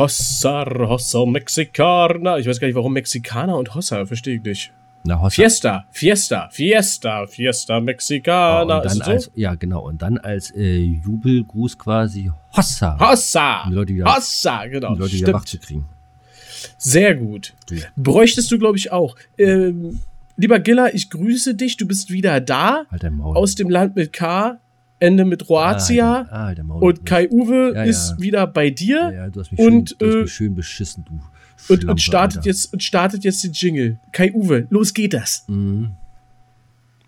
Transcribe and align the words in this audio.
Hossa, 0.00 0.64
Hossa, 0.64 1.26
Mexikaner. 1.26 2.38
Ich 2.38 2.46
weiß 2.46 2.58
gar 2.58 2.66
nicht, 2.66 2.74
warum 2.74 2.94
Mexikaner 2.94 3.56
und 3.58 3.74
Hossa, 3.74 4.06
verstehe 4.06 4.36
ich 4.36 4.42
nicht. 4.42 4.72
Na, 5.04 5.20
Hossa. 5.20 5.30
Fiesta, 5.30 5.84
Fiesta, 5.90 6.48
Fiesta, 6.50 7.26
Fiesta 7.26 7.80
Mexicana. 7.80 8.78
Oh, 8.78 8.82
und 8.82 8.90
dann 8.90 9.02
als, 9.02 9.30
Ja, 9.34 9.54
genau. 9.56 9.86
Und 9.86 10.00
dann 10.00 10.16
als 10.16 10.52
äh, 10.52 10.78
Jubelgruß 10.78 11.76
quasi 11.76 12.30
Hossa. 12.56 12.98
Hossa! 12.98 13.64
Um 13.64 13.70
die 13.70 13.76
Leute 13.76 13.94
wieder, 13.94 14.14
Hossa, 14.14 14.66
genau. 14.66 14.88
um 14.88 14.94
die 14.94 15.00
Leute 15.00 15.12
wieder 15.12 15.26
Stimmt. 15.26 15.34
wach 15.34 15.44
zu 15.44 15.58
kriegen. 15.58 15.84
Sehr 16.78 17.14
gut. 17.14 17.52
Ja. 17.70 17.84
Bräuchtest 17.96 18.50
du, 18.50 18.58
glaube 18.58 18.78
ich, 18.78 18.92
auch. 18.92 19.16
Ähm, 19.36 20.00
lieber 20.38 20.60
Gilla, 20.60 20.94
ich 20.94 21.10
grüße 21.10 21.54
dich. 21.54 21.76
Du 21.76 21.86
bist 21.86 22.10
wieder 22.10 22.40
da. 22.40 22.84
Halt 22.90 23.02
dein 23.02 23.16
Maul. 23.16 23.36
Aus 23.36 23.54
dem 23.54 23.68
Land 23.68 23.96
mit 23.96 24.14
K, 24.14 24.59
Ende 25.00 25.24
mit 25.24 25.48
Ah, 25.50 26.20
halt, 26.20 26.32
ah, 26.32 26.44
halt 26.46 26.58
dein 26.58 26.66
Maul. 26.66 26.82
und 26.82 27.04
Kai 27.06 27.28
Uwe 27.30 27.72
Ja, 27.74 27.82
ist 27.84 28.10
ja. 28.12 28.20
wieder 28.20 28.46
bei 28.46 28.70
dir. 28.70 29.12
Ja, 29.14 29.28
du 29.30 29.40
hast 29.40 29.50
mich, 29.50 29.60
Und, 29.60 29.96
schön, 30.00 30.10
äh, 30.10 30.22
mich 30.22 30.32
schön 30.32 30.54
beschissen, 30.54 31.04
du 31.06 31.12
Und, 31.14 31.22
Schlampe, 31.80 31.90
und, 31.92 32.00
startet 32.02 32.36
Alter. 32.38 32.48
jetzt, 32.48 32.72
und 32.72 32.82
startet 32.82 33.24
jetzt 33.24 33.42
den 33.44 33.52
Jingle. 33.52 33.98
Kai 34.12 34.32
Uwe, 34.32 34.66
los 34.70 34.94
geht 34.94 35.14
das. 35.14 35.44
Mhm. 35.48 35.92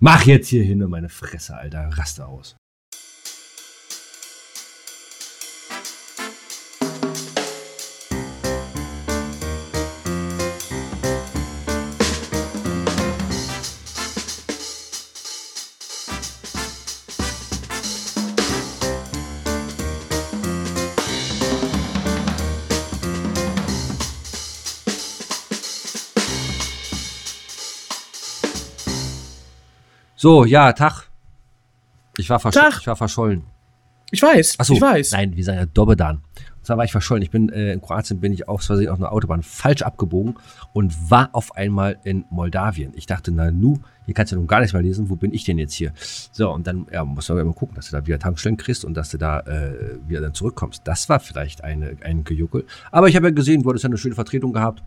Mach 0.00 0.24
jetzt 0.26 0.48
hier 0.48 0.64
hin, 0.64 0.78
meine 0.88 1.08
Fresse, 1.08 1.56
Alter. 1.56 1.88
Raste 1.92 2.26
aus. 2.26 2.56
So, 30.22 30.44
ja, 30.44 30.72
Tag. 30.72 31.10
Ich 32.16 32.30
war, 32.30 32.38
versch 32.38 32.54
Tag. 32.54 32.78
ich 32.78 32.86
war 32.86 32.94
verschollen. 32.94 33.42
Ich 34.12 34.22
weiß, 34.22 34.60
Achso, 34.60 34.74
ich 34.74 34.80
weiß. 34.80 35.10
nein, 35.10 35.34
wir 35.34 35.42
sagen 35.42 35.58
ja 35.58 35.66
Dobedan. 35.66 36.18
Und 36.58 36.64
zwar 36.64 36.76
war 36.76 36.84
ich 36.84 36.92
verschollen. 36.92 37.24
Ich 37.24 37.32
bin 37.32 37.48
äh, 37.48 37.72
in 37.72 37.80
Kroatien, 37.80 38.20
bin 38.20 38.32
ich 38.32 38.48
aus 38.48 38.66
Versehen 38.66 38.88
auf 38.90 39.00
einer 39.00 39.10
Autobahn 39.10 39.42
falsch 39.42 39.82
abgebogen 39.82 40.36
und 40.74 41.10
war 41.10 41.30
auf 41.32 41.56
einmal 41.56 41.98
in 42.04 42.24
Moldawien. 42.30 42.92
Ich 42.94 43.06
dachte, 43.06 43.32
na 43.32 43.50
nu, 43.50 43.80
hier 44.04 44.14
kannst 44.14 44.30
du 44.30 44.36
nun 44.36 44.46
gar 44.46 44.60
nicht 44.60 44.72
mehr 44.72 44.82
lesen, 44.82 45.10
wo 45.10 45.16
bin 45.16 45.34
ich 45.34 45.42
denn 45.42 45.58
jetzt 45.58 45.74
hier? 45.74 45.92
So, 46.30 46.52
und 46.52 46.68
dann 46.68 46.86
ja, 46.92 47.04
musst 47.04 47.28
du 47.28 47.32
aber 47.32 47.42
immer 47.42 47.52
gucken, 47.52 47.74
dass 47.74 47.90
du 47.90 47.96
da 47.96 48.06
wieder 48.06 48.20
Tankstellen 48.20 48.56
kriegst 48.56 48.84
und 48.84 48.94
dass 48.94 49.10
du 49.10 49.18
da 49.18 49.40
äh, 49.40 49.98
wieder 50.06 50.20
dann 50.20 50.34
zurückkommst. 50.34 50.82
Das 50.84 51.08
war 51.08 51.18
vielleicht 51.18 51.64
eine, 51.64 51.96
ein 52.04 52.22
Gejuckel. 52.22 52.64
Aber 52.92 53.08
ich 53.08 53.16
habe 53.16 53.26
ja 53.26 53.32
gesehen, 53.32 53.64
du 53.64 53.70
hattest 53.70 53.82
ja 53.82 53.88
eine 53.88 53.98
schöne 53.98 54.14
Vertretung 54.14 54.52
gehabt. 54.52 54.84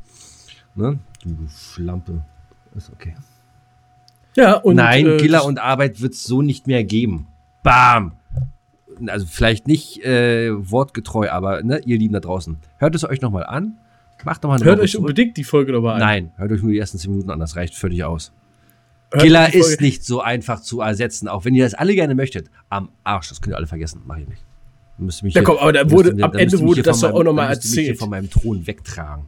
Ne? 0.76 0.98
Du, 1.24 1.30
du 1.32 1.50
Schlampe. 1.50 2.24
Ist 2.74 2.90
okay. 2.90 3.16
Ja, 4.36 4.56
und, 4.56 4.76
Nein, 4.76 5.06
äh, 5.08 5.18
Killer 5.18 5.46
und 5.46 5.60
Arbeit 5.60 6.02
wird 6.02 6.14
es 6.14 6.24
so 6.24 6.42
nicht 6.42 6.68
mehr 6.68 6.84
geben. 6.84 7.28
Bam! 7.64 8.14
Also 9.08 9.26
vielleicht 9.26 9.68
nicht 9.68 10.04
äh, 10.06 10.52
wortgetreu, 10.72 11.30
aber 11.30 11.64
ne, 11.64 11.82
ihr 11.86 11.98
Lieben 11.98 12.14
da 12.14 12.20
draußen, 12.22 12.58
hört 12.78 12.96
es 12.96 13.04
euch 13.04 13.22
nochmal 13.22 13.46
an. 13.46 13.78
Macht 14.24 14.44
nochmal 14.44 14.58
eine 14.58 14.66
Hört 14.66 14.78
Woche 14.78 14.84
euch 14.86 14.92
zurück. 14.92 15.04
unbedingt 15.10 15.38
die 15.38 15.44
Folge 15.44 15.72
nochmal 15.74 15.96
an. 15.96 16.00
Nein, 16.00 16.32
hört 16.38 16.52
euch 16.52 16.62
nur 16.64 16.72
die 16.72 16.80
ersten 16.80 16.98
10 16.98 17.12
Minuten 17.12 17.30
an, 17.30 17.40
das 17.40 17.56
reicht 17.58 17.76
völlig 17.76 18.04
aus. 18.06 18.32
Hört 19.12 19.24
Killer 19.24 19.54
ist 19.54 19.82
nicht 19.82 20.04
so 20.06 20.22
einfach 20.22 20.62
zu 20.62 20.82
ersetzen, 20.82 21.28
auch 21.28 21.46
wenn 21.46 21.54
ihr 21.54 21.64
das 21.64 21.74
alle 21.74 21.94
gerne 21.94 22.16
möchtet. 22.16 22.50
Am 22.70 22.90
Arsch, 23.04 23.30
das 23.30 23.42
könnt 23.42 23.54
ihr 23.54 23.58
alle 23.58 23.68
vergessen, 23.68 24.02
mach 24.06 24.18
ich 24.18 24.28
nicht. 24.28 24.44
Müsst 24.98 25.22
mich 25.24 25.34
Ja, 25.34 25.42
hier- 25.42 25.46
komm, 25.46 25.58
aber 25.58 25.74
da 25.74 25.92
wurde- 25.92 26.14
ihr- 26.18 26.24
am 26.24 26.34
Ende 26.34 26.60
wurde 26.62 26.76
hier 26.76 26.84
das 26.84 27.02
doch 27.02 27.10
auch 27.10 27.14
meinem- 27.16 27.26
noch 27.26 27.34
mal 27.34 27.42
dann 27.50 27.50
müsst 27.58 27.66
ihr 27.66 27.70
mich 27.70 27.74
hier 27.76 27.84
erzählt. 27.84 28.00
von 28.00 28.10
meinem 28.10 28.30
Thron 28.30 28.66
wegtragen. 28.66 29.26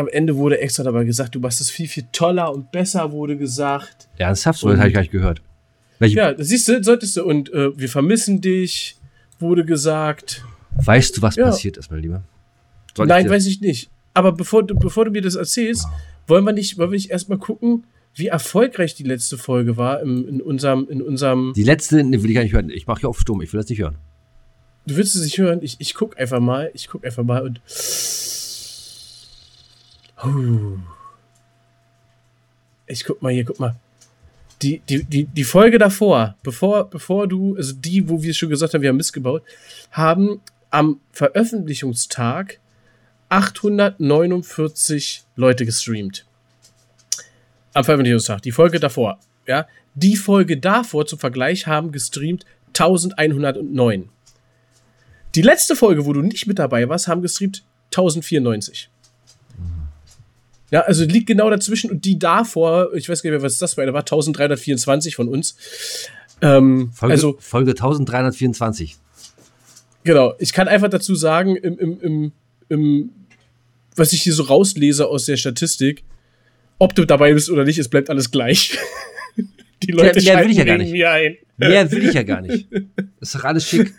Am 0.00 0.08
Ende 0.08 0.36
wurde 0.36 0.58
extra 0.60 0.82
dabei 0.82 1.04
gesagt, 1.04 1.34
du 1.34 1.40
machst 1.40 1.60
es 1.60 1.70
viel, 1.70 1.86
viel 1.86 2.04
toller 2.12 2.52
und 2.52 2.72
besser, 2.72 3.12
wurde 3.12 3.36
gesagt. 3.36 4.08
Ernsthaft? 4.18 4.58
So, 4.60 4.68
das 4.70 4.78
habe 4.78 4.88
ich 4.88 4.94
gar 4.94 5.02
nicht 5.02 5.12
gehört. 5.12 5.42
Welche, 5.98 6.16
Ja, 6.16 6.32
das 6.32 6.48
siehst 6.48 6.66
du, 6.68 6.82
solltest 6.82 7.16
du. 7.16 7.24
Und 7.24 7.52
äh, 7.52 7.76
wir 7.78 7.88
vermissen 7.88 8.40
dich, 8.40 8.96
wurde 9.38 9.64
gesagt. 9.64 10.44
Weißt 10.76 11.16
du, 11.18 11.22
was 11.22 11.36
Ja. 11.36 11.46
passiert 11.46 11.76
ist, 11.76 11.90
mein 11.90 12.00
Lieber? 12.00 12.22
Soll 12.96 13.06
ich 13.06 13.08
Nein, 13.10 13.24
dir- 13.24 13.30
weiß 13.30 13.46
ich 13.46 13.60
nicht. 13.60 13.90
Aber 14.14 14.32
bevor 14.32 14.62
du, 14.66 14.74
bevor 14.74 15.04
du 15.04 15.10
mir 15.10 15.22
das 15.22 15.34
erzählst, 15.34 15.86
wollen 16.26 16.44
wir 16.44 16.52
nicht, 16.52 16.78
wollen 16.78 16.90
wir 16.90 16.96
nicht 16.96 17.10
erstmal 17.10 17.38
gucken, 17.38 17.84
wie 18.14 18.26
erfolgreich 18.28 18.94
die 18.94 19.04
letzte 19.04 19.36
Folge 19.38 19.76
war 19.76 20.00
im, 20.00 20.26
in 20.26 20.40
unserem, 20.40 20.88
in 20.88 21.00
unserem. 21.02 21.52
Die 21.54 21.62
letzte, 21.62 22.02
ne, 22.02 22.22
will 22.22 22.30
ich 22.30 22.34
gar 22.34 22.42
nicht 22.42 22.52
hören. 22.54 22.70
Ich 22.70 22.86
mache 22.86 23.00
hier 23.00 23.08
auf 23.08 23.20
stumm, 23.20 23.40
ich 23.42 23.52
will 23.52 23.60
das 23.60 23.68
nicht 23.68 23.80
hören. 23.80 23.96
Du 24.86 24.96
willst 24.96 25.14
es 25.14 25.22
nicht 25.22 25.38
hören? 25.38 25.60
Ich, 25.62 25.76
ich 25.78 25.94
guck 25.94 26.18
einfach 26.18 26.40
mal. 26.40 26.70
Ich 26.74 26.88
guck 26.88 27.04
einfach 27.04 27.22
mal 27.22 27.42
und. 27.42 27.60
Ich 32.86 33.04
guck 33.04 33.22
mal 33.22 33.32
hier, 33.32 33.44
guck 33.44 33.60
mal. 33.60 33.76
Die, 34.62 34.80
die, 34.88 35.04
die, 35.04 35.24
die 35.24 35.44
Folge 35.44 35.78
davor, 35.78 36.36
bevor, 36.42 36.90
bevor 36.90 37.26
du, 37.26 37.56
also 37.56 37.72
die, 37.72 38.06
wo 38.08 38.22
wir 38.22 38.34
schon 38.34 38.50
gesagt 38.50 38.74
haben, 38.74 38.82
wir 38.82 38.90
haben 38.90 38.98
Mist 38.98 39.14
gebaut, 39.14 39.42
haben 39.90 40.42
am 40.70 41.00
Veröffentlichungstag 41.12 42.58
849 43.30 45.22
Leute 45.36 45.64
gestreamt. 45.64 46.26
Am 47.72 47.84
Veröffentlichungstag. 47.84 48.42
Die 48.42 48.52
Folge 48.52 48.80
davor. 48.80 49.18
Ja. 49.46 49.66
Die 49.94 50.16
Folge 50.16 50.58
davor 50.58 51.06
zum 51.06 51.18
Vergleich 51.18 51.66
haben 51.66 51.92
gestreamt 51.92 52.44
1109. 52.68 54.10
Die 55.34 55.42
letzte 55.42 55.76
Folge, 55.76 56.04
wo 56.04 56.12
du 56.12 56.20
nicht 56.20 56.46
mit 56.46 56.58
dabei 56.58 56.88
warst, 56.88 57.08
haben 57.08 57.22
gestreamt 57.22 57.64
1094. 57.86 58.89
Ja, 60.70 60.80
also 60.82 61.04
liegt 61.04 61.26
genau 61.26 61.50
dazwischen 61.50 61.90
und 61.90 62.04
die 62.04 62.18
davor, 62.18 62.94
ich 62.94 63.08
weiß 63.08 63.22
gar 63.22 63.30
nicht 63.30 63.38
mehr, 63.38 63.44
was 63.44 63.58
das 63.58 63.76
war, 63.76 63.86
da 63.86 63.92
war 63.92 64.00
1324 64.00 65.16
von 65.16 65.28
uns. 65.28 65.56
Ähm, 66.42 66.90
Folge, 66.94 67.12
also, 67.12 67.36
Folge 67.40 67.70
1324. 67.72 68.96
genau, 70.04 70.34
ich 70.38 70.52
kann 70.52 70.68
einfach 70.68 70.88
dazu 70.88 71.14
sagen, 71.14 71.56
im, 71.56 71.78
im, 71.78 72.00
im, 72.00 72.32
im, 72.68 73.10
was 73.96 74.12
ich 74.12 74.22
hier 74.22 74.32
so 74.32 74.44
rauslese 74.44 75.06
aus 75.08 75.26
der 75.26 75.36
Statistik, 75.36 76.04
ob 76.78 76.94
du 76.94 77.04
dabei 77.04 77.34
bist 77.34 77.50
oder 77.50 77.64
nicht, 77.64 77.78
es 77.78 77.88
bleibt 77.88 78.08
alles 78.08 78.30
gleich. 78.30 78.78
Die 79.82 79.92
Leute 79.92 80.22
mehr 80.22 80.44
will 80.44 80.50
ich 80.50 80.58
ja 80.58 80.64
gar 80.64 80.78
nicht. 80.78 80.92
mir 80.92 81.10
ein. 81.10 81.36
Mehr 81.56 81.90
will 81.90 82.06
ich 82.06 82.14
ja 82.14 82.22
gar 82.22 82.42
nicht. 82.42 82.68
Ist 83.20 83.34
doch 83.34 83.44
alles 83.44 83.66
schick. 83.66 83.94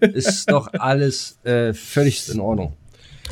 Ist 0.00 0.50
doch 0.50 0.72
alles 0.74 1.38
äh, 1.44 1.72
völlig 1.72 2.28
in 2.28 2.40
Ordnung. 2.40 2.76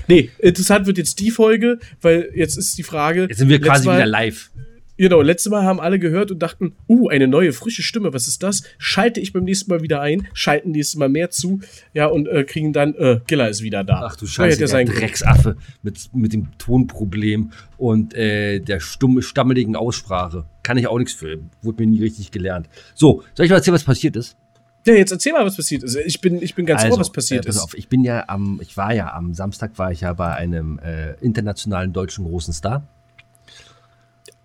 Nee, 0.08 0.30
interessant 0.38 0.86
wird 0.86 0.98
jetzt 0.98 1.20
die 1.20 1.30
Folge, 1.30 1.78
weil 2.00 2.30
jetzt 2.34 2.56
ist 2.56 2.76
die 2.78 2.82
Frage. 2.82 3.26
Jetzt 3.28 3.38
sind 3.38 3.48
wir 3.48 3.60
quasi 3.60 3.86
Mal, 3.86 3.98
wieder 3.98 4.06
live. 4.06 4.50
Genau, 4.98 5.22
letztes 5.22 5.50
Mal 5.50 5.64
haben 5.64 5.80
alle 5.80 5.98
gehört 5.98 6.30
und 6.30 6.38
dachten, 6.40 6.76
uh, 6.88 7.08
eine 7.08 7.26
neue, 7.26 7.52
frische 7.52 7.82
Stimme, 7.82 8.12
was 8.12 8.28
ist 8.28 8.42
das? 8.42 8.62
Schalte 8.78 9.20
ich 9.20 9.32
beim 9.32 9.44
nächsten 9.44 9.70
Mal 9.70 9.82
wieder 9.82 10.00
ein, 10.00 10.28
schalten 10.34 10.70
nächstes 10.70 10.96
Mal 10.96 11.08
mehr 11.08 11.30
zu, 11.30 11.60
ja, 11.94 12.06
und 12.06 12.28
äh, 12.28 12.44
kriegen 12.44 12.72
dann, 12.72 12.94
äh, 12.94 13.20
Giller 13.26 13.48
ist 13.48 13.62
wieder 13.62 13.84
da. 13.84 14.02
Ach 14.04 14.16
du 14.16 14.26
Scheiße, 14.26 14.58
der 14.58 14.68
sein. 14.68 14.86
Drecksaffe 14.86 15.56
mit, 15.82 16.10
mit 16.14 16.32
dem 16.32 16.56
Tonproblem 16.58 17.50
und 17.78 18.14
äh, 18.14 18.60
der 18.60 18.80
stumme, 18.80 19.22
stammeligen 19.22 19.76
Aussprache. 19.76 20.44
Kann 20.62 20.76
ich 20.76 20.86
auch 20.86 20.98
nichts 20.98 21.14
für. 21.14 21.40
Wurde 21.62 21.82
mir 21.82 21.90
nie 21.90 22.00
richtig 22.00 22.30
gelernt. 22.30 22.68
So, 22.94 23.24
soll 23.34 23.46
ich 23.46 23.50
mal 23.50 23.56
erzählen, 23.56 23.74
was 23.74 23.84
passiert 23.84 24.14
ist? 24.14 24.36
Ja, 24.84 24.94
jetzt 24.94 25.12
erzähl 25.12 25.32
mal, 25.32 25.44
was 25.44 25.56
passiert 25.56 25.82
ist. 25.84 25.96
Ich 25.96 26.20
bin, 26.20 26.42
ich 26.42 26.54
bin 26.54 26.66
ganz 26.66 26.82
Also, 26.82 26.94
ohr, 26.94 27.00
was 27.00 27.10
passiert 27.10 27.44
äh, 27.44 27.48
pass 27.48 27.56
ist. 27.56 27.62
Auf, 27.62 27.74
ich 27.74 27.88
bin 27.88 28.02
ja 28.02 28.24
am, 28.28 28.60
ich 28.60 28.76
war 28.76 28.92
ja 28.92 29.12
am 29.14 29.34
Samstag 29.34 29.78
war 29.78 29.92
ich 29.92 30.00
ja 30.00 30.12
bei 30.12 30.34
einem 30.34 30.78
äh, 30.80 31.12
internationalen 31.20 31.92
deutschen 31.92 32.24
großen 32.24 32.52
Star. 32.52 32.82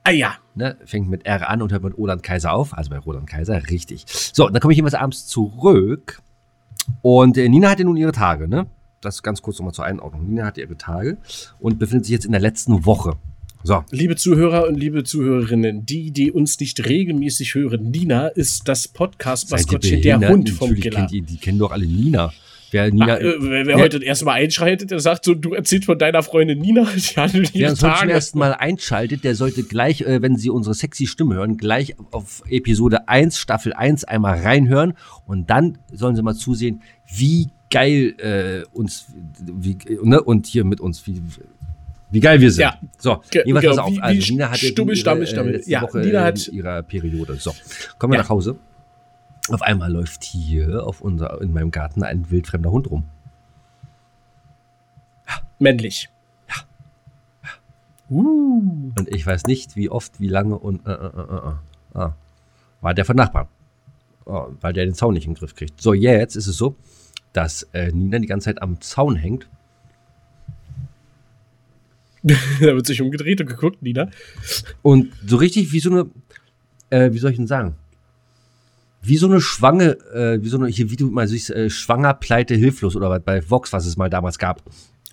Ah 0.04 0.12
ja. 0.12 0.36
Ne, 0.56 0.78
fängt 0.86 1.10
mit 1.10 1.26
R 1.26 1.50
an 1.50 1.62
und 1.62 1.72
hört 1.72 1.84
mit 1.84 1.98
Roland 1.98 2.24
Kaiser 2.24 2.54
auf, 2.54 2.76
also 2.76 2.90
bei 2.90 2.98
Roland 2.98 3.28
Kaiser, 3.28 3.62
richtig. 3.70 4.06
So, 4.08 4.48
dann 4.48 4.60
komme 4.60 4.74
ich 4.74 4.78
jeweils 4.78 4.94
abends 4.96 5.28
zurück 5.28 6.22
und 7.02 7.38
äh, 7.38 7.50
Nina 7.50 7.70
hatte 7.70 7.84
nun 7.84 7.98
ihre 7.98 8.12
Tage, 8.12 8.48
ne? 8.48 8.68
Das 9.02 9.22
ganz 9.22 9.42
kurz 9.42 9.60
nochmal 9.60 9.74
zur 9.74 9.86
Einordnung. 9.86 10.28
Nina 10.28 10.46
hatte 10.46 10.62
ihre 10.62 10.78
Tage 10.78 11.18
und 11.60 11.78
befindet 11.78 12.06
sich 12.06 12.14
jetzt 12.14 12.26
in 12.26 12.32
der 12.32 12.42
letzten 12.42 12.86
Woche. 12.86 13.18
So, 13.68 13.84
Liebe 13.92 14.16
Zuhörer 14.16 14.66
und 14.66 14.76
liebe 14.76 15.04
Zuhörerinnen, 15.04 15.86
die, 15.86 16.12
die 16.12 16.32
uns 16.32 16.58
nicht 16.58 16.88
regelmäßig 16.88 17.54
hören, 17.54 17.92
Nina 17.92 18.28
ist 18.30 18.66
das 18.70 18.88
Podcast-Maskottchen, 18.88 20.02
der? 20.02 20.30
Hund 20.30 20.50
vom 20.52 20.74
kennt 20.74 21.12
ihr, 21.12 21.22
die 21.22 21.36
kennen 21.36 21.60
doch 21.60 21.72
alle 21.72 21.86
Nina. 21.86 22.32
Wer 22.72 22.90
Nina, 22.92 23.16
Ach, 23.16 23.20
äh, 23.20 23.34
wer 23.42 23.66
wer 23.68 23.76
Ja. 23.76 23.84
heute 23.84 24.02
erstmal 24.02 24.36
einschreitet, 24.36 24.92
der 24.92 25.02
sagt 25.02 25.26
so, 25.26 25.36
du 25.36 25.54
erzählst 25.54 25.84
von 25.84 26.00
deiner 26.00 26.24
Freundin 26.24 26.60
Nina, 26.60 26.84
die 26.96 27.16
Wer 27.18 27.32
uns 27.32 27.52
heute 27.56 27.76
zum 27.76 27.90
Tage. 27.90 28.12
ersten 28.14 28.40
Mal 28.40 28.54
einschaltet, 28.54 29.26
der 29.26 29.36
sollte 29.36 29.64
gleich, 29.64 30.00
äh, 30.00 30.22
wenn 30.22 30.38
Sie 30.38 30.50
unsere 30.50 30.74
sexy 30.74 31.06
Stimme 31.06 31.36
hören, 31.36 31.58
gleich 31.58 31.96
auf 32.12 32.44
Episode 32.48 33.10
1, 33.10 33.38
Staffel 33.38 33.74
1 33.74 34.06
einmal 34.06 34.40
reinhören 34.40 34.94
und 35.26 35.50
dann 35.50 35.78
sollen 35.92 36.16
Sie 36.16 36.22
mal 36.22 36.36
zusehen, 36.36 36.84
wie 37.14 37.50
geil 37.70 38.16
äh, 38.20 38.64
uns, 38.72 39.08
wie, 39.46 39.78
ne, 40.04 40.22
und 40.24 40.48
hier 40.48 40.64
mit 40.64 40.80
uns, 40.80 41.06
wie, 41.06 41.22
wie 42.12 42.20
geil 42.20 42.40
wir 42.42 42.52
sind. 42.52 42.62
Ja. 42.64 42.78
So, 42.98 43.22
Ge- 43.30 43.44
jedenfalls 43.46 43.72
genau, 43.76 43.84
auf. 43.88 43.92
wie- 43.92 44.02
Also, 44.02 44.28
wie 44.28 44.32
Nina 44.32 44.50
hatte 44.50 44.66
Stummel, 44.66 44.96
ihre, 44.96 45.02
Stammel, 45.02 45.24
äh, 45.24 45.28
Stammel. 45.28 45.52
letzte 45.54 45.72
Ja, 45.72 45.82
Woche 45.82 45.98
Nina 46.00 46.20
äh, 46.22 46.24
hat- 46.26 46.48
ihrer 46.48 46.84
Periode. 46.84 47.36
So, 47.36 47.54
kommen 48.00 48.14
wir 48.14 48.18
Ja. 48.18 48.24
nach 48.24 48.30
Hause. 48.30 48.58
Auf 49.50 49.62
einmal 49.62 49.92
läuft 49.92 50.24
hier 50.24 50.86
auf 50.86 51.02
unser, 51.02 51.42
in 51.42 51.54
meinem 51.54 51.72
Garten 51.72 52.04
ein 52.04 52.30
wildfremder 52.30 52.72
Hund 52.72 52.90
rum. 52.90 53.06
Männlich. 55.60 56.10
Uh. 58.10 58.92
Und 58.98 59.10
ich 59.10 59.26
weiß 59.26 59.46
nicht, 59.48 59.76
wie 59.76 59.90
oft, 59.90 60.20
wie 60.20 60.28
lange 60.30 60.58
und 60.58 60.86
äh, 60.88 60.92
äh, 60.92 60.96
äh, 60.96 61.50
äh. 61.50 61.54
Ah. 62.00 62.16
war 62.80 62.94
der 62.94 63.04
von 63.06 63.16
Nachbarn. 63.18 63.48
Oh, 64.26 64.48
weil 64.62 64.72
der 64.74 64.86
den 64.86 64.94
Zaun 64.94 65.14
nicht 65.14 65.26
in 65.26 65.34
den 65.34 65.40
Griff 65.40 65.56
kriegt. 65.56 65.82
So, 65.82 65.94
jetzt 65.94 66.36
ist 66.36 66.48
es 66.48 66.58
so, 66.58 66.76
dass 67.34 67.64
äh, 67.74 67.92
Nina 67.92 68.20
die 68.20 68.28
ganze 68.28 68.46
Zeit 68.46 68.62
am 68.62 68.80
Zaun 68.82 69.16
hängt. 69.16 69.50
da 72.24 72.76
wird 72.76 72.86
sich 72.86 73.02
umgedreht 73.02 73.42
und 73.42 73.48
geguckt, 73.48 73.82
Nina. 73.82 74.10
Und 74.82 75.12
so 75.26 75.38
richtig 75.38 75.72
wie 75.72 75.80
so 75.80 75.92
eine, 75.92 76.06
äh, 76.90 77.12
wie 77.14 77.20
soll 77.20 77.32
ich 77.32 77.38
denn 77.38 77.48
sagen? 77.48 77.76
Wie 79.02 79.18
so 79.18 79.28
eine 79.28 79.40
Schwange, 79.40 79.98
äh, 80.14 80.44
wie 80.44 80.50
so 80.50 80.58
eine, 80.58 80.68
hier, 80.68 80.90
wie 80.92 80.96
du 80.96 81.10
mal 81.10 81.28
siehst, 81.28 81.50
äh, 81.52 81.70
schwanger, 81.70 82.14
pleite, 82.14 82.56
hilflos 82.56 82.96
oder 82.96 83.10
was 83.10 83.22
bei 83.24 83.50
Vox, 83.50 83.72
was 83.72 83.86
es 83.86 83.96
mal 83.96 84.10
damals 84.10 84.38
gab. 84.38 84.62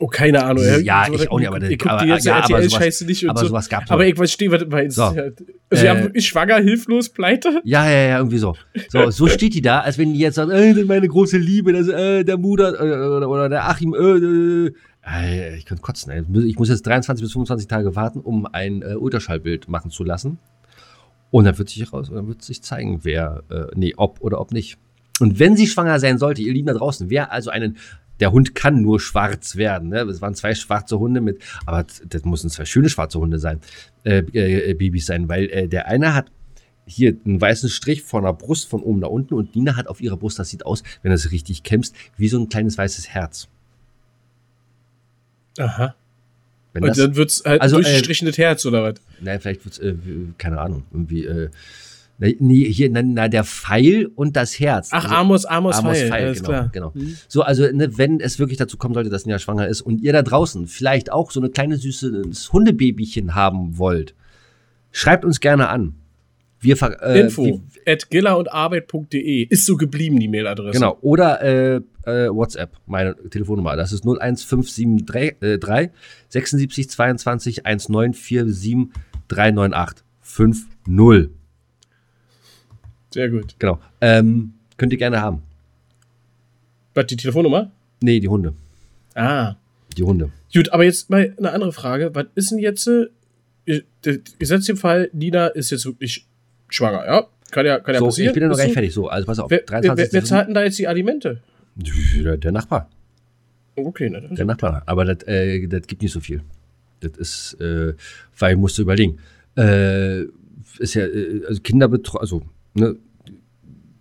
Oh, 0.01 0.09
keine 0.09 0.43
Ahnung. 0.43 0.65
Ja, 0.83 1.07
ich 1.09 1.31
auch 1.31 1.39
nicht, 1.39 1.49
aber, 1.49 1.63
ich 1.63 1.87
aber, 1.87 2.05
ja, 2.05 2.43
aber 2.43 2.59
RTL-Scheiße 2.59 3.05
nicht 3.07 3.23
und 3.23 3.31
aber 3.31 3.41
so. 3.41 3.47
sowas 3.47 3.69
gab's 3.69 3.91
Aber 3.93 4.05
ich 4.05 4.17
verstehe, 4.17 4.51
was 4.51 4.61
du 4.61 4.67
meinst. 4.67 4.97
So. 4.97 5.05
Also, 5.05 5.21
Äh, 5.21 5.77
sie 5.77 5.89
haben 5.89 6.03
wirklich 6.03 6.27
schwanger, 6.27 6.57
hilflos, 6.57 7.09
pleite? 7.09 7.61
Ja, 7.65 7.89
ja, 7.89 8.09
ja, 8.09 8.19
irgendwie 8.19 8.39
so. 8.39 8.57
So, 8.89 9.11
so 9.13 9.29
steht 9.29 9.55
die 9.55 9.63
da, 9.63 9.81
als 9.81 9.97
wenn 9.97 10.13
die 10.13 10.19
jetzt 10.19 10.35
sagt, 10.35 10.51
äh, 10.51 10.85
meine 10.85 11.07
große 11.07 11.39
Liebe, 11.39 11.73
das, 11.73 11.89
äh, 11.89 12.25
der 12.25 12.39
Mutter 12.39 12.75
äh, 12.75 13.09
oder, 13.09 13.29
oder 13.29 13.49
der 13.49 13.69
Achim, 13.69 13.95
äh, 13.95 13.99
äh, 13.99 14.67
äh, 14.67 14.73
ich 15.57 15.67
könnte 15.67 15.83
kotzen, 15.83 16.11
ey. 16.13 16.25
Ich 16.47 16.59
muss 16.59 16.69
jetzt 16.69 16.87
23 16.87 17.23
bis 17.23 17.33
25 17.33 17.69
Tage 17.69 17.95
warten, 17.95 18.21
um 18.21 18.47
ein 18.47 18.83
äh, 18.83 18.95
Ultraschallbild 18.95 19.69
machen 19.69 19.91
zu 19.91 20.03
lassen. 20.03 20.39
Und 21.31 21.45
dann 21.45 21.59
wird 21.59 21.69
sich 21.69 21.93
raus, 21.93 22.11
dann 22.15 22.29
wird 22.29 22.43
sich 22.43 22.63
zeigen, 22.63 23.01
wer, 23.03 23.43
äh, 23.51 23.67
nee, 23.75 23.95
ob 23.97 24.21
oder 24.21 24.41
ob 24.41 24.53
nicht. 24.53 24.79
Und 25.21 25.39
wenn 25.39 25.57
sie 25.57 25.67
schwanger 25.67 26.01
sein 26.01 26.19
sollte, 26.19 26.43
ihr 26.43 26.53
Lieben 26.53 26.69
da 26.69 26.75
draußen, 26.75 27.11
wer 27.11 27.33
also 27.33 27.51
einen, 27.51 27.77
der 28.21 28.33
Hund 28.33 28.55
kann 28.55 28.83
nur 28.83 29.01
schwarz 29.01 29.57
werden, 29.57 29.89
ne? 29.89 30.03
Es 30.03 30.23
waren 30.23 30.35
zwei 30.35 30.55
schwarze 30.55 30.99
Hunde 30.99 31.21
mit, 31.21 31.43
aber 31.67 31.85
das 32.07 32.25
müssen 32.25 32.51
zwei 32.51 32.65
schöne 32.65 32.89
schwarze 32.89 33.19
Hunde 33.19 33.39
sein, 33.39 33.61
äh, 34.05 34.19
äh, 34.19 34.75
Babys 34.75 35.07
sein, 35.07 35.29
weil 35.29 35.51
äh, 35.51 35.69
der 35.69 35.89
eine 35.89 36.15
hat 36.15 36.31
hier 36.87 37.17
einen 37.25 37.41
weißen 37.41 37.69
Strich 37.69 38.03
von 38.03 38.25
der 38.25 38.33
Brust 38.33 38.69
von 38.69 38.83
oben 38.83 39.01
nach 39.01 39.09
unten 39.09 39.35
und 39.35 39.57
Nina 39.57 39.77
hat 39.77 39.89
auf 39.89 40.01
ihrer 40.01 40.17
Brust, 40.17 40.39
das 40.39 40.51
sieht 40.51 40.67
aus, 40.67 40.83
wenn 41.03 41.11
du 41.11 41.15
es 41.15 41.31
richtig 41.33 41.63
kämmst, 41.63 41.95
wie 42.17 42.29
so 42.29 42.39
ein 42.39 42.49
kleines 42.49 42.79
weißes 42.79 43.09
Herz. 43.09 43.49
Aha. 45.59 45.95
Wenn 46.73 46.83
Und 46.83 46.89
das, 46.89 46.97
dann 46.99 47.15
wird's 47.17 47.43
halt 47.45 47.61
Also, 47.61 47.77
also, 47.77 47.89
äh, 47.89 47.93
durchgestrichenes 47.93 48.37
Herz 48.39 48.67
oder 48.67 48.83
was? 48.83 48.95
na, 49.21 49.39
vielleicht 49.39 49.65
wird's, 49.65 49.79
äh, 49.79 49.95
keine 50.39 50.61
Ahnung, 50.61 50.83
irgendwie, 50.93 51.25
äh, 51.25 51.49
nee, 52.19 52.65
hier, 52.73 52.91
na, 52.91 53.03
na, 53.03 53.29
der 53.29 53.45
Pfeil 53.45 54.07
und 54.17 54.35
das 54.37 54.59
Herz. 54.59 54.89
Ach, 54.93 55.05
Also- 55.05 55.15
Amos, 55.15 55.45
Amos, 55.47 55.77
Amos 55.77 55.99
Pfeil, 55.99 56.09
Pfeil, 56.11 56.35
genau, 56.35 56.49
klar. 56.49 56.69
genau. 56.73 56.93
Mhm. 56.95 57.17
So, 57.29 57.43
also, 57.43 57.65
ne, 57.73 57.97
wenn 57.97 58.19
es 58.21 58.39
wirklich 58.41 58.59
dazu 58.59 58.77
kommen 58.77 58.95
sollte, 58.95 59.11
dass 59.11 59.25
Nina 59.25 59.39
schwanger 59.39 59.69
ist 59.69 59.83
und 59.83 60.01
ihr 60.01 60.13
da 60.13 60.23
draußen 60.23 60.67
vielleicht 60.67 61.13
auch 61.13 61.31
so 61.31 61.39
eine 61.41 61.51
kleine 61.51 61.77
süßes 61.77 62.53
Hundebabychen 62.53 63.35
haben 63.37 63.79
wollt, 63.79 64.15
schreibt 64.91 65.25
uns 65.25 65.39
gerne 65.41 65.69
an. 65.69 65.95
Wir 66.61 66.77
ver- 66.77 67.01
äh, 67.03 67.21
Info 67.21 67.45
wie- 67.45 67.61
at 67.91 68.11
gillerundarbeit.de 68.11 69.45
ist 69.45 69.67
so 69.67 69.77
geblieben, 69.77 70.19
die 70.19 70.29
Mailadresse. 70.29 70.73
Genau. 70.73 70.97
Oder 71.03 71.43
äh, 71.43 71.81
äh, 72.07 72.29
WhatsApp, 72.29 72.77
meine 72.87 73.17
Telefonnummer. 73.31 73.77
Das 73.77 73.93
ist 73.93 74.05
01573 74.05 75.43
äh, 75.43 75.59
3 75.59 75.91
76 76.29 76.91
22 76.91 77.67
1947 77.67 78.89
398 79.29 80.05
50. 80.21 81.31
Sehr 83.11 83.31
gut. 83.31 83.55
Genau. 83.59 83.79
Ähm, 84.01 84.55
könnt 84.77 84.93
ihr 84.93 84.99
gerne 84.99 85.21
haben. 85.21 85.43
Was, 86.95 87.07
die 87.07 87.17
Telefonnummer? 87.17 87.71
Nee, 88.01 88.21
die 88.21 88.29
Hunde. 88.29 88.55
Ah. 89.15 89.55
Die 89.97 90.03
Hunde. 90.03 90.31
Gut, 90.53 90.73
aber 90.73 90.85
jetzt 90.85 91.11
mal 91.11 91.35
eine 91.39 91.53
andere 91.53 91.73
Frage. 91.73 92.15
Was 92.15 92.27
ist 92.35 92.51
denn 92.51 92.59
jetzt, 92.59 92.87
äh, 92.87 93.07
ihr, 93.67 93.85
ihr 94.05 94.47
setzt 94.47 94.69
den 94.69 94.77
Fall, 94.77 95.11
Nina 95.13 95.49
ist 95.49 95.71
jetzt 95.71 95.87
wirklich 95.87 96.27
schwanger, 96.69 97.07
ja? 97.07 97.27
Kann 97.51 97.67
ja, 97.67 97.79
kann 97.79 97.95
ja 97.95 98.01
so, 98.01 98.07
passieren. 98.07 98.31
ich 98.31 98.35
bin 98.35 98.43
ja 98.43 98.49
noch 98.49 98.57
gar 98.57 98.65
nicht 98.65 98.73
so. 98.73 98.75
fertig. 98.75 98.95
So, 98.95 99.09
also 99.09 99.27
pass 99.27 99.39
auf. 99.39 99.51
Wer, 99.51 99.59
wer, 99.59 99.81
23. 99.81 100.13
wer, 100.13 100.21
wer 100.21 100.25
zahlt 100.27 100.49
denn 100.49 100.55
da 100.55 100.65
jetzt 100.65 100.79
die 100.79 100.89
Alimente? 100.89 101.41
Der, 101.77 102.37
der 102.37 102.53
Nachbar. 102.53 102.89
Okay, 103.77 104.09
dann 104.11 104.35
Der 104.35 104.45
Nachbar. 104.45 104.83
Aber 104.87 105.05
das, 105.05 105.27
äh, 105.27 105.67
das 105.67 105.87
gibt 105.87 106.03
nicht 106.03 106.13
so 106.13 106.21
viel. 106.21 106.43
Das 107.01 107.13
ist, 107.19 107.61
äh, 107.61 107.95
weil 108.39 108.55
ich 108.55 108.59
musste 108.59 108.83
überlegen. 108.83 109.19
Äh, 109.57 110.23
ist 110.79 110.95
ja, 110.95 111.05
äh, 111.05 111.43
also 111.49 111.61
Kinderbetreuung, 111.61 112.21
also, 112.21 112.43
ne, 112.75 112.97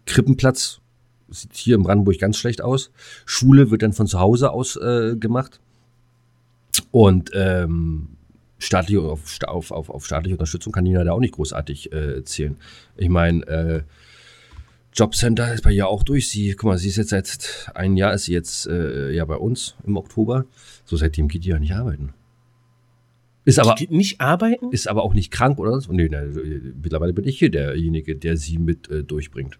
Krippenplatz 0.05 0.79
sieht 1.29 1.53
hier 1.55 1.75
in 1.75 1.83
Brandenburg 1.83 2.19
ganz 2.19 2.37
schlecht 2.37 2.61
aus. 2.61 2.91
Schule 3.25 3.71
wird 3.71 3.81
dann 3.81 3.93
von 3.93 4.07
zu 4.07 4.19
Hause 4.19 4.51
aus 4.51 4.75
äh, 4.75 5.15
gemacht. 5.15 5.59
Und 6.91 7.31
ähm, 7.33 8.09
staatliche, 8.59 9.01
auf, 9.01 9.27
sta- 9.29 9.47
auf, 9.47 9.71
auf, 9.71 9.89
auf 9.89 10.05
staatliche 10.05 10.35
Unterstützung 10.35 10.71
kann 10.71 10.83
Nina 10.83 11.03
da 11.03 11.11
auch 11.13 11.19
nicht 11.19 11.33
großartig 11.33 11.91
äh, 11.91 12.23
zählen. 12.23 12.57
Ich 12.97 13.09
meine, 13.09 13.45
äh, 13.47 13.81
Jobcenter 14.95 15.53
ist 15.53 15.63
bei 15.63 15.71
ihr 15.71 15.87
auch 15.87 16.03
durch. 16.03 16.29
Sie, 16.29 16.53
guck 16.53 16.69
mal, 16.69 16.77
sie 16.77 16.89
ist 16.89 16.97
jetzt 16.97 17.09
seit 17.09 17.71
einem 17.73 17.97
Jahr 17.97 18.13
ist 18.13 18.25
sie 18.25 18.33
jetzt 18.33 18.67
äh, 18.67 19.11
ja 19.11 19.25
bei 19.25 19.35
uns 19.35 19.75
im 19.85 19.97
Oktober. 19.97 20.45
So 20.85 20.97
seitdem 20.97 21.27
geht 21.27 21.45
die 21.45 21.49
ja 21.49 21.59
nicht 21.59 21.73
arbeiten. 21.73 22.13
Ist 23.45 23.59
aber, 23.59 23.75
Geht 23.75 23.91
nicht 23.91 24.21
arbeiten? 24.21 24.71
ist 24.71 24.87
aber 24.87 25.03
auch 25.03 25.13
nicht 25.13 25.31
krank 25.31 25.59
oder 25.59 25.81
so. 25.81 25.91
Nee, 25.91 26.09
nee, 26.09 26.61
mittlerweile 26.81 27.11
bin 27.11 27.27
ich 27.27 27.39
hier 27.39 27.51
derjenige, 27.51 28.15
der 28.15 28.37
sie 28.37 28.57
mit 28.57 28.89
äh, 28.89 29.03
durchbringt. 29.03 29.59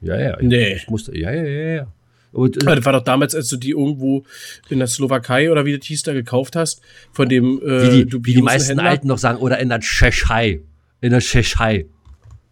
Ja, 0.00 0.20
ja. 0.20 0.38
Ich, 0.38 0.46
Nee. 0.46 0.74
Ich 0.74 0.88
musste, 0.88 1.18
ja, 1.18 1.32
ja, 1.32 1.42
ja, 1.42 1.74
ja. 1.74 1.92
Und, 2.30 2.62
Aber 2.62 2.72
äh, 2.72 2.76
das 2.76 2.84
war 2.84 2.92
doch 2.92 3.04
damals, 3.04 3.34
als 3.34 3.48
du 3.48 3.56
die 3.56 3.70
irgendwo 3.70 4.24
in 4.68 4.78
der 4.78 4.88
Slowakei 4.88 5.50
oder 5.50 5.64
wie 5.64 5.76
das 5.76 5.86
hieß, 5.86 6.02
da 6.02 6.12
gekauft 6.12 6.54
hast, 6.56 6.80
von 7.12 7.28
dem 7.28 7.60
äh, 7.62 7.92
wie, 7.92 8.04
die, 8.04 8.24
wie 8.24 8.34
die 8.34 8.42
meisten 8.42 8.70
Händler. 8.70 8.90
Alten 8.90 9.08
noch 9.08 9.18
sagen, 9.18 9.38
oder 9.38 9.58
in 9.58 9.68
der 9.68 9.80
Tschechei. 9.80 10.60
In 11.00 11.10
der 11.10 11.20
Tschechei. 11.20 11.86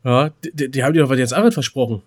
Ja, 0.05 0.33
die, 0.43 0.71
die 0.71 0.83
haben 0.83 0.95
dir 0.95 1.03
doch 1.03 1.11
was 1.11 1.19
jetzt 1.19 1.33
anderes 1.35 1.55
versprochen. 1.55 2.03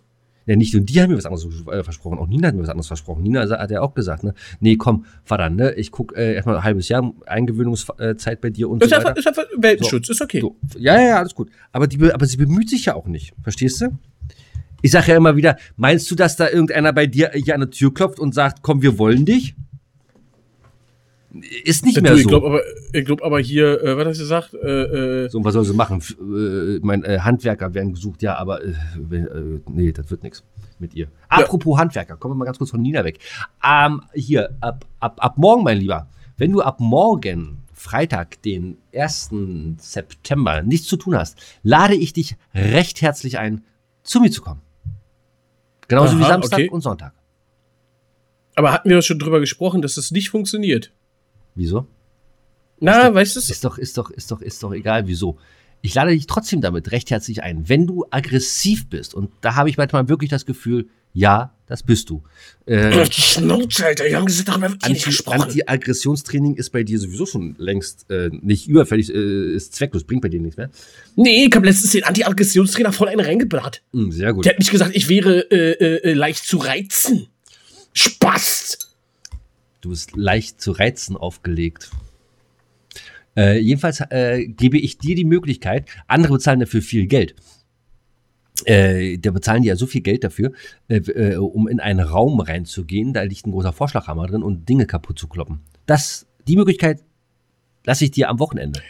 Ja, 0.47 0.56
nicht 0.56 0.74
nur 0.74 0.83
die 0.83 1.01
haben 1.01 1.09
mir 1.09 1.18
was 1.18 1.25
anderes 1.25 1.45
äh, 1.71 1.83
versprochen, 1.83 2.19
auch 2.19 2.27
Nina 2.27 2.47
hat 2.50 2.56
mir 2.56 2.62
was 2.62 2.69
anderes 2.69 2.88
versprochen. 2.88 3.24
Nina 3.24 3.42
hat 3.50 3.71
ja 3.71 3.81
auch 3.81 3.94
gesagt, 3.95 4.24
ne, 4.24 4.33
nee, 4.59 4.75
komm, 4.75 5.06
Vater, 5.24 5.50
ne, 5.50 5.74
ich 5.74 5.92
guck 5.92 6.15
äh, 6.15 6.36
erstmal 6.36 6.57
ein 6.57 6.63
halbes 6.63 6.88
Jahr 6.88 7.13
Eingewöhnungszeit 7.25 8.42
bei 8.42 8.50
dir 8.51 8.69
und 8.69 8.83
Ist 8.83 8.89
so 8.89 8.95
einfach, 8.95 9.09
weiter. 9.09 9.19
ist 9.19 9.27
einfach 9.27 9.45
Weltenschutz, 9.57 10.09
ist 10.09 10.21
okay. 10.21 10.42
So. 10.42 10.56
Ja, 10.77 10.95
ja, 11.00 11.07
ja, 11.07 11.18
alles 11.19 11.33
gut. 11.33 11.50
Aber, 11.71 11.88
die, 11.88 11.97
be- 11.97 12.13
aber 12.13 12.25
sie 12.25 12.38
bemüht 12.38 12.69
sich 12.69 12.86
ja 12.86 12.95
auch 12.95 13.07
nicht. 13.07 13.33
Verstehst 13.42 13.81
du? 13.81 13.88
Ich 14.81 14.92
sage 14.92 15.12
ja 15.13 15.18
immer 15.18 15.36
wieder, 15.36 15.57
meinst 15.77 16.12
du, 16.12 16.15
dass 16.15 16.36
da 16.36 16.47
irgendeiner 16.50 16.94
bei 16.94 17.07
dir 17.07 17.31
hier 17.33 17.56
an 17.56 17.62
der 17.62 17.71
Tür 17.71 17.92
klopft 17.94 18.19
und 18.19 18.36
sagt, 18.36 18.62
komm, 18.62 18.83
wir 18.83 19.00
wollen 19.00 19.25
dich? 19.25 19.56
Ist 21.63 21.83
nicht 21.85 21.97
Du, 21.97 22.01
mehr 22.01 22.13
ich 22.13 22.23
so. 22.23 22.29
glaube 22.29 22.47
aber, 22.47 22.61
ich 22.93 23.06
glaub 23.06 23.21
aber 23.23 23.39
hier, 23.39 23.81
äh, 23.83 23.97
was 23.97 24.07
hast 24.07 24.18
du 24.18 24.23
gesagt? 24.23 24.54
Äh, 24.54 25.25
äh, 25.25 25.30
so, 25.30 25.44
was 25.44 25.54
soll 25.54 25.65
sie 25.65 25.73
machen? 25.73 25.97
F 25.97 26.15
äh, 26.19 26.80
mein 26.81 27.04
äh, 27.04 27.19
Handwerker 27.19 27.73
werden 27.73 27.94
gesucht, 27.94 28.21
ja, 28.21 28.35
aber 28.37 28.63
äh, 28.63 28.69
äh, 28.69 29.61
nee, 29.69 29.92
das 29.92 30.09
wird 30.09 30.23
nichts 30.23 30.44
mit 30.80 30.94
ihr. 30.94 31.07
Apropos 31.27 31.77
Handwerker, 31.77 32.15
kommen 32.18 32.33
wir 32.35 32.37
mal 32.37 32.45
ganz 32.45 32.57
kurz 32.57 32.71
von 32.71 32.81
Nina 32.81 33.04
weg. 33.04 33.19
Ähm, 33.65 34.01
hier, 34.13 34.56
ab, 34.61 34.85
ab, 34.99 35.18
ab 35.19 35.37
morgen, 35.37 35.63
mein 35.63 35.77
Lieber, 35.80 36.09
wenn 36.37 36.51
du 36.54 36.61
ab 36.61 36.80
morgen, 36.80 37.63
Freitag, 37.73 38.42
den 38.44 38.77
1. 38.94 39.31
September, 39.77 40.61
nichts 40.61 40.87
zu 40.87 40.95
tun 40.95 41.15
hast, 41.18 41.37
lade 41.63 41.95
ich 41.95 42.13
dich 42.13 42.35
recht 42.54 43.01
herzlich 43.01 43.37
ein, 43.39 43.63
zu 44.04 44.21
mir 44.21 44.31
zu 44.31 44.42
kommen. 44.42 44.61
Genauso 45.87 46.18
wie 46.18 46.23
Aha, 46.23 46.30
Samstag 46.30 46.59
okay. 46.59 46.69
und 46.69 46.81
Sonntag. 46.81 47.13
aber 48.56 48.71
hatten 48.71 48.89
wir 48.89 49.01
schon 49.01 49.19
drüber 49.19 49.39
gesprochen, 49.42 49.81
dass 49.81 49.95
das 49.95 50.11
nicht 50.11 50.30
funktioniert. 50.30 50.94
Wieso? 51.56 51.88
Na, 52.80 53.14
weißt 53.14 53.35
du? 53.38 53.40
Ist 53.40 53.64
doch, 53.64 53.78
ist 53.78 53.97
doch, 53.97 54.09
ist 54.12 54.30
doch, 54.31 54.42
ist 54.42 54.62
doch 54.62 54.74
egal, 54.74 55.07
wieso. 55.07 55.38
Ich 55.81 55.94
lade 55.94 56.12
dich 56.12 56.28
trotzdem 56.28 56.62
damit 56.62 56.92
recht 56.92 57.12
herzlich 57.12 57.44
ein. 57.44 57.69
Wenn 57.69 57.88
du 57.88 58.06
aggressiv 58.09 58.90
bist, 58.90 59.14
und 59.14 59.31
da 59.42 59.56
habe 59.56 59.69
ich 59.69 59.78
manchmal 59.78 60.09
wirklich 60.09 60.30
das 60.30 60.45
Gefühl, 60.45 60.88
ja, 61.14 61.54
das 61.68 61.81
bist 61.83 62.09
du. 62.09 62.24
Äh, 62.66 63.06
Die 63.07 63.21
Schnauze, 63.21 63.85
Alter, 63.85 64.04
wir 64.04 64.18
haben 64.18 64.26
gesagt, 64.26 64.50
darüber 64.50 64.69
wird 64.71 64.81
nicht 64.81 64.97
Anti- 64.97 65.06
gesprochen. 65.06 65.42
Anti-Aggressionstraining 65.44 66.56
ist 66.56 66.71
bei 66.71 66.83
dir 66.83 67.00
sowieso 67.00 67.26
schon 67.26 67.56
längst 67.57 68.09
äh, 68.12 68.30
nicht 68.42 68.68
überfällig, 68.68 69.14
äh, 69.14 69.54
ist 69.54 69.74
zwecklos, 69.76 70.04
bringt 70.04 70.21
bei 70.24 70.28
dir 70.30 70.42
nichts 70.42 70.57
mehr. 70.57 70.69
nee, 71.16 71.45
ich 71.45 71.56
habe 71.56 71.66
letztens 71.66 71.92
den 71.92 72.04
Anti-Aggressionstrainer 72.04 72.92
voll 72.92 73.07
einen 73.07 73.21
reingeballert. 73.21 73.81
Hm, 73.94 74.12
sehr 74.12 74.33
gut. 74.33 74.44
Der 74.45 74.52
hat 74.54 74.59
nicht 74.59 74.71
gesagt, 74.71 74.94
ich 74.95 75.07
wäre 75.07 75.50
äh, 75.52 75.71
äh, 75.71 75.95
äh, 76.12 76.14
leicht 76.14 76.44
zu 76.45 76.57
reizen. 76.57 77.28
Spaß! 77.94 78.80
Du 79.85 79.92
bist 79.92 80.15
leicht 80.15 80.59
zu 80.59 80.71
Reizen 80.71 81.15
aufgelegt. 81.15 81.92
Äh, 83.37 83.59
jedenfalls 83.59 84.01
äh, 84.09 84.47
gebe 84.47 84.80
ich 84.80 84.97
dir 84.97 85.15
die 85.15 85.25
Möglichkeit, 85.25 85.87
andere 86.07 86.33
bezahlen 86.33 86.59
dafür 86.59 86.81
viel 86.81 87.06
Geld. 87.06 87.35
Äh, 88.63 89.19
da 89.19 89.30
bezahlen 89.30 89.61
die 89.61 89.68
ja 89.68 89.75
so 89.75 89.85
viel 89.85 90.01
Geld 90.01 90.23
dafür, 90.23 90.54
äh, 90.87 90.95
äh, 90.95 91.35
um 91.35 91.68
in 91.68 91.80
einen 91.80 91.99
Raum 91.99 92.39
reinzugehen. 92.39 93.13
Da 93.13 93.21
liegt 93.21 93.45
ein 93.45 93.51
großer 93.51 93.73
Vorschlaghammer 93.73 94.25
drin 94.25 94.42
und 94.42 94.68
Dinge 94.68 94.87
kaputt 94.87 95.19
zu 95.19 95.27
kloppen. 95.27 95.59
Das, 95.85 96.25
die 96.47 96.56
Möglichkeit 96.56 97.04
lasse 97.85 98.06
ich 98.06 98.11
dir 98.11 98.30
am 98.30 98.39
Wochenende. 98.39 98.81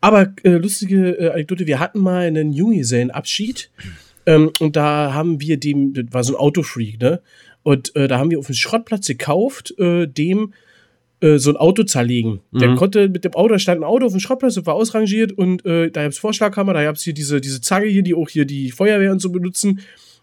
Aber 0.00 0.34
äh, 0.42 0.56
lustige 0.56 1.30
Anekdote, 1.32 1.68
wir 1.68 1.78
hatten 1.78 2.00
mal 2.00 2.26
einen 2.26 2.52
Junggesellenabschied 2.52 3.70
ähm, 4.26 4.50
und 4.58 4.74
da 4.74 5.14
haben 5.14 5.40
wir 5.40 5.60
dem, 5.60 5.94
das 5.94 6.06
war 6.10 6.24
so 6.24 6.34
ein 6.34 6.40
Autofreak, 6.40 7.00
ne? 7.00 7.22
Und 7.64 7.96
äh, 7.96 8.06
da 8.06 8.18
haben 8.18 8.30
wir 8.30 8.38
auf 8.38 8.46
dem 8.46 8.54
Schrottplatz 8.54 9.08
gekauft, 9.08 9.74
äh, 9.78 10.06
dem 10.06 10.52
äh, 11.20 11.38
so 11.38 11.50
ein 11.50 11.56
Auto 11.56 11.82
zerlegen. 11.82 12.40
Der 12.52 12.68
Mhm. 12.68 12.76
konnte 12.76 13.08
mit 13.08 13.24
dem 13.24 13.32
Auto, 13.34 13.48
da 13.54 13.58
stand 13.58 13.80
ein 13.80 13.84
Auto 13.84 14.06
auf 14.06 14.12
dem 14.12 14.20
Schrottplatz 14.20 14.56
und 14.56 14.66
war 14.66 14.74
ausrangiert 14.74 15.32
und 15.32 15.64
äh, 15.64 15.90
da 15.90 16.04
gab's 16.04 16.18
Vorschlaghammer, 16.18 16.74
da 16.74 16.84
gab's 16.84 17.02
hier 17.02 17.14
diese, 17.14 17.40
diese 17.40 17.60
Zange 17.60 17.86
hier, 17.86 18.02
die 18.02 18.14
auch 18.14 18.28
hier 18.28 18.44
die 18.44 18.70
Feuerwehr 18.70 19.10
und 19.10 19.20
so 19.20 19.30
benutzen. 19.30 19.80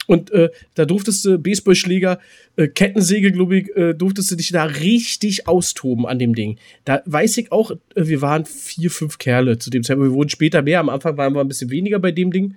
Und 0.08 0.32
äh, 0.32 0.50
da 0.76 0.86
durftest 0.86 1.26
du 1.26 1.38
Baseballschläger, 1.40 2.20
äh, 2.58 2.68
Kettensäge, 2.68 3.32
glaube 3.32 3.58
ich, 3.60 3.68
durftest 3.98 4.30
du 4.32 4.36
dich 4.36 4.52
da 4.52 4.66
richtig 4.66 5.48
austoben 5.48 6.06
an 6.06 6.20
dem 6.20 6.36
Ding. 6.36 6.58
Da 6.86 7.02
weiß 7.06 7.38
ich 7.38 7.52
auch, 7.52 7.72
wir 7.96 8.22
waren 8.22 8.46
vier, 8.46 8.92
fünf 8.92 9.18
Kerle 9.20 9.58
zu 9.58 9.70
dem 9.70 9.84
Zeitpunkt. 9.84 10.12
Wir 10.12 10.16
wurden 10.16 10.30
später 10.30 10.62
mehr. 10.62 10.80
Am 10.80 10.90
Anfang 10.90 11.18
waren 11.18 11.34
wir 11.34 11.40
ein 11.42 11.48
bisschen 11.48 11.70
weniger 11.72 12.00
bei 12.00 12.12
dem 12.12 12.32
Ding. 12.32 12.56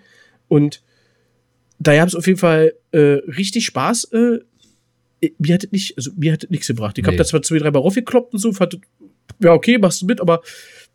Und 0.49 0.83
da 1.79 1.95
gab 1.97 2.09
es 2.09 2.15
auf 2.15 2.27
jeden 2.27 2.39
Fall 2.39 2.75
äh, 2.93 2.99
richtig 2.99 3.67
Spaß. 3.67 4.05
Äh, 4.13 4.39
mir 5.39 5.55
hat 5.55 5.69
nicht, 5.71 5.97
also 5.97 6.11
mir 6.17 6.33
hat 6.33 6.47
nichts 6.51 6.67
gebracht. 6.67 6.99
Ich 6.99 7.07
Nee. 7.07 7.17
da 7.17 7.25
zwar 7.25 7.43
zwei, 7.43 7.59
drei 7.59 7.71
Mal 7.71 7.79
raufgekloppt 7.81 8.33
und 8.35 8.39
so, 8.39 8.53
fand, 8.53 8.79
ja, 9.41 9.53
okay, 9.53 9.79
machst 9.79 10.03
du 10.03 10.07
mit, 10.07 10.21
aber 10.21 10.43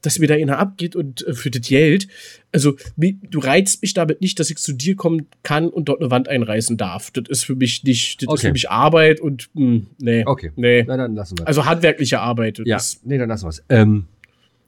dass 0.02 0.18
mir 0.18 0.28
da 0.28 0.36
einer 0.36 0.58
abgeht 0.60 0.96
und 0.96 1.28
äh, 1.28 1.34
für 1.34 1.52
das 1.52 1.68
Geld, 1.68 2.08
also 2.54 2.76
du 2.96 3.40
reizt 3.40 3.82
mich 3.82 3.94
damit 3.94 4.22
nicht, 4.22 4.40
dass 4.40 4.50
ich 4.50 4.58
zu 4.58 4.72
dir 4.74 4.96
kommen 4.96 5.28
kann 5.44 5.68
und 5.68 5.90
dort 5.90 6.00
eine 6.00 6.10
Wand 6.10 6.30
einreißen 6.30 6.78
darf. 6.78 7.12
Das 7.12 7.26
ist 7.28 7.44
für 7.44 7.56
mich 7.56 7.84
nicht, 7.84 8.22
das 8.22 8.24
ist 8.24 8.30
Okay. 8.30 8.48
für 8.48 8.54
mich 8.54 8.70
Arbeit 8.70 9.20
und 9.20 9.50
mh, 9.56 9.82
nee. 10.00 10.24
Okay. 10.26 10.52
Nee. 10.56 10.84
Na, 10.88 10.96
dann 10.96 11.16
lassen 11.16 11.38
wir 11.38 11.48
Also 11.48 11.66
handwerkliche 11.66 12.20
Arbeit. 12.22 12.60
Ja, 12.60 12.78
Das- 12.78 13.02
nee, 13.04 13.18
dann 13.18 13.28
lassen 13.28 13.44
wir 13.46 13.50
es. 13.50 13.64
Ähm, 13.68 14.06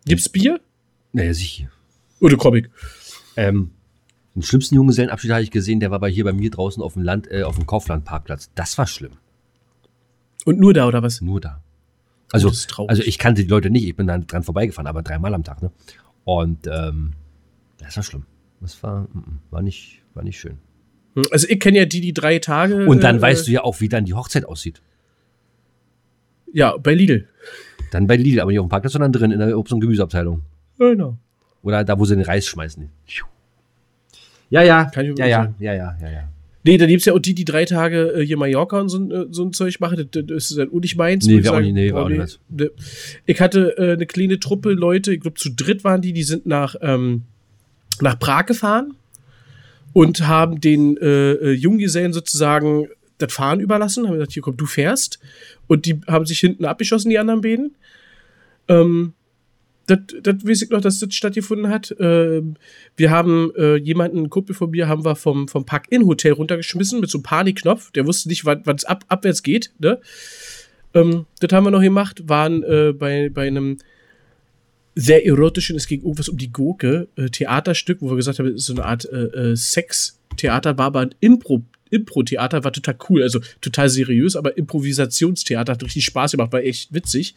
Gibt's 0.06 0.27
Bier? 0.27 0.60
naja, 1.13 1.34
sicher. 1.34 1.70
Oder 2.20 2.36
Comic? 2.36 2.70
Ähm, 3.38 3.72
den 4.36 4.41
schlimmsten 4.44 4.75
Junggesellenabschied 4.75 5.32
habe 5.32 5.44
ich 5.44 5.51
gesehen, 5.51 5.80
der 5.80 5.91
war 5.91 6.00
bei 6.00 6.10
hier 6.10 6.24
bei 6.25 6.34
mir 6.34 6.50
draußen 6.51 6.82
auf 6.84 6.94
dem 6.94 7.03
Land, 7.03 7.30
äh, 7.32 7.44
auf 7.44 7.56
dem 7.56 7.65
Kauflandparkplatz. 7.68 8.50
Das 8.56 8.77
war 8.77 8.88
schlimm. 8.88 9.13
Und 10.45 10.60
nur 10.60 10.74
da, 10.74 10.88
oder 10.88 11.01
was? 11.03 11.21
Nur 11.21 11.39
da. 11.41 11.62
Also, 12.31 12.48
Oh, 12.48 12.50
das 12.51 12.60
ist 12.60 12.69
traurig. 12.69 12.89
also 12.89 13.03
ich 13.03 13.17
kannte 13.17 13.43
die 13.43 13.50
Leute 13.50 13.69
nicht, 13.69 13.86
ich 13.86 13.95
bin 13.95 14.07
dann 14.07 14.25
dran 14.25 14.43
vorbeigefahren, 14.43 14.88
aber 14.88 15.01
dreimal 15.03 15.33
am 15.33 15.43
Tag, 15.43 15.62
ne? 15.62 15.71
Und 16.24 16.67
ähm, 16.67 17.13
das 17.77 17.95
war 17.98 18.03
schlimm. 18.03 18.25
Das 18.62 18.81
war, 18.83 19.01
mm, 19.12 19.17
mm, 19.17 19.39
war 19.50 19.62
nicht, 19.62 20.01
war 20.13 20.24
nicht 20.24 20.39
schön. 20.39 20.57
Hm, 21.15 21.24
Also 21.31 21.48
ich 21.50 21.60
kenne 21.60 21.79
ja 21.79 21.86
die, 21.86 22.00
die 22.00 22.13
drei 22.13 22.39
Tage. 22.39 22.86
Und 22.88 23.03
dann 23.03 23.17
äh, 23.17 23.21
weißt 23.21 23.48
du 23.48 23.51
ja 23.51 23.63
auch, 23.63 23.81
wie 23.81 23.89
dann 23.89 24.05
die 24.05 24.13
Hochzeit 24.13 24.45
aussieht. 24.45 24.81
Ja, 26.53 26.77
bei 26.77 26.93
Lidl. 26.93 27.27
Dann 27.91 28.07
bei 28.07 28.15
Lidl, 28.17 28.39
aber 28.39 28.51
nicht 28.51 28.60
auf 28.60 28.65
dem 28.65 28.69
Parkplatz, 28.69 28.93
sondern 28.93 29.12
drin 29.12 29.31
in 29.31 29.39
der 29.39 29.57
Obst- 29.57 29.74
und 29.74 29.79
Gemüseabteilung. 29.81 30.41
Genau. 30.77 31.17
Oder 31.63 31.83
da, 31.83 31.98
wo 32.00 32.05
sie 32.05 32.15
den 32.15 32.25
Reis 32.25 32.45
schmeißen. 32.48 32.89
Ja, 34.50 34.62
ja, 34.63 34.86
Kann 34.86 35.05
ich 35.05 35.17
ja, 35.17 35.25
ja, 35.25 35.53
ja, 35.60 35.74
ja, 35.74 35.98
ja, 36.01 36.10
ja. 36.10 36.29
Nee, 36.63 36.77
da 36.77 36.86
gibt's 36.86 37.06
ja 37.06 37.13
auch 37.13 37.20
die, 37.20 37.34
die 37.34 37.46
drei 37.46 37.65
Tage 37.65 38.13
äh, 38.13 38.25
hier 38.25 38.38
Mallorca 38.38 38.80
und 38.80 38.89
so, 38.89 38.98
ein, 39.00 39.12
äh, 39.12 39.25
so 39.32 39.44
ein 39.44 39.53
Zeug 39.53 39.80
machen. 39.80 40.08
Das, 40.12 40.25
das 40.27 40.51
ist 40.51 40.58
halt 40.60 40.74
nicht 40.74 40.96
meins. 40.96 41.25
Nee, 41.25 41.44
wär 41.44 41.53
auch 41.53 41.60
nicht- 41.60 41.74
nee, 41.74 41.91
war 41.94 42.06
auch 42.06 42.10
nicht 42.10 42.39
nee. 42.50 42.70
Ich 43.25 43.41
hatte 43.41 43.75
äh, 43.77 43.94
eine 43.94 44.06
kleine 44.06 44.39
Truppe 44.39 44.74
Leute, 44.74 45.13
ich 45.13 45.22
glaube 45.22 45.38
zu 45.39 45.50
dritt 45.50 45.84
waren 45.84 46.01
die, 46.01 46.13
die 46.13 46.24
sind 46.24 46.46
nach, 46.46 46.75
ähm, 46.82 47.24
nach 48.00 48.20
Prag 48.20 48.46
gefahren 48.46 48.94
und 49.94 50.27
haben 50.27 50.62
den 50.62 50.98
äh, 50.98 51.32
äh, 51.34 51.51
Junggesellen 51.53 52.13
sozusagen 52.13 52.88
das 53.18 53.34
Fahren 53.34 53.60
überlassen. 53.60 54.06
Haben 54.08 54.13
gesagt, 54.13 54.34
hier 54.34 54.41
komm, 54.44 54.58
du 54.58 54.65
fährst. 54.65 55.20
Und 55.68 55.86
die 55.86 56.00
haben 56.08 56.25
sich 56.25 56.39
hinten 56.39 56.65
abgeschossen, 56.65 57.10
die 57.10 57.20
anderen 57.20 57.41
beiden. 57.41 57.75
Ähm, 58.68 59.13
das, 59.91 60.00
das 60.24 60.48
weiß 60.48 60.62
ich 60.62 60.69
noch, 60.69 60.81
dass 60.81 61.00
das 61.00 61.13
stattgefunden 61.13 61.69
hat. 61.69 61.95
Ähm, 62.00 62.55
wir 62.95 63.12
haben 63.12 63.51
äh, 63.55 63.75
jemanden, 63.75 64.17
einen 64.17 64.29
Kumpel 64.29 64.55
von 64.55 64.71
mir, 64.71 64.88
haben 64.88 65.03
wir 65.03 65.15
vom, 65.15 65.48
vom 65.48 65.65
Park-In-Hotel 65.65 66.33
runtergeschmissen 66.33 67.00
mit 67.00 67.10
so 67.10 67.17
einem 67.17 67.24
Panikknopf. 67.24 67.91
Der 67.91 68.07
wusste 68.07 68.29
nicht, 68.29 68.45
wann 68.45 68.63
es 68.75 68.86
ab, 68.86 69.03
abwärts 69.10 69.43
geht. 69.43 69.71
Ne? 69.79 70.00
Ähm, 70.93 71.25
das 71.39 71.51
haben 71.51 71.65
wir 71.65 71.71
noch 71.71 71.81
gemacht, 71.81 72.24
waren 72.27 72.63
äh, 72.63 72.93
bei, 72.93 73.29
bei 73.29 73.48
einem 73.48 73.77
sehr 74.95 75.25
erotischen, 75.25 75.77
es 75.77 75.88
ging 75.88 76.01
irgendwas 76.01 76.29
um 76.29 76.38
die 76.38 76.51
Gurke, 76.51 77.07
äh, 77.15 77.29
Theaterstück, 77.29 78.01
wo 78.01 78.10
wir 78.10 78.15
gesagt 78.17 78.39
haben, 78.39 78.48
es 78.48 78.62
ist 78.62 78.65
so 78.65 78.74
eine 78.74 78.86
Art 78.86 79.05
äh, 79.05 79.51
äh, 79.51 79.55
Sex-Theater, 79.55 80.77
war 80.77 80.88
aber 80.88 81.01
ein 81.01 81.15
Impro. 81.19 81.63
Impro-Theater 81.89 82.63
war 82.63 82.71
total 82.71 82.95
cool, 83.10 83.21
also 83.21 83.41
total 83.60 83.89
seriös, 83.89 84.38
aber 84.38 84.57
Improvisationstheater 84.57 85.74
hat 85.74 85.83
richtig 85.83 86.05
Spaß 86.05 86.31
gemacht, 86.31 86.53
war 86.53 86.63
echt 86.63 86.93
witzig. 86.93 87.36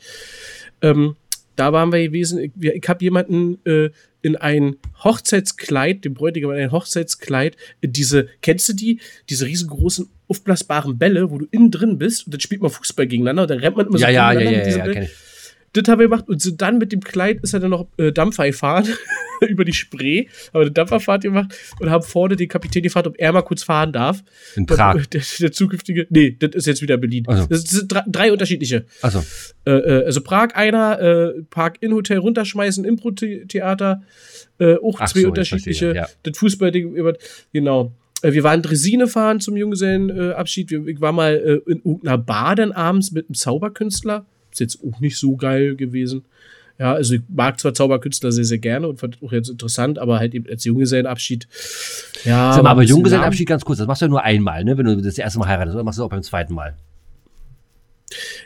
Ähm, 0.81 1.17
da 1.57 1.73
waren 1.73 1.93
wir 1.93 2.03
gewesen. 2.03 2.53
Ich, 2.61 2.89
habe 2.89 3.05
jemanden 3.05 3.59
äh, 3.65 3.91
in 4.23 4.37
ein 4.37 4.77
Hochzeitskleid, 5.03 6.05
dem 6.05 6.15
Bräutigam 6.15 6.53
in 6.53 6.59
ein 6.59 6.73
Hochzeitskleid, 6.73 7.57
in 7.81 7.93
diese, 7.93 8.29
kennst 8.43 8.69
du 8.69 8.73
die? 8.73 9.01
Diese 9.29 9.47
riesengroßen, 9.47 10.09
aufblasbaren 10.29 10.99
Bälle, 10.99 11.31
wo 11.31 11.39
du 11.39 11.47
innen 11.51 11.71
drin 11.71 11.99
bist 11.99 12.27
und 12.27 12.35
dann 12.35 12.41
spielt 12.41 12.63
man 12.63 12.71
Fußball 12.71 13.07
gegeneinander 13.07 13.43
und 13.43 13.51
dann 13.51 13.59
rennt 13.59 13.77
man 13.77 13.87
immer 13.87 13.99
Ja, 13.99 14.09
ja, 14.09 14.33
ja, 14.33 14.39
gegeneinander 14.39 14.71
ja, 14.71 14.77
ja, 14.77 14.83
Bällen. 14.85 14.95
kenn 14.95 15.03
ich. 15.05 15.34
Das 15.75 15.89
haben 15.89 15.99
wir 15.99 16.07
gemacht 16.09 16.29
und 16.29 16.41
sind 16.41 16.63
dann 16.63 16.79
mit 16.79 16.93
dem 16.93 17.01
Kleid 17.01 17.41
ist 17.43 17.53
er 17.53 17.61
dann 17.61 17.71
noch 17.71 17.87
äh, 17.99 18.13
Dampfer 18.13 18.47
gefahren 18.47 18.89
über 19.49 19.65
die 19.65 19.73
Spree, 19.73 20.27
haben 20.53 20.63
eine 20.63 20.71
Dampferfahrt 20.71 21.23
gemacht 21.23 21.55
und 21.81 21.91
haben 21.91 22.03
vorne 22.03 22.37
den 22.37 22.49
Kapitän 22.49 22.83
gefragt, 22.83 23.07
ob 23.07 23.15
er 23.19 23.33
mal 23.33 23.43
kurz 23.43 23.63
fahren 23.63 23.93
darf. 23.93 24.23
In 24.57 24.67
Prag. 24.67 25.07
Der, 25.07 25.23
der 25.41 25.53
zukünftige, 25.53 26.07
nee, 26.11 26.37
das 26.39 26.55
ist 26.55 26.67
jetzt 26.67 26.83
wieder 26.83 26.97
Berlin. 26.97 27.25
Ach 27.27 27.43
so. 27.43 27.47
Das 27.49 27.63
sind 27.65 27.93
drei, 27.93 28.03
drei 28.07 28.33
unterschiedliche. 28.33 28.87
Achso, 29.03 29.23
Äh, 29.67 29.73
äh, 29.73 30.05
also 30.07 30.21
Prag 30.21 30.55
einer, 30.55 31.01
äh, 31.01 31.43
Park 31.51 31.79
in 31.81 31.93
Hotel 31.93 32.19
runterschmeißen, 32.19 32.85
Impro-Theater, 32.85 34.03
äh, 34.59 34.77
auch 34.77 35.01
Ach 35.01 35.09
zwei 35.11 35.23
so, 35.23 35.29
unterschiedliche. 35.29 35.95
ja. 35.95 36.09
Das 36.23 36.39
Fußballding, 36.39 36.97
genau. 37.53 37.93
Äh, 38.23 38.33
wir 38.33 38.43
waren 38.43 38.63
Dresine 38.63 39.07
fahren 39.07 39.41
zum 39.41 39.57
Junggesellenabschied. 39.57 40.73
Äh, 40.73 40.91
ich 40.91 41.01
war 41.01 41.13
mal 41.13 41.35
äh, 41.35 41.71
in 41.71 41.79
irgendeiner 41.79 42.19
Bar 42.19 42.55
dann 42.57 42.73
abends 42.73 43.13
mit 43.13 43.29
einem 43.29 43.35
Zauberkünstler. 43.35 44.27
Ist 44.55 44.61
jetzt 44.61 44.79
auch 44.87 45.01
nicht 45.01 45.19
so 45.19 45.35
geil 45.35 45.75
gewesen. 45.75 46.25
Ja, 46.79 46.95
also 46.95 47.15
ich 47.15 47.23
mag 47.29 47.59
zwar 47.59 47.75
Zauberkünstler 47.75 48.31
sehr, 48.31 48.45
sehr 48.45 48.59
gerne 48.59 48.89
und 48.89 49.01
fand 49.01 49.19
auch 49.21 49.33
jetzt 49.33 49.49
interessant, 49.49 49.99
aber 49.99 50.21
halt 50.21 50.33
eben 50.33 50.49
als 50.49 50.65
Junggesellenabschied. 50.65 51.49
Ja, 52.25 52.53
Sag 52.53 52.63
mal, 52.63 52.71
aber 52.71 52.83
Junggesellenabschied 52.83 53.49
ganz 53.49 53.65
kurz, 53.65 53.79
das 53.79 53.89
machst 53.89 54.03
du 54.03 54.07
ja 54.07 54.11
nur 54.11 54.23
einmal, 54.23 54.65
ne? 54.65 54.79
Wenn 54.79 54.87
du 54.87 55.01
das 55.01 55.19
erste 55.19 55.41
Mal 55.41 55.49
heiratest, 55.49 55.75
oder 55.75 55.83
machst 55.83 55.99
du 55.99 56.03
das 56.03 56.07
auch 56.07 56.11
beim 56.11 56.23
zweiten 56.23 56.55
Mal? 56.55 56.77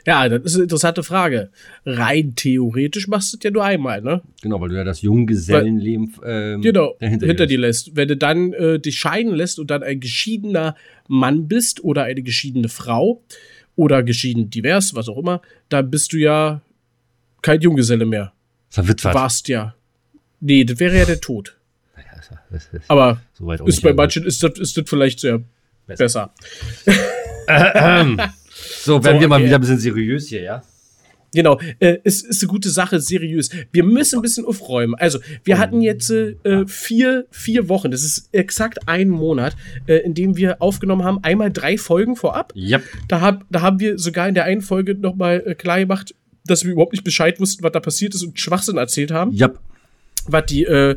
Ja, 0.06 0.28
das 0.28 0.42
ist 0.44 0.54
eine 0.54 0.62
interessante 0.62 1.02
Frage. 1.02 1.50
Rein 1.84 2.34
theoretisch 2.36 3.06
machst 3.06 3.32
du 3.32 3.36
das 3.36 3.44
ja 3.44 3.50
nur 3.50 3.64
einmal, 3.64 4.00
ne? 4.00 4.22
Genau, 4.42 4.60
weil 4.62 4.70
du 4.70 4.76
ja 4.76 4.84
das 4.84 5.02
Junggesellenleben 5.02 6.14
ähm, 6.24 6.62
Genau, 6.62 6.96
hinter, 7.00 7.34
dir 7.34 7.46
dir 7.46 7.58
lässt. 7.58 7.94
Wenn 7.94 8.08
du 8.08 8.16
dann 8.16 8.54
äh, 8.54 8.78
dich 8.78 8.98
scheiden 8.98 9.34
lässt 9.34 9.58
und 9.58 9.70
dann 9.70 9.82
ein 9.82 10.00
geschiedener 10.00 10.74
Mann 11.06 11.48
bist 11.48 11.84
oder 11.84 12.04
eine 12.04 12.22
geschiedene 12.22 12.68
Frau 12.68 13.22
oder 13.78 14.02
geschieden 14.02 14.50
divers, 14.50 14.94
was 14.97 15.08
auch 15.08 15.16
immer, 15.18 15.40
dann 15.68 15.88
bist 15.88 16.12
du 16.12 16.16
ja 16.16 16.61
kein 17.42 17.61
Junggeselle 17.61 18.04
mehr. 18.04 18.32
Verwitwet. 18.70 19.14
warst 19.14 19.47
ja. 19.49 19.75
Nee, 20.40 20.64
das 20.64 20.78
wäre 20.80 20.99
ja 20.99 21.04
der 21.04 21.20
Tod. 21.20 21.56
Das- 22.50 22.68
Aber 22.88 23.20
so 23.35 23.50
ist 23.66 23.82
bei 23.82 23.92
manchen 23.92 24.25
ist 24.25 24.42
das, 24.42 24.58
ist 24.58 24.76
das 24.76 24.85
vielleicht 24.88 25.20
sehr 25.20 25.40
Besser. 25.87 26.32
besser. 26.87 26.99
So, 28.82 29.04
werden 29.04 29.16
So, 29.16 29.20
wir 29.20 29.28
mal 29.28 29.37
okay. 29.37 29.47
wieder 29.47 29.54
ein 29.56 29.61
bisschen 29.61 29.78
seriös 29.78 30.28
hier, 30.28 30.42
ja? 30.42 30.62
Genau, 31.35 31.61
äh, 31.78 31.99
es 32.04 32.23
ist 32.23 32.42
eine 32.42 32.49
gute 32.49 32.70
Sache, 32.70 33.00
seriös. 33.00 33.50
Wir 33.70 33.85
müssen 33.85 34.18
ein 34.18 34.23
bisschen 34.23 34.47
aufräumen. 34.47 34.94
Also, 34.94 35.18
wir 35.44 35.58
hatten 35.58 35.82
jetzt 35.82 36.11
äh, 36.11 36.35
vier, 36.66 37.26
vier 37.30 37.68
Wochen, 37.68 37.90
das 37.90 38.02
ist 38.02 38.28
exakt 38.32 38.88
ein 38.88 39.08
Monat, 39.11 39.54
äh, 39.87 39.97
in 39.99 40.14
dem 40.14 40.37
wir 40.37 40.62
aufgenommen 40.62 41.04
haben, 41.04 41.18
einmal 41.23 41.52
drei 41.52 41.76
Folgen 41.76 42.16
vorab. 42.16 42.52
Ja. 42.54 42.80
Da, 43.08 43.20
hab, 43.20 43.44
da 43.50 43.61
haben 43.61 43.78
wir 43.78 43.99
sogar 43.99 44.26
in 44.28 44.35
der 44.35 44.44
einen 44.44 44.62
Folge 44.62 44.94
nochmal 44.94 45.42
äh, 45.44 45.54
klar 45.54 45.78
gemacht, 45.80 46.14
dass 46.47 46.64
wir 46.64 46.73
überhaupt 46.73 46.92
nicht 46.92 47.04
Bescheid 47.04 47.38
wussten, 47.40 47.62
was 47.62 47.73
da 47.73 47.80
passiert 47.80 48.14
ist 48.14 48.23
und 48.23 48.40
Schwachsinn 48.40 48.78
erzählt 48.78 49.11
haben. 49.11 49.32
Ja. 49.32 49.50
Was 50.26 50.47
die 50.47 50.64
äh, 50.64 50.97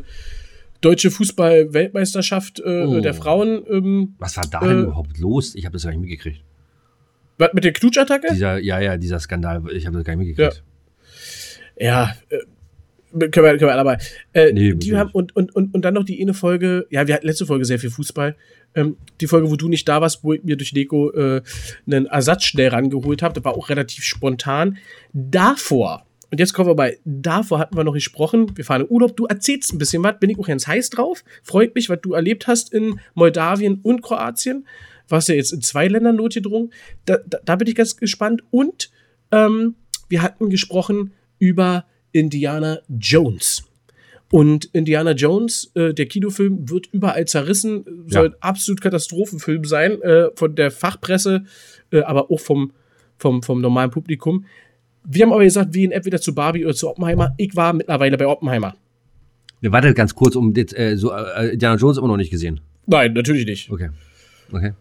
deutsche 0.80 1.10
Fußball-Weltmeisterschaft 1.10 2.60
äh, 2.60 2.84
Oh. 2.86 3.00
der 3.00 3.14
Frauen, 3.14 3.62
ähm, 3.70 4.14
Was 4.18 4.36
war 4.36 4.44
da 4.50 4.60
denn 4.60 4.78
Äh, 4.78 4.82
überhaupt 4.84 5.18
los? 5.18 5.54
Ich 5.54 5.64
habe 5.64 5.74
das 5.74 5.82
gar 5.84 5.90
nicht 5.90 6.00
mitgekriegt. 6.00 6.40
Was 7.38 7.52
mit 7.52 7.64
der 7.64 7.72
Knutschattacke? 7.72 8.28
Dieser, 8.32 8.58
ja, 8.58 8.80
ja, 8.80 8.96
dieser 8.96 9.20
Skandal, 9.20 9.62
ich 9.72 9.86
habe 9.86 9.96
das 9.96 10.04
gar 10.04 10.16
nicht 10.16 10.28
mitgekriegt. 10.28 10.62
Ja, 11.78 12.14
äh, 12.28 12.38
können 13.12 13.32
wir, 13.32 13.58
können 13.58 13.60
wir 13.60 13.76
dabei. 13.76 13.98
Äh, 14.32 14.52
Nee, 14.52 14.74
die 14.74 14.96
haben, 14.96 15.10
und, 15.12 15.34
und, 15.36 15.54
und, 15.54 15.74
und 15.74 15.84
dann 15.84 15.94
noch 15.94 16.04
die 16.04 16.20
eine 16.20 16.34
Folge, 16.34 16.86
ja, 16.90 17.06
wir 17.06 17.14
hatten 17.14 17.26
letzte 17.26 17.46
Folge 17.46 17.64
sehr 17.64 17.78
viel 17.78 17.90
Fußball. 17.90 18.36
Ähm, 18.74 18.96
die 19.20 19.26
Folge, 19.26 19.50
wo 19.50 19.56
du 19.56 19.68
nicht 19.68 19.86
da 19.88 20.00
warst, 20.00 20.24
wo 20.24 20.32
ich 20.32 20.42
mir 20.44 20.56
durch 20.56 20.72
Deko 20.72 21.10
äh, 21.12 21.42
einen 21.86 22.06
Ersatz 22.06 22.44
schnell 22.44 22.68
rangeholt 22.68 23.22
habe, 23.22 23.34
das 23.34 23.44
war 23.44 23.54
auch 23.54 23.68
relativ 23.68 24.04
spontan. 24.04 24.78
Davor, 25.12 26.06
und 26.30 26.40
jetzt 26.40 26.54
kommen 26.54 26.70
wir 26.70 26.74
bei, 26.74 26.98
davor 27.04 27.58
hatten 27.58 27.76
wir 27.76 27.84
noch 27.84 27.92
gesprochen, 27.92 28.56
wir 28.56 28.64
fahren 28.64 28.82
in 28.82 28.86
Urlaub, 28.88 29.16
du 29.16 29.26
erzählst 29.26 29.74
ein 29.74 29.78
bisschen 29.78 30.02
was, 30.02 30.18
bin 30.18 30.30
ich 30.30 30.38
auch 30.38 30.46
ganz 30.46 30.66
heiß 30.66 30.88
drauf, 30.90 31.24
freut 31.42 31.74
mich, 31.74 31.90
was 31.90 32.00
du 32.00 32.14
erlebt 32.14 32.46
hast 32.46 32.72
in 32.72 32.98
Moldawien 33.14 33.80
und 33.82 34.00
Kroatien. 34.02 34.66
Warst 35.12 35.28
ja 35.28 35.34
jetzt 35.34 35.52
in 35.52 35.60
zwei 35.60 35.88
Ländern 35.88 36.16
notgedrungen. 36.16 36.72
Da, 37.04 37.18
da, 37.26 37.38
da 37.44 37.56
bin 37.56 37.68
ich 37.68 37.74
ganz 37.74 37.98
gespannt. 37.98 38.42
Und 38.50 38.90
ähm, 39.30 39.74
wir 40.08 40.22
hatten 40.22 40.48
gesprochen 40.48 41.12
über 41.38 41.84
Indiana 42.12 42.80
Jones. 42.88 43.64
Und 44.30 44.70
Indiana 44.72 45.12
Jones, 45.12 45.70
äh, 45.74 45.92
der 45.92 46.06
Kinofilm, 46.06 46.70
wird 46.70 46.86
überall 46.92 47.26
zerrissen, 47.26 47.84
soll 48.06 48.28
ein 48.28 48.34
absolut 48.40 48.80
Katastrophenfilm 48.80 49.64
sein, 49.64 50.00
äh, 50.00 50.30
von 50.34 50.54
der 50.54 50.70
Fachpresse, 50.70 51.44
äh, 51.90 52.00
aber 52.00 52.30
auch 52.30 52.40
vom, 52.40 52.72
vom, 53.18 53.42
vom 53.42 53.60
normalen 53.60 53.90
Publikum. 53.90 54.46
Wir 55.04 55.26
haben 55.26 55.32
aber 55.32 55.44
gesagt, 55.44 55.74
wir 55.74 55.82
gehen 55.82 55.92
entweder 55.92 56.22
zu 56.22 56.34
Barbie 56.34 56.64
oder 56.64 56.74
zu 56.74 56.88
Oppenheimer. 56.88 57.34
Ich 57.36 57.54
war 57.54 57.74
mittlerweile 57.74 58.16
bei 58.16 58.26
Oppenheimer. 58.26 58.74
Wir 59.60 59.72
warten 59.72 59.92
ganz 59.92 60.14
kurz, 60.14 60.36
um 60.36 60.54
das, 60.54 60.72
äh, 60.72 60.96
so, 60.96 61.12
äh, 61.12 61.52
Indiana 61.52 61.76
Jones 61.76 61.98
immer 61.98 62.08
noch 62.08 62.16
nicht 62.16 62.30
gesehen. 62.30 62.60
Nein, 62.86 63.12
natürlich 63.12 63.44
nicht. 63.44 63.70
Okay. 63.70 63.90
Okay. 64.50 64.72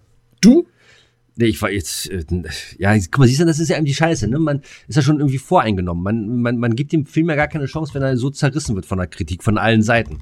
Du? 0.42 0.68
Nee, 1.38 1.46
ich 1.46 1.62
war 1.62 1.72
jetzt, 1.72 2.10
äh, 2.10 2.24
ja, 2.78 2.94
guck 2.98 3.20
mal, 3.20 3.28
siehst 3.28 3.40
du, 3.40 3.46
das 3.46 3.58
ist 3.58 3.70
ja 3.70 3.78
eben 3.78 3.86
die 3.86 3.94
Scheiße, 3.94 4.28
ne? 4.28 4.38
Man 4.38 4.62
ist 4.88 4.96
ja 4.98 5.02
schon 5.02 5.20
irgendwie 5.20 5.38
voreingenommen. 5.38 6.04
Man, 6.04 6.42
man, 6.42 6.58
man 6.58 6.76
gibt 6.76 6.92
dem 6.92 7.06
Film 7.06 7.30
ja 7.30 7.36
gar 7.36 7.48
keine 7.48 7.68
Chance, 7.68 7.94
wenn 7.94 8.02
er 8.02 8.18
so 8.18 8.30
zerrissen 8.30 8.76
wird 8.76 8.86
von 8.86 8.98
der 8.98 9.08
Kritik, 9.08 9.42
von 9.42 9.58
allen 9.58 9.82
Seiten. 9.82 10.20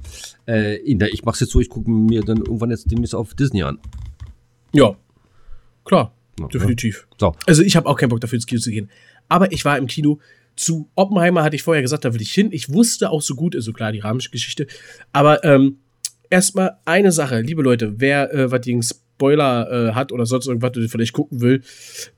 Äh, 0.48 0.78
ich 0.78 1.26
mach's 1.26 1.40
jetzt 1.40 1.52
so, 1.52 1.60
ich 1.60 1.70
gucke 1.70 1.90
mir 1.90 2.22
dann 2.22 2.38
irgendwann 2.38 2.70
jetzt 2.70 2.92
demnächst 2.92 3.16
auf 3.16 3.34
Disney 3.34 3.64
an. 3.64 3.80
Ja. 4.72 4.96
Klar, 5.84 6.14
Ja, 6.40 6.48
definitiv. 6.48 7.08
So. 7.20 7.36
Also 7.48 7.64
ich 7.64 7.76
habe 7.76 7.90
auch 7.90 7.98
keinen 7.98 8.10
Bock 8.10 8.22
dafür 8.22 8.38
ins 8.38 8.46
Kino 8.46 8.62
zu 8.62 8.70
gehen. 8.70 8.90
Aber 9.28 9.52
ich 9.52 9.66
war 9.66 9.78
im 9.78 9.88
Kino. 9.88 10.20
Zu 10.56 10.90
Oppenheimer 10.96 11.44
hatte 11.44 11.56
ich 11.56 11.64
vorher 11.64 11.82
gesagt, 11.82 12.06
da 12.06 12.14
will 12.14 12.22
ich 12.22 12.34
hin. 12.34 12.50
Ich 12.52 12.72
wusste 12.72 13.10
auch 13.10 13.22
so 13.22 13.34
gut, 13.34 13.56
also 13.56 13.74
klar, 13.74 13.94
die 13.94 14.00
Rahmengeschichte. 14.00 14.68
Aber 15.14 15.44
ähm, 15.44 15.80
erstmal 16.30 16.78
eine 16.86 17.12
Sache, 17.12 17.42
liebe 17.42 17.62
Leute, 17.62 17.96
wer 17.98 18.34
äh, 18.34 18.52
was 18.52 18.62
gegen 18.62 18.82
Spoiler 19.20 19.90
äh, 19.90 19.94
hat 19.94 20.14
oder 20.14 20.26
sonst 20.26 20.48
irgendwas 20.48 20.78
oder 20.78 20.88
vielleicht 20.88 21.12
gucken 21.12 21.42
will, 21.42 21.62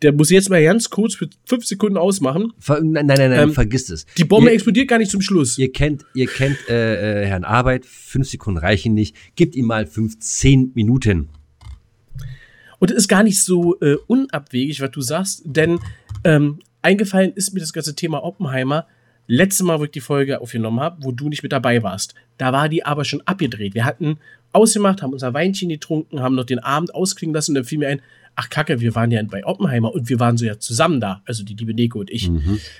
der 0.03 0.13
muss 0.13 0.29
jetzt 0.29 0.51
mal 0.51 0.63
ganz 0.63 0.91
kurz 0.91 1.15
für 1.15 1.27
fünf 1.46 1.65
Sekunden 1.65 1.98
ausmachen. 1.98 2.53
Ver 2.60 2.79
nein, 2.84 3.08
nein, 3.08 3.17
nein, 3.17 3.31
Ähm, 3.31 3.53
vergisst 3.53 3.89
es. 3.89 4.05
Die 4.17 4.24
Bombe 4.24 4.50
ihr, 4.50 4.53
explodiert 4.53 4.88
gar 4.88 5.00
nicht 5.00 5.10
zum 5.10 5.22
Schluss. 5.22 5.58
ihr 5.58 5.72
kennt, 5.72 6.05
ihr 6.13 6.27
kennt 6.27 6.58
äh, 6.70 7.24
äh, 7.24 7.25
Herrn 7.25 7.43
Arbeit, 7.43 7.86
fünf 7.86 8.29
Sekunden 8.29 8.60
reichen 8.60 8.93
nicht. 8.93 9.15
Gebt 9.36 9.55
ihm 9.55 9.65
mal 9.65 9.88
15 9.88 10.74
Minuten. 10.75 11.29
Und 12.77 12.91
es 12.91 12.98
ist 12.98 13.08
gar 13.08 13.24
nicht 13.24 13.43
so 13.43 13.79
äh, 13.79 13.96
unabwegig, 14.08 14.81
was 14.81 14.91
du 14.91 15.01
sagst, 15.01 15.41
denn 15.46 15.79
ähm, 16.24 16.60
eingefallen 16.84 17.34
ist 17.34 17.53
mir 17.53 17.60
das 17.62 17.74
ganze 17.74 17.96
Thema 17.96 18.24
Oppenheimer 18.24 18.86
letztes 19.27 19.65
Mal, 19.65 19.79
wo 19.79 19.86
ich 19.86 19.91
die 19.91 20.01
Folge 20.01 20.41
aufgenommen 20.41 20.79
habe, 20.79 20.98
wo 21.01 21.12
du 21.12 21.29
nicht 21.29 21.41
mit 21.41 21.51
dabei 21.51 21.81
warst. 21.84 22.15
Da 22.38 22.51
war 22.53 22.70
die 22.70 22.86
aber 22.86 23.05
schon 23.05 23.22
abgedreht. 23.22 23.74
Wir 23.74 23.86
hatten 23.86 24.17
ausgemacht, 24.53 25.01
haben 25.01 25.13
unser 25.13 25.34
Weinchen 25.34 25.70
getrunken, 25.70 26.20
haben 26.22 26.36
noch 26.36 26.46
den 26.46 26.60
Abend 26.60 26.93
ausklingen 26.93 27.34
lassen 27.34 27.51
und 27.51 27.55
dann 27.55 27.63
fiel 27.63 27.79
mir 27.79 27.89
ein, 27.89 28.01
ach 28.36 28.50
Kacke, 28.50 28.79
wir 28.79 28.96
waren 28.96 29.12
ja 29.12 29.22
bei 29.24 29.46
Oppenheimer 29.46 29.93
und 29.93 30.10
wir 30.10 30.20
waren 30.20 30.38
so 30.38 30.46
ja 30.46 30.60
zusammen 30.60 31.00
da, 31.00 31.22
also 31.25 31.43
die 31.43 31.53
liebe 31.53 31.74
Neko 31.74 32.00
und 32.00 32.10
ich, 32.10 32.29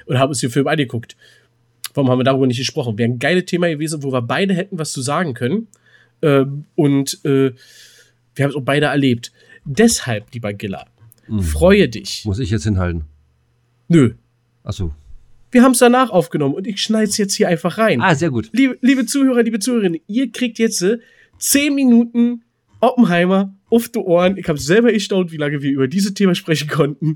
und 0.06 0.20
haben 0.20 0.30
uns 0.30 0.40
den 0.40 0.50
Film 0.50 0.68
angeguckt. 0.68 1.16
Warum 1.94 2.10
haben 2.10 2.20
wir 2.20 2.24
darüber 2.24 2.48
nicht 2.48 2.58
gesprochen? 2.58 2.98
Wäre 2.98 3.10
ein 3.10 3.20
geiles 3.20 3.46
Thema 3.46 3.68
gewesen, 3.68 4.01
wo 4.04 4.12
wir 4.13 4.22
beide 4.22 4.54
hätten 4.54 4.80
was 4.80 4.94
zu 4.94 5.01
sagen 5.01 5.34
können. 5.34 5.68
Ähm, 6.22 6.66
und 6.75 7.20
äh, 7.25 7.51
wir 8.36 8.44
haben 8.44 8.51
es 8.51 8.56
auch 8.56 8.63
beide 8.63 8.86
erlebt. 8.86 9.32
Deshalb, 9.66 10.34
lieber 10.34 10.54
Giller, 10.54 10.86
freue 11.42 11.90
dich. 11.90 12.24
Muss 12.25 12.40
ich 12.40 12.50
jetzt 12.50 12.63
hinhalten? 12.63 13.04
Nö, 13.90 14.13
Achso. 14.63 14.94
wir 15.51 15.63
haben 15.63 15.74
es 15.74 15.80
danach 15.80 16.10
aufgenommen 16.10 16.56
und 16.56 16.66
ich 16.66 16.82
schneide 16.82 17.10
es 17.10 17.18
jetzt 17.18 17.36
hier 17.36 17.50
einfach 17.50 17.78
rein. 17.78 18.01
Ah, 18.01 18.16
sehr 18.16 18.30
gut. 18.30 18.50
Liebe, 18.54 18.78
liebe 18.82 19.06
Zuhörer, 19.06 19.44
liebe 19.44 19.60
Zuhörerinnen, 19.60 20.00
ihr 20.08 20.32
kriegt 20.32 20.60
jetzt 20.60 20.82
äh, 20.82 21.00
10 21.42 21.74
Minuten 21.76 22.44
Oppenheimer 22.80 23.54
auf 23.70 23.90
die 23.90 24.00
Ohren. 24.00 24.38
Ich 24.38 24.48
habe 24.48 24.60
selber 24.60 24.92
gestaunt, 24.92 25.32
wie 25.32 25.38
lange 25.38 25.62
wir 25.62 25.72
über 25.72 25.88
dieses 25.88 26.14
Thema 26.14 26.36
sprechen 26.36 26.68
konnten. 26.70 27.16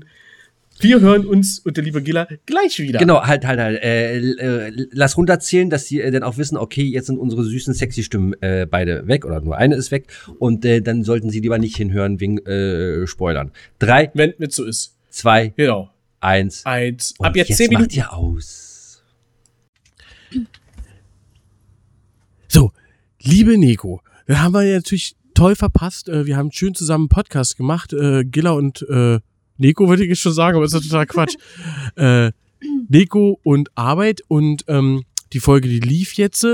Wir 0.78 1.00
hören 1.00 1.24
uns 1.24 1.58
und 1.60 1.76
der 1.78 1.84
liebe 1.84 2.02
Giller 2.02 2.28
gleich 2.44 2.78
wieder. 2.78 2.98
Genau, 2.98 3.22
halt, 3.22 3.46
halt, 3.46 3.58
halt. 3.58 3.82
Äh, 3.82 4.18
äh, 4.18 4.86
lass 4.90 5.16
runterzählen, 5.16 5.70
dass 5.70 5.86
die 5.86 6.00
äh, 6.02 6.10
dann 6.10 6.22
auch 6.22 6.36
wissen, 6.36 6.58
okay, 6.58 6.82
jetzt 6.82 7.06
sind 7.06 7.16
unsere 7.18 7.44
süßen, 7.44 7.72
sexy 7.72 8.02
Stimmen 8.02 8.34
äh, 8.42 8.66
beide 8.70 9.06
weg 9.06 9.24
oder 9.24 9.40
nur 9.40 9.56
eine 9.56 9.74
ist 9.76 9.90
weg. 9.90 10.08
Und 10.38 10.64
äh, 10.66 10.82
dann 10.82 11.02
sollten 11.02 11.30
sie 11.30 11.40
lieber 11.40 11.58
nicht 11.58 11.76
hinhören 11.76 12.20
wegen 12.20 12.38
äh, 12.46 13.06
Spoilern. 13.06 13.52
Drei, 13.78 14.10
Wenn 14.12 14.34
es 14.38 14.56
so 14.56 14.64
ist. 14.64 14.96
zwei, 15.08 15.48
Genau. 15.56 15.90
eins. 16.20 16.66
Eins. 16.66 17.14
Und 17.18 17.26
Ab 17.26 17.36
jetzt, 17.36 17.48
jetzt 17.48 17.58
10 17.58 17.66
macht 17.68 17.78
Minuten. 17.80 17.94
ihr 17.96 18.12
aus. 18.12 19.02
So, 22.48 22.72
liebe 23.20 23.56
Nico, 23.58 24.02
wir 24.26 24.42
haben 24.42 24.52
wir 24.52 24.74
natürlich 24.74 25.16
toll 25.34 25.54
verpasst. 25.54 26.08
Äh, 26.08 26.26
Wir 26.26 26.36
haben 26.36 26.50
schön 26.50 26.74
zusammen 26.74 27.04
einen 27.04 27.08
Podcast 27.08 27.56
gemacht. 27.56 27.92
Äh, 27.92 28.24
Gilla 28.24 28.50
und 28.50 28.82
äh, 28.88 29.20
Nico 29.58 29.88
würde 29.88 30.02
ich 30.02 30.08
jetzt 30.08 30.20
schon 30.20 30.32
sagen, 30.32 30.56
aber 30.56 30.66
ist 30.66 30.74
doch 30.74 30.82
total 30.82 31.06
Quatsch. 31.06 31.36
äh, 31.96 32.32
Nico 32.88 33.38
und 33.42 33.70
Arbeit 33.76 34.22
und 34.28 34.64
ähm, 34.68 35.04
die 35.32 35.40
Folge, 35.40 35.68
die 35.68 35.80
lief 35.80 36.14
jetzt, 36.14 36.46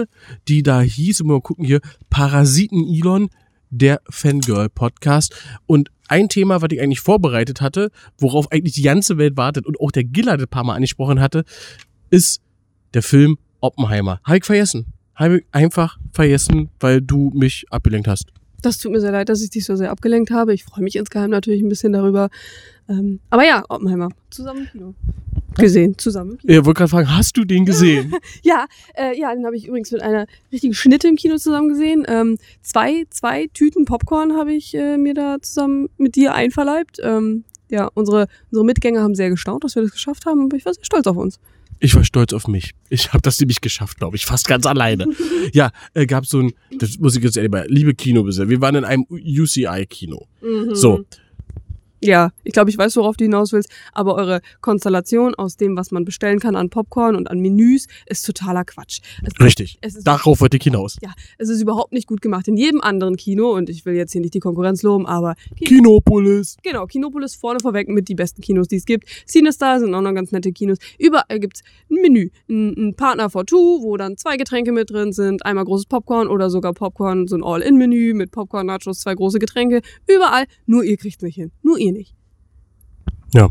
die 0.48 0.62
da 0.62 0.80
hieß, 0.80 1.20
und 1.20 1.28
mal 1.28 1.40
gucken 1.40 1.64
hier, 1.64 1.80
Parasiten 2.10 2.86
Elon, 2.86 3.28
der 3.70 4.00
Fangirl-Podcast. 4.08 5.34
Und 5.66 5.90
ein 6.08 6.28
Thema, 6.28 6.62
was 6.62 6.70
ich 6.72 6.80
eigentlich 6.80 7.00
vorbereitet 7.00 7.60
hatte, 7.60 7.90
worauf 8.18 8.50
eigentlich 8.50 8.74
die 8.74 8.82
ganze 8.82 9.18
Welt 9.18 9.36
wartet 9.36 9.66
und 9.66 9.78
auch 9.80 9.92
der 9.92 10.04
Gilla 10.04 10.36
das 10.36 10.46
paar 10.46 10.64
Mal 10.64 10.74
angesprochen 10.74 11.20
hatte, 11.20 11.44
ist 12.10 12.42
der 12.94 13.02
Film 13.02 13.38
Oppenheimer. 13.60 14.20
Habe 14.24 14.38
ich 14.38 14.44
vergessen. 14.44 14.86
Habe 15.14 15.38
ich 15.38 15.44
einfach 15.52 15.98
vergessen, 16.12 16.70
weil 16.80 17.00
du 17.00 17.30
mich 17.34 17.66
abgelenkt 17.70 18.08
hast. 18.08 18.32
Das 18.62 18.78
tut 18.78 18.92
mir 18.92 19.00
sehr 19.00 19.10
leid, 19.10 19.28
dass 19.28 19.42
ich 19.42 19.50
dich 19.50 19.64
so 19.64 19.74
sehr 19.74 19.90
abgelenkt 19.90 20.30
habe. 20.30 20.54
Ich 20.54 20.64
freue 20.64 20.84
mich 20.84 20.96
insgeheim 20.96 21.30
natürlich 21.30 21.62
ein 21.62 21.68
bisschen 21.68 21.92
darüber. 21.92 22.30
Ähm, 22.88 23.18
aber 23.28 23.44
ja, 23.44 23.64
Oppenheimer. 23.68 24.08
Zusammen 24.30 24.62
im 24.62 24.70
Kino. 24.70 24.94
Gesehen, 25.56 25.98
zusammen 25.98 26.32
im 26.32 26.38
Kino. 26.38 26.52
Ich 26.52 26.64
wollte 26.64 26.78
gerade 26.78 26.90
fragen, 26.90 27.16
hast 27.16 27.36
du 27.36 27.44
den 27.44 27.66
gesehen? 27.66 28.14
Ja, 28.42 28.66
äh, 28.94 29.18
ja, 29.18 29.34
den 29.34 29.44
habe 29.44 29.56
ich 29.56 29.66
übrigens 29.66 29.90
mit 29.90 30.00
einer 30.00 30.26
richtigen 30.52 30.74
Schnitte 30.74 31.08
im 31.08 31.16
Kino 31.16 31.36
zusammen 31.36 31.68
gesehen. 31.68 32.04
Ähm, 32.08 32.38
zwei, 32.62 33.04
zwei 33.10 33.48
Tüten 33.52 33.84
Popcorn 33.84 34.34
habe 34.36 34.52
ich 34.52 34.74
äh, 34.74 34.96
mir 34.96 35.14
da 35.14 35.38
zusammen 35.42 35.88
mit 35.98 36.14
dir 36.14 36.34
einverleibt. 36.34 36.98
Ähm, 37.02 37.44
ja, 37.68 37.88
unsere, 37.94 38.28
unsere 38.50 38.64
Mitgänger 38.64 39.02
haben 39.02 39.14
sehr 39.14 39.30
gestaunt, 39.30 39.64
dass 39.64 39.74
wir 39.74 39.82
das 39.82 39.92
geschafft 39.92 40.26
haben, 40.26 40.44
aber 40.44 40.56
ich 40.56 40.64
war 40.64 40.74
sehr 40.74 40.84
stolz 40.84 41.06
auf 41.06 41.16
uns. 41.16 41.40
Ich 41.84 41.96
war 41.96 42.04
stolz 42.04 42.32
auf 42.32 42.46
mich. 42.46 42.74
Ich 42.90 43.12
habe 43.12 43.22
das 43.22 43.40
nämlich 43.40 43.60
geschafft, 43.60 43.98
glaube 43.98 44.16
ich, 44.16 44.24
fast 44.24 44.46
ganz 44.46 44.66
alleine. 44.66 45.08
ja, 45.52 45.72
äh, 45.94 46.06
gab 46.06 46.26
so 46.26 46.38
ein, 46.38 46.52
das 46.78 46.96
muss 46.98 47.16
ich 47.16 47.24
jetzt 47.24 47.36
ehrlich 47.36 47.50
mal, 47.50 47.66
liebe 47.68 47.92
Kinobesitzer, 47.92 48.48
wir 48.48 48.60
waren 48.60 48.76
in 48.76 48.84
einem 48.84 49.04
UCI-Kino. 49.10 50.28
So, 50.74 51.04
Ja, 52.02 52.30
ich 52.42 52.52
glaube, 52.52 52.70
ich 52.70 52.76
weiß, 52.76 52.96
worauf 52.96 53.16
du 53.16 53.24
hinaus 53.24 53.52
willst, 53.52 53.70
aber 53.92 54.16
eure 54.16 54.40
Konstellation 54.60 55.34
aus 55.36 55.56
dem, 55.56 55.76
was 55.76 55.92
man 55.92 56.04
bestellen 56.04 56.40
kann 56.40 56.56
an 56.56 56.68
Popcorn 56.68 57.14
und 57.14 57.30
an 57.30 57.38
Menüs, 57.38 57.86
ist 58.06 58.26
totaler 58.26 58.64
Quatsch. 58.64 59.00
Es, 59.22 59.44
richtig. 59.44 59.78
Es 59.80 59.94
ist, 59.94 60.06
Darauf 60.06 60.40
wollte 60.40 60.56
ich 60.56 60.64
hinaus. 60.64 60.98
ja, 61.02 61.12
es 61.38 61.48
ist 61.48 61.60
überhaupt 61.60 61.92
nicht 61.92 62.08
gut 62.08 62.20
gemacht. 62.20 62.48
In 62.48 62.56
jedem 62.56 62.80
anderen 62.80 63.16
Kino, 63.16 63.52
und 63.52 63.70
ich 63.70 63.84
will 63.86 63.94
jetzt 63.94 64.12
hier 64.12 64.20
nicht 64.20 64.34
die 64.34 64.40
Konkurrenz 64.40 64.82
loben, 64.82 65.06
aber 65.06 65.36
Kinopolis. 65.64 66.56
Genau, 66.62 66.86
Kinopolis 66.86 67.34
vorne 67.36 67.60
vorweg 67.60 67.88
mit 67.88 68.08
die 68.08 68.14
besten 68.14 68.42
Kinos, 68.42 68.68
die 68.68 68.76
es 68.76 68.84
gibt. 68.84 69.06
Cinestar 69.28 69.78
sind 69.80 69.94
auch 69.94 70.00
noch 70.02 70.14
ganz 70.14 70.32
nette 70.32 70.52
Kinos. 70.52 70.78
Überall 70.98 71.38
gibt's 71.38 71.62
ein 71.90 72.02
Menü, 72.02 72.30
ein, 72.48 72.88
ein 72.88 72.94
Partner 72.94 73.30
for 73.30 73.46
two, 73.46 73.80
wo 73.82 73.96
dann 73.96 74.16
zwei 74.16 74.36
Getränke 74.36 74.72
mit 74.72 74.90
drin 74.90 75.12
sind, 75.12 75.44
einmal 75.46 75.64
großes 75.64 75.86
Popcorn 75.86 76.28
oder 76.28 76.50
sogar 76.50 76.72
Popcorn, 76.72 77.28
so 77.28 77.36
ein 77.36 77.44
All-In-Menü 77.44 78.14
mit 78.14 78.30
Popcorn, 78.32 78.66
Nachos, 78.66 79.00
zwei 79.00 79.14
große 79.14 79.38
Getränke. 79.38 79.82
Überall, 80.08 80.46
nur 80.66 80.82
ihr 80.84 80.96
kriegt's 80.96 81.22
nicht 81.22 81.36
hin. 81.36 81.52
Nur 81.62 81.78
ihr 81.78 81.91
nicht. 81.92 82.14
Ja. 83.34 83.50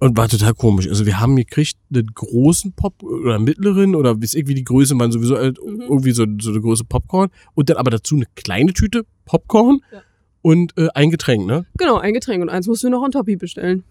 Und 0.00 0.16
war 0.16 0.28
total 0.28 0.54
komisch. 0.54 0.86
Also 0.88 1.06
wir 1.06 1.18
haben 1.18 1.34
gekriegt 1.34 1.76
einen 1.92 2.06
großen 2.14 2.72
Pop 2.72 3.02
oder 3.02 3.38
mittleren 3.40 3.96
oder 3.96 4.14
bis 4.14 4.34
irgendwie 4.34 4.54
die 4.54 4.62
Größe 4.64 4.96
waren 4.98 5.10
sowieso 5.10 5.36
halt 5.36 5.58
Mhm. 5.64 5.80
irgendwie 5.82 6.12
so, 6.12 6.24
so 6.40 6.50
eine 6.50 6.60
große 6.60 6.84
Popcorn 6.84 7.30
und 7.54 7.68
dann 7.68 7.76
aber 7.78 7.90
dazu 7.90 8.14
eine 8.14 8.26
kleine 8.36 8.72
Tüte 8.72 9.04
Popcorn 9.24 9.80
Ja. 9.92 10.02
und 10.42 10.76
äh, 10.78 10.88
ein 10.94 11.10
Getränk, 11.10 11.46
ne? 11.46 11.66
Genau, 11.78 11.96
ein 11.98 12.14
Getränk 12.14 12.42
und 12.42 12.48
eins 12.48 12.68
musst 12.68 12.84
du 12.84 12.90
noch 12.90 13.02
on 13.02 13.10
Topi 13.10 13.34
bestellen. 13.36 13.82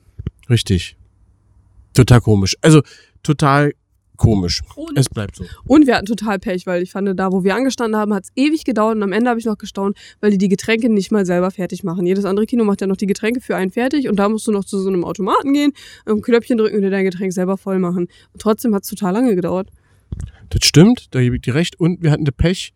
Richtig. 0.49 0.95
Total 1.93 2.21
komisch. 2.21 2.55
Also 2.61 2.81
total 3.21 3.73
komisch. 4.17 4.63
Und, 4.75 4.97
Es 4.97 5.09
bleibt 5.09 5.35
so. 5.35 5.45
und 5.65 5.87
wir 5.87 5.95
hatten 5.95 6.05
total 6.05 6.39
Pech, 6.39 6.67
weil 6.67 6.81
ich 6.81 6.91
fand, 6.91 7.07
da 7.17 7.31
wo 7.31 7.43
wir 7.43 7.55
angestanden 7.55 7.99
haben, 7.99 8.13
hat's 8.13 8.29
ewig 8.35 8.63
gedauert 8.63 8.95
und 8.95 9.03
am 9.03 9.11
Ende 9.11 9.29
habe 9.29 9.39
ich 9.39 9.45
noch 9.45 9.57
gestaunt, 9.57 9.97
weil 10.19 10.31
die 10.31 10.37
die 10.37 10.49
Getränke 10.49 10.89
nicht 10.89 11.11
mal 11.11 11.25
selber 11.25 11.51
fertig 11.51 11.83
machen. 11.83 12.05
Jedes 12.05 12.25
andere 12.25 12.45
Kino 12.45 12.63
macht 12.63 12.81
ja 12.81 12.87
noch 12.87 12.97
die 12.97 13.07
Getränke 13.07 13.41
für 13.41 13.55
einen 13.55 13.71
fertig 13.71 14.09
und 14.09 14.17
da 14.17 14.29
musst 14.29 14.47
du 14.47 14.51
noch 14.51 14.65
zu 14.65 14.79
so 14.79 14.89
einem 14.89 15.03
Automaten 15.03 15.53
gehen, 15.53 15.73
ein 16.05 16.21
Knöpfchen 16.21 16.57
drücken 16.57 16.77
und 16.77 16.81
dir 16.81 16.89
dein 16.89 17.05
Getränk 17.05 17.33
selber 17.33 17.57
voll 17.57 17.79
machen. 17.79 18.07
Und 18.33 18.41
trotzdem 18.41 18.73
hat's 18.75 18.89
total 18.89 19.13
lange 19.13 19.35
gedauert. 19.35 19.69
Das 20.49 20.65
stimmt, 20.65 21.07
da 21.11 21.21
gebe 21.21 21.35
ich 21.35 21.41
dir 21.41 21.55
recht. 21.55 21.79
Und 21.79 22.01
wir 22.01 22.11
hatten 22.11 22.23
eine 22.23 22.31
Pech. 22.31 22.73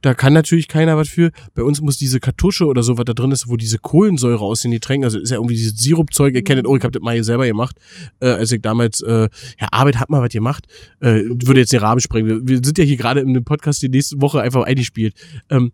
Da 0.00 0.14
kann 0.14 0.32
natürlich 0.32 0.68
keiner 0.68 0.96
was 0.96 1.08
für. 1.08 1.30
Bei 1.54 1.62
uns 1.62 1.80
muss 1.80 1.98
diese 1.98 2.20
Kartusche 2.20 2.66
oder 2.66 2.82
so, 2.82 2.96
was 2.98 3.04
da 3.04 3.12
drin 3.12 3.30
ist, 3.32 3.48
wo 3.48 3.56
diese 3.56 3.78
Kohlensäure 3.78 4.44
aus 4.44 4.62
den 4.62 4.70
Getränken, 4.70 5.04
also 5.04 5.18
ist 5.18 5.30
ja 5.30 5.36
irgendwie 5.36 5.54
dieses 5.54 5.76
Sirupzeug, 5.78 6.34
ihr 6.34 6.42
kennt 6.42 6.60
das 6.60 6.70
auch, 6.70 6.76
ich 6.76 6.82
habe 6.82 6.92
das 6.92 7.02
mal 7.02 7.14
hier 7.14 7.24
selber 7.24 7.46
gemacht, 7.46 7.76
äh, 8.20 8.28
als 8.28 8.52
ich 8.52 8.62
damals, 8.62 9.00
äh, 9.02 9.28
ja, 9.60 9.68
Arbeit 9.70 9.98
hat 9.98 10.10
mal 10.10 10.22
was 10.22 10.30
gemacht, 10.30 10.66
äh, 11.00 11.22
würde 11.24 11.60
jetzt 11.60 11.72
den 11.72 11.80
Rahmen 11.80 12.00
sprengen. 12.00 12.28
Wir, 12.28 12.48
wir 12.48 12.60
sind 12.64 12.78
ja 12.78 12.84
hier 12.84 12.96
gerade 12.96 13.20
in 13.20 13.28
einem 13.28 13.44
Podcast 13.44 13.82
die 13.82 13.88
nächste 13.88 14.20
Woche 14.20 14.40
einfach 14.40 14.62
eingespielt. 14.64 15.14
Ähm, 15.50 15.72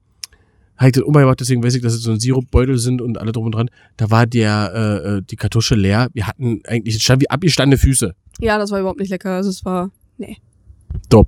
habe 0.77 0.89
ich 0.89 0.93
das 0.93 1.05
umgemacht, 1.05 1.41
deswegen 1.41 1.63
weiß 1.63 1.75
ich, 1.75 1.83
dass 1.83 1.95
es 1.95 2.03
so 2.03 2.13
ein 2.13 2.21
Sirupbeutel 2.21 2.79
sind 2.79 3.01
und 3.01 3.19
alle 3.19 3.33
drum 3.33 3.47
und 3.47 3.55
dran. 3.55 3.71
Da 3.97 4.11
war 4.11 4.27
der, 4.27 4.73
äh, 4.75 5.09
äh, 5.09 5.23
die 5.23 5.37
Kartusche 5.37 5.75
leer. 5.75 6.09
Wir 6.13 6.27
hatten 6.27 6.61
eigentlich, 6.67 6.97
es 6.97 7.03
stand 7.03 7.23
wie 7.23 7.31
abgestandene 7.31 7.79
Füße. 7.79 8.15
Ja, 8.41 8.59
das 8.59 8.71
war 8.71 8.81
überhaupt 8.81 9.01
nicht 9.01 9.09
lecker. 9.09 9.31
Also 9.31 9.49
es 9.49 9.65
war. 9.65 9.91
Nee. 10.19 10.37
So. 11.11 11.27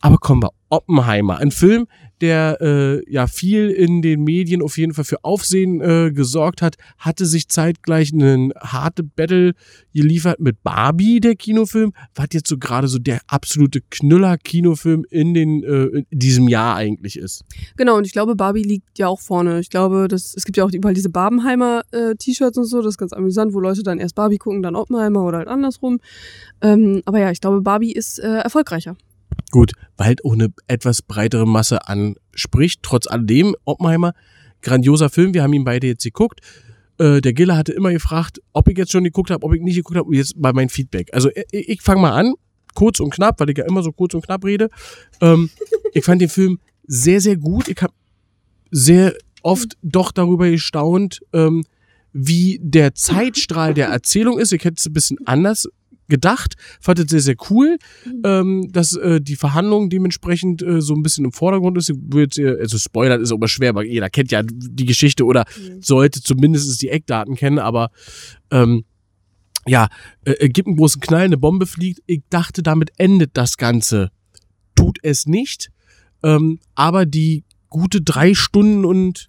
Aber 0.00 0.18
kommen 0.18 0.42
wir, 0.42 0.50
Oppenheimer. 0.70 1.38
Ein 1.38 1.50
Film, 1.50 1.86
der 2.20 2.58
äh, 2.60 3.12
ja 3.12 3.26
viel 3.26 3.70
in 3.70 4.02
den 4.02 4.24
Medien 4.24 4.62
auf 4.62 4.76
jeden 4.76 4.92
Fall 4.92 5.04
für 5.04 5.24
Aufsehen 5.24 5.80
äh, 5.80 6.10
gesorgt 6.12 6.62
hat, 6.62 6.76
hatte 6.98 7.26
sich 7.26 7.48
zeitgleich 7.48 8.12
einen 8.12 8.52
harte 8.58 9.02
Battle 9.02 9.54
geliefert 9.94 10.40
mit 10.40 10.62
Barbie, 10.62 11.20
der 11.20 11.36
Kinofilm. 11.36 11.92
Was 12.14 12.28
jetzt 12.32 12.48
so 12.48 12.58
gerade 12.58 12.88
so 12.88 12.98
der 12.98 13.20
absolute 13.28 13.80
Knüller-Kinofilm 13.90 15.04
in, 15.10 15.34
den, 15.34 15.62
äh, 15.62 15.84
in 15.84 16.06
diesem 16.10 16.48
Jahr 16.48 16.76
eigentlich 16.76 17.18
ist. 17.18 17.44
Genau, 17.76 17.96
und 17.96 18.06
ich 18.06 18.12
glaube, 18.12 18.34
Barbie 18.34 18.62
liegt 18.62 18.98
ja 18.98 19.08
auch 19.08 19.20
vorne. 19.20 19.60
Ich 19.60 19.70
glaube, 19.70 20.08
das, 20.08 20.34
es 20.36 20.44
gibt 20.44 20.56
ja 20.56 20.64
auch 20.64 20.72
überall 20.72 20.94
diese 20.94 21.10
Barbenheimer 21.10 21.82
äh, 21.92 22.14
und 22.38 22.64
so, 22.64 22.82
das 22.82 22.94
ist 22.94 22.98
ganz 22.98 23.12
amüsant, 23.12 23.54
wo 23.54 23.60
Leute 23.60 23.82
dann 23.82 23.98
erst 23.98 24.14
Barbie 24.14 24.38
gucken, 24.38 24.62
dann 24.62 24.76
Oppenheimer 24.76 25.24
oder 25.24 25.38
halt 25.38 25.48
andersrum. 25.48 26.00
Ähm, 26.60 27.02
aber 27.04 27.20
ja, 27.20 27.30
ich 27.30 27.40
glaube, 27.40 27.60
Barbie 27.62 27.92
ist 27.92 28.18
äh, 28.18 28.38
erfolgreicher. 28.38 28.96
Gut, 29.50 29.72
weil 29.96 30.08
halt 30.08 30.24
auch 30.24 30.34
eine 30.34 30.52
etwas 30.66 31.02
breitere 31.02 31.46
Masse 31.46 31.88
anspricht. 31.88 32.80
Trotz 32.82 33.06
alledem, 33.06 33.56
Oppenheimer, 33.64 34.12
grandioser 34.62 35.08
Film, 35.08 35.34
wir 35.34 35.42
haben 35.42 35.52
ihn 35.52 35.64
beide 35.64 35.86
jetzt 35.86 36.04
geguckt. 36.04 36.40
Äh, 36.98 37.20
der 37.20 37.32
Giller 37.32 37.56
hatte 37.56 37.72
immer 37.72 37.92
gefragt, 37.92 38.40
ob 38.52 38.68
ich 38.68 38.76
jetzt 38.76 38.92
schon 38.92 39.04
geguckt 39.04 39.30
habe, 39.30 39.44
ob 39.44 39.54
ich 39.54 39.62
nicht 39.62 39.76
geguckt 39.76 39.96
habe, 39.96 40.14
jetzt 40.14 40.36
mal 40.36 40.52
mein 40.52 40.68
Feedback. 40.68 41.08
Also 41.14 41.30
ich, 41.52 41.68
ich 41.68 41.82
fange 41.82 42.02
mal 42.02 42.12
an, 42.12 42.34
kurz 42.74 43.00
und 43.00 43.10
knapp, 43.10 43.40
weil 43.40 43.50
ich 43.50 43.58
ja 43.58 43.64
immer 43.64 43.82
so 43.82 43.92
kurz 43.92 44.14
und 44.14 44.24
knapp 44.24 44.44
rede. 44.44 44.68
Ähm, 45.20 45.50
ich 45.92 46.04
fand 46.04 46.20
den 46.20 46.28
Film 46.28 46.58
sehr, 46.86 47.20
sehr 47.20 47.36
gut. 47.36 47.68
Ich 47.68 47.80
habe 47.80 47.92
sehr 48.70 49.14
oft 49.42 49.76
doch 49.82 50.12
darüber 50.12 50.50
gestaunt, 50.50 51.20
ähm, 51.32 51.64
wie 52.12 52.58
der 52.62 52.94
Zeitstrahl 52.94 53.74
der 53.74 53.88
Erzählung 53.88 54.38
ist. 54.38 54.52
Ich 54.52 54.64
hätte 54.64 54.76
es 54.78 54.86
ein 54.86 54.92
bisschen 54.92 55.18
anders 55.26 55.68
gedacht, 56.08 56.54
fand 56.80 56.98
es 56.98 57.10
sehr, 57.10 57.20
sehr 57.20 57.36
cool, 57.50 57.78
ähm, 58.24 58.70
dass 58.72 58.94
äh, 58.96 59.20
die 59.20 59.36
Verhandlung 59.36 59.90
dementsprechend 59.90 60.62
äh, 60.62 60.80
so 60.80 60.94
ein 60.94 61.02
bisschen 61.02 61.24
im 61.24 61.32
Vordergrund 61.32 61.76
ist. 61.78 61.92
Wird, 61.94 62.38
also 62.38 62.78
Spoiler 62.78 63.18
ist 63.20 63.32
aber 63.32 63.48
schwer, 63.48 63.74
weil 63.74 63.86
jeder 63.86 64.08
kennt 64.10 64.30
ja 64.32 64.42
die 64.44 64.86
Geschichte 64.86 65.24
oder 65.24 65.44
Mhm. 65.58 65.82
sollte 65.82 66.22
zumindest 66.22 66.80
die 66.82 66.88
Eckdaten 66.88 67.34
kennen, 67.36 67.58
aber 67.58 67.90
ähm, 68.50 68.84
ja, 69.66 69.88
äh, 70.24 70.32
äh, 70.32 70.48
gibt 70.48 70.66
einen 70.68 70.76
großen 70.76 71.00
Knall, 71.00 71.24
eine 71.24 71.36
Bombe 71.36 71.66
fliegt. 71.66 72.00
Ich 72.06 72.22
dachte, 72.30 72.62
damit 72.62 72.90
endet 72.96 73.32
das 73.34 73.56
Ganze. 73.56 74.10
Tut 74.74 74.98
es 75.02 75.26
nicht. 75.26 75.70
Ähm, 76.22 76.58
aber 76.74 77.04
die 77.06 77.44
gute 77.68 78.00
drei 78.00 78.34
Stunden 78.34 78.84
und 78.84 79.28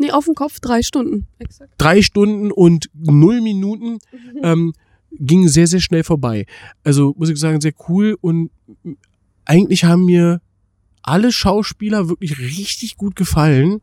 Nee, 0.00 0.10
auf 0.10 0.24
dem 0.24 0.34
Kopf 0.34 0.58
drei 0.58 0.82
Stunden. 0.82 1.28
Exakt. 1.38 1.72
drei 1.78 2.02
Stunden 2.02 2.50
und 2.50 2.90
null 2.94 3.40
Minuten 3.40 3.98
ähm, 4.42 4.72
ging 5.18 5.48
sehr, 5.48 5.66
sehr 5.66 5.80
schnell 5.80 6.04
vorbei. 6.04 6.46
Also 6.82 7.14
muss 7.16 7.28
ich 7.28 7.38
sagen, 7.38 7.60
sehr 7.60 7.74
cool 7.88 8.16
und 8.20 8.50
eigentlich 9.44 9.84
haben 9.84 10.04
mir 10.04 10.40
alle 11.02 11.32
Schauspieler 11.32 12.08
wirklich 12.08 12.38
richtig 12.38 12.96
gut 12.96 13.14
gefallen, 13.14 13.80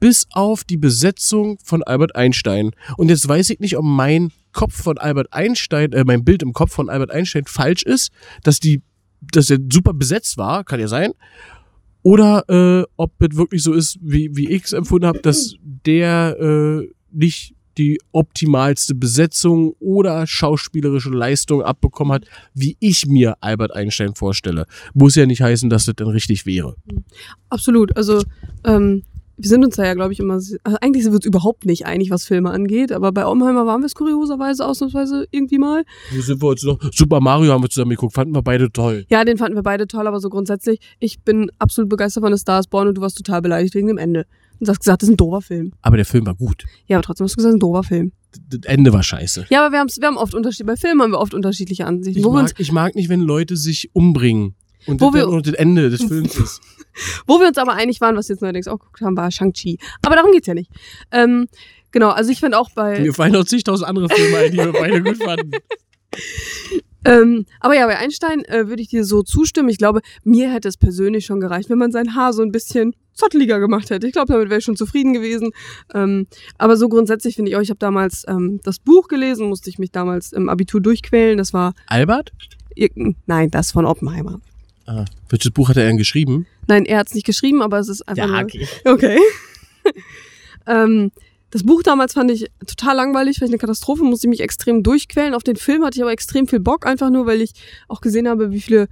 bis 0.00 0.26
auf 0.32 0.64
die 0.64 0.76
Besetzung 0.76 1.58
von 1.62 1.82
Albert 1.82 2.16
Einstein. 2.16 2.72
Und 2.96 3.08
jetzt 3.08 3.26
weiß 3.26 3.50
ich 3.50 3.60
nicht, 3.60 3.76
ob 3.76 3.84
mein 3.84 4.32
Kopf 4.52 4.74
von 4.74 4.98
Albert 4.98 5.32
Einstein, 5.32 5.92
äh, 5.92 6.04
mein 6.04 6.24
Bild 6.24 6.42
im 6.42 6.52
Kopf 6.52 6.72
von 6.72 6.90
Albert 6.90 7.10
Einstein 7.10 7.44
falsch 7.46 7.84
ist, 7.84 8.10
dass 8.42 8.58
die, 8.58 8.82
dass 9.20 9.48
er 9.48 9.58
super 9.72 9.94
besetzt 9.94 10.36
war, 10.36 10.64
kann 10.64 10.80
ja 10.80 10.88
sein. 10.88 11.12
Oder 12.02 12.44
äh, 12.48 12.84
ob 12.96 13.12
es 13.22 13.36
wirklich 13.36 13.62
so 13.62 13.72
ist, 13.72 13.98
wie, 14.02 14.30
wie 14.34 14.50
ich 14.50 14.64
es 14.64 14.72
empfunden 14.72 15.06
habe, 15.06 15.20
dass 15.20 15.54
der 15.62 16.36
äh, 16.38 16.88
nicht 17.12 17.54
die 17.78 17.98
optimalste 18.12 18.94
Besetzung 18.94 19.74
oder 19.80 20.26
schauspielerische 20.26 21.10
Leistung 21.10 21.62
abbekommen 21.62 22.12
hat, 22.12 22.24
wie 22.54 22.76
ich 22.80 23.06
mir 23.06 23.36
Albert 23.40 23.74
Einstein 23.74 24.14
vorstelle. 24.14 24.66
Muss 24.94 25.14
ja 25.14 25.26
nicht 25.26 25.42
heißen, 25.42 25.70
dass 25.70 25.86
das 25.86 25.94
dann 25.96 26.08
richtig 26.08 26.46
wäre. 26.46 26.76
Absolut. 27.48 27.96
Also, 27.96 28.22
ähm, 28.64 29.02
wir 29.42 29.48
sind 29.48 29.64
uns 29.64 29.76
da 29.76 29.84
ja, 29.84 29.94
glaube 29.94 30.12
ich, 30.12 30.20
immer. 30.20 30.34
Also 30.34 30.56
eigentlich 30.80 31.02
sind 31.02 31.12
wir 31.12 31.16
uns 31.16 31.26
überhaupt 31.26 31.64
nicht 31.64 31.86
einig, 31.86 32.10
was 32.10 32.24
Filme 32.24 32.50
angeht, 32.50 32.92
aber 32.92 33.12
bei 33.12 33.26
Oppenheimer 33.26 33.66
waren 33.66 33.80
wir 33.80 33.86
es 33.86 33.94
kurioserweise 33.94 34.64
ausnahmsweise 34.64 35.26
irgendwie 35.30 35.58
mal. 35.58 35.84
Wo 36.12 36.20
sind 36.20 36.40
wir 36.40 36.48
uns 36.48 36.62
noch? 36.62 36.78
Super 36.92 37.20
Mario 37.20 37.52
haben 37.52 37.62
wir 37.62 37.70
zusammen 37.70 37.90
geguckt, 37.90 38.14
fanden 38.14 38.34
wir 38.34 38.42
beide 38.42 38.70
toll. 38.70 39.04
Ja, 39.10 39.24
den 39.24 39.38
fanden 39.38 39.56
wir 39.56 39.62
beide 39.62 39.86
toll, 39.86 40.06
aber 40.06 40.20
so 40.20 40.28
grundsätzlich, 40.28 40.80
ich 41.00 41.22
bin 41.22 41.50
absolut 41.58 41.88
begeistert 41.88 42.22
von 42.22 42.32
The 42.32 42.38
Star 42.38 42.60
is 42.60 42.66
Born 42.66 42.88
und 42.88 42.98
du 42.98 43.00
warst 43.00 43.16
total 43.16 43.42
beleidigt 43.42 43.74
wegen 43.74 43.88
dem 43.88 43.98
Ende. 43.98 44.26
Und 44.62 44.68
hast 44.68 44.78
gesagt, 44.78 45.02
das 45.02 45.08
ist 45.08 45.14
ein 45.14 45.16
doofer 45.16 45.40
Film. 45.42 45.72
Aber 45.82 45.96
der 45.96 46.06
Film 46.06 46.24
war 46.24 46.36
gut. 46.36 46.64
Ja, 46.86 46.96
aber 46.98 47.02
trotzdem 47.02 47.24
hast 47.24 47.32
du 47.32 47.36
gesagt, 47.38 47.48
das 47.48 47.54
ist 47.54 47.56
ein 47.56 47.60
doofer 47.60 47.82
Film. 47.82 48.12
Das 48.48 48.60
Ende 48.62 48.92
war 48.92 49.02
scheiße. 49.02 49.46
Ja, 49.50 49.66
aber 49.66 49.74
wir, 49.76 49.84
wir 49.84 50.06
haben 50.06 50.16
oft 50.16 50.34
Unterschied. 50.34 50.66
Bei 50.66 50.76
Filmen 50.76 51.02
haben 51.02 51.10
wir 51.10 51.18
oft 51.18 51.34
unterschiedliche 51.34 51.84
Ansichten. 51.84 52.20
Ich 52.20 52.24
mag, 52.24 52.54
ich 52.58 52.70
mag 52.70 52.94
nicht, 52.94 53.08
wenn 53.08 53.20
Leute 53.22 53.56
sich 53.56 53.90
umbringen. 53.92 54.54
Und 54.86 55.00
Wo 55.00 55.10
das 55.10 55.14
wir- 55.26 55.42
das 55.42 55.54
Ende 55.54 55.90
des 55.90 56.04
Films 56.04 56.36
ist. 56.36 56.60
wo 57.26 57.40
wir 57.40 57.48
uns 57.48 57.58
aber 57.58 57.72
einig 57.72 58.00
waren, 58.00 58.14
was 58.14 58.28
wir 58.28 58.34
jetzt 58.34 58.40
neuerdings 58.42 58.68
auch 58.68 58.78
geguckt 58.78 59.00
haben, 59.00 59.16
war 59.16 59.32
Shang-Chi. 59.32 59.78
Aber 60.02 60.14
darum 60.14 60.30
geht's 60.30 60.46
ja 60.46 60.54
nicht. 60.54 60.70
Ähm, 61.10 61.48
genau, 61.90 62.10
also 62.10 62.30
ich 62.30 62.38
finde 62.38 62.56
auch 62.56 62.70
bei. 62.72 63.00
Mir 63.00 63.14
fallen 63.14 63.32
noch 63.32 63.44
zigtausend 63.44 63.88
andere 63.88 64.08
Filme 64.08 64.36
ein, 64.38 64.52
die 64.52 64.58
wir 64.58 64.72
beide 64.72 65.02
gut 65.02 65.16
fanden. 65.20 65.50
Ähm, 67.04 67.46
aber 67.60 67.74
ja, 67.74 67.86
bei 67.86 67.98
Einstein 67.98 68.44
äh, 68.44 68.68
würde 68.68 68.82
ich 68.82 68.88
dir 68.88 69.04
so 69.04 69.22
zustimmen. 69.22 69.68
Ich 69.68 69.78
glaube, 69.78 70.00
mir 70.24 70.52
hätte 70.52 70.68
es 70.68 70.76
persönlich 70.76 71.26
schon 71.26 71.40
gereicht, 71.40 71.70
wenn 71.70 71.78
man 71.78 71.92
sein 71.92 72.14
Haar 72.14 72.32
so 72.32 72.42
ein 72.42 72.52
bisschen 72.52 72.94
zotteliger 73.14 73.60
gemacht 73.60 73.90
hätte. 73.90 74.06
Ich 74.06 74.12
glaube, 74.12 74.32
damit 74.32 74.48
wäre 74.48 74.58
ich 74.58 74.64
schon 74.64 74.76
zufrieden 74.76 75.12
gewesen. 75.12 75.50
Ähm, 75.94 76.26
aber 76.58 76.76
so 76.76 76.88
grundsätzlich 76.88 77.36
finde 77.36 77.50
ich 77.50 77.56
auch, 77.56 77.60
ich 77.60 77.70
habe 77.70 77.78
damals 77.78 78.24
ähm, 78.28 78.60
das 78.64 78.78
Buch 78.78 79.08
gelesen, 79.08 79.48
musste 79.48 79.70
ich 79.70 79.78
mich 79.78 79.90
damals 79.90 80.32
im 80.32 80.48
Abitur 80.48 80.80
durchquälen. 80.80 81.38
Das 81.38 81.52
war, 81.52 81.74
Albert? 81.86 82.32
nein, 83.26 83.50
das 83.50 83.72
von 83.72 83.84
Oppenheimer. 83.84 84.40
Ah, 84.86 85.04
welches 85.28 85.50
Buch 85.50 85.68
hat 85.68 85.76
er 85.76 85.86
denn 85.86 85.96
geschrieben? 85.96 86.46
Nein, 86.66 86.84
er 86.86 86.98
hat 86.98 87.08
es 87.08 87.14
nicht 87.14 87.26
geschrieben, 87.26 87.62
aber 87.62 87.78
es 87.78 87.88
ist 87.88 88.08
einfach 88.08 88.28
nur, 88.28 88.40
okay. 88.40 88.66
Okay. 88.84 89.18
ähm, 90.66 91.12
das 91.52 91.64
Buch 91.64 91.82
damals 91.82 92.14
fand 92.14 92.30
ich 92.30 92.50
total 92.66 92.96
langweilig, 92.96 93.36
vielleicht 93.36 93.52
eine 93.52 93.58
Katastrophe, 93.58 94.02
musste 94.02 94.26
ich 94.26 94.30
mich 94.30 94.40
extrem 94.40 94.82
durchquälen. 94.82 95.34
Auf 95.34 95.42
den 95.42 95.56
Film 95.56 95.84
hatte 95.84 95.98
ich 95.98 96.02
aber 96.02 96.10
extrem 96.10 96.48
viel 96.48 96.60
Bock, 96.60 96.86
einfach 96.86 97.10
nur, 97.10 97.26
weil 97.26 97.42
ich 97.42 97.52
auch 97.88 98.00
gesehen 98.00 98.26
habe, 98.26 98.52
wie 98.52 98.60
viele 98.62 98.88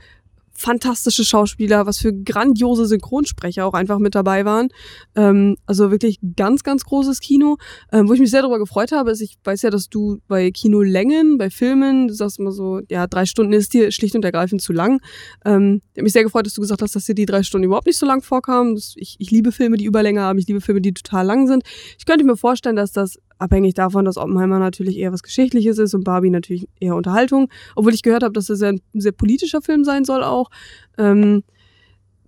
fantastische 0.60 1.24
Schauspieler, 1.24 1.86
was 1.86 1.98
für 1.98 2.12
grandiose 2.12 2.84
Synchronsprecher 2.84 3.64
auch 3.64 3.72
einfach 3.72 3.98
mit 3.98 4.14
dabei 4.14 4.44
waren. 4.44 4.68
Ähm, 5.16 5.56
also 5.64 5.90
wirklich 5.90 6.18
ganz, 6.36 6.62
ganz 6.62 6.84
großes 6.84 7.20
Kino. 7.20 7.56
Ähm, 7.92 8.08
wo 8.08 8.12
ich 8.12 8.20
mich 8.20 8.30
sehr 8.30 8.42
darüber 8.42 8.58
gefreut 8.58 8.92
habe, 8.92 9.10
ist, 9.10 9.22
ich 9.22 9.38
weiß 9.42 9.62
ja, 9.62 9.70
dass 9.70 9.88
du 9.88 10.18
bei 10.28 10.50
Kinolängen, 10.50 11.38
bei 11.38 11.48
Filmen, 11.48 12.08
du 12.08 12.14
sagst 12.14 12.38
immer 12.38 12.52
so, 12.52 12.80
ja, 12.90 13.06
drei 13.06 13.24
Stunden 13.24 13.54
ist 13.54 13.72
dir 13.72 13.90
schlicht 13.90 14.14
und 14.14 14.24
ergreifend 14.24 14.60
zu 14.60 14.74
lang. 14.74 15.00
Ähm, 15.46 15.80
ich 15.92 15.98
habe 15.98 16.02
mich 16.02 16.12
sehr 16.12 16.24
gefreut, 16.24 16.44
dass 16.44 16.54
du 16.54 16.60
gesagt 16.60 16.82
hast, 16.82 16.94
dass 16.94 17.06
dir 17.06 17.14
die 17.14 17.26
drei 17.26 17.42
Stunden 17.42 17.64
überhaupt 17.64 17.86
nicht 17.86 17.98
so 17.98 18.04
lang 18.04 18.22
vorkamen. 18.22 18.76
Ich, 18.96 19.16
ich 19.18 19.30
liebe 19.30 19.52
Filme, 19.52 19.78
die 19.78 19.86
Überlänge 19.86 20.20
haben. 20.20 20.38
Ich 20.38 20.46
liebe 20.46 20.60
Filme, 20.60 20.82
die 20.82 20.92
total 20.92 21.24
lang 21.24 21.46
sind. 21.46 21.62
Ich 21.98 22.04
könnte 22.04 22.24
mir 22.24 22.36
vorstellen, 22.36 22.76
dass 22.76 22.92
das 22.92 23.18
abhängig 23.40 23.74
davon, 23.74 24.04
dass 24.04 24.16
Oppenheimer 24.16 24.58
natürlich 24.58 24.96
eher 24.96 25.12
was 25.12 25.22
Geschichtliches 25.22 25.78
ist 25.78 25.94
und 25.94 26.04
Barbie 26.04 26.30
natürlich 26.30 26.68
eher 26.78 26.94
Unterhaltung. 26.94 27.48
Obwohl 27.74 27.94
ich 27.94 28.02
gehört 28.02 28.22
habe, 28.22 28.32
dass 28.32 28.46
das 28.46 28.62
ein 28.62 28.80
sehr 28.94 29.12
politischer 29.12 29.62
Film 29.62 29.84
sein 29.84 30.04
soll 30.04 30.22
auch. 30.22 30.50
Ähm, 30.98 31.42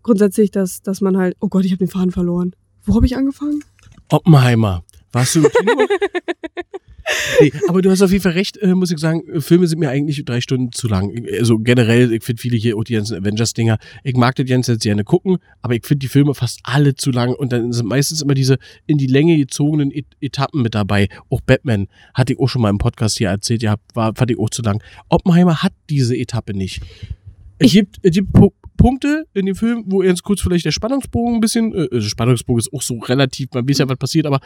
grundsätzlich, 0.03 0.51
dass, 0.51 0.83
dass 0.83 1.01
man 1.01 1.16
halt, 1.16 1.37
oh 1.40 1.48
Gott, 1.48 1.64
ich 1.64 1.72
habe 1.72 1.85
den 1.85 1.88
Faden 1.88 2.11
verloren. 2.11 2.53
Wo 2.85 2.94
habe 2.94 3.07
ich 3.07 3.16
angefangen? 3.16 3.62
Oppenheimer. 4.11 4.83
Warst 5.12 5.35
du 5.35 5.40
im 5.40 5.51
Kino? 5.51 5.87
nee, 7.40 7.53
aber 7.68 7.83
du 7.83 7.90
hast 7.90 8.03
auf 8.03 8.11
jeden 8.11 8.22
Fall 8.22 8.33
recht, 8.33 8.57
äh, 8.59 8.75
muss 8.75 8.90
ich 8.90 8.98
sagen, 8.98 9.22
äh, 9.29 9.40
Filme 9.40 9.66
sind 9.66 9.79
mir 9.79 9.90
eigentlich 9.90 10.25
drei 10.25 10.40
Stunden 10.40 10.72
zu 10.72 10.88
lang. 10.88 11.27
Also 11.38 11.59
generell, 11.59 12.12
ich 12.12 12.22
finde 12.22 12.40
viele 12.40 12.57
hier, 12.57 12.77
auch 12.77 12.85
die 12.85 12.94
ganzen 12.94 13.16
Avengers-Dinger, 13.16 13.79
ich 14.05 14.16
mag 14.16 14.35
das 14.37 14.46
ganz 14.46 14.66
jetzt 14.66 14.83
gerne 14.83 15.05
gucken, 15.05 15.38
aber 15.61 15.75
ich 15.75 15.85
finde 15.85 16.01
die 16.01 16.09
Filme 16.09 16.35
fast 16.35 16.61
alle 16.62 16.94
zu 16.94 17.11
lang 17.11 17.35
und 17.35 17.53
dann 17.53 17.72
sind 17.72 17.87
meistens 17.87 18.22
immer 18.22 18.35
diese 18.35 18.59
in 18.87 18.98
die 18.98 19.07
Länge 19.07 19.37
gezogenen 19.37 19.90
Et 19.90 20.07
Etappen 20.20 20.62
mit 20.62 20.75
dabei. 20.75 21.09
Auch 21.29 21.40
Batman, 21.40 21.88
hatte 22.14 22.35
ich 22.35 22.38
auch 22.38 22.48
schon 22.48 22.62
mal 22.62 22.70
im 22.70 22.79
Podcast 22.79 23.18
hier 23.18 23.29
erzählt, 23.29 23.62
ja, 23.62 23.77
war, 23.94 24.14
fand 24.14 24.31
ich 24.31 24.38
auch 24.38 24.51
zu 24.51 24.62
lang. 24.62 24.83
Oppenheimer 25.09 25.62
hat 25.62 25.72
diese 25.90 26.16
Etappe 26.16 26.55
nicht. 26.55 26.81
Es 27.62 27.68
Ich- 27.68 27.72
gibt, 27.75 27.96
es 28.03 28.12
gibt 28.12 28.33
Pu 28.33 28.51
Punkte 28.77 29.27
in 29.35 29.46
dem 29.46 29.55
Film, 29.55 29.85
wo 29.87 30.03
jetzt 30.03 30.22
kurz 30.25 30.40
vielleicht 30.40 30.64
der 30.64 30.72
Spannungsbogen 30.72 31.35
ein 31.37 31.40
bisschen, 31.40 31.72
äh, 31.75 31.87
also 31.92 32.09
Spannungsbogen 32.09 32.59
ist 32.59 32.72
auch 32.72 32.83
so 32.83 32.98
relativ, 32.98 33.48
man 33.55 33.68
weiß 33.68 33.79
ja, 33.79 33.88
was 33.88 33.98
passiert, 33.98 34.27
aber 34.27 34.40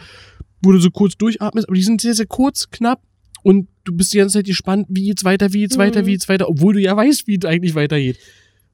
wo 0.62 0.72
du 0.72 0.78
so 0.78 0.90
kurz 0.90 1.16
durchatmest, 1.16 1.68
aber 1.68 1.74
die 1.76 1.82
sind 1.82 2.00
sehr, 2.02 2.12
sehr 2.14 2.26
kurz, 2.26 2.68
knapp 2.70 3.00
und 3.42 3.68
du 3.84 3.96
bist 3.96 4.12
die 4.12 4.18
ganze 4.18 4.34
Zeit 4.38 4.46
gespannt, 4.46 4.88
wie 4.90 5.04
geht's 5.06 5.24
weiter, 5.24 5.52
wie 5.54 5.60
geht's 5.60 5.78
weiter, 5.78 6.02
Mhm. 6.02 6.06
wie 6.06 6.10
geht's 6.12 6.28
weiter, 6.28 6.48
obwohl 6.50 6.74
du 6.74 6.80
ja 6.80 6.94
weißt, 6.94 7.26
wie 7.28 7.38
es 7.40 7.44
eigentlich 7.46 7.74
weitergeht. 7.74 8.18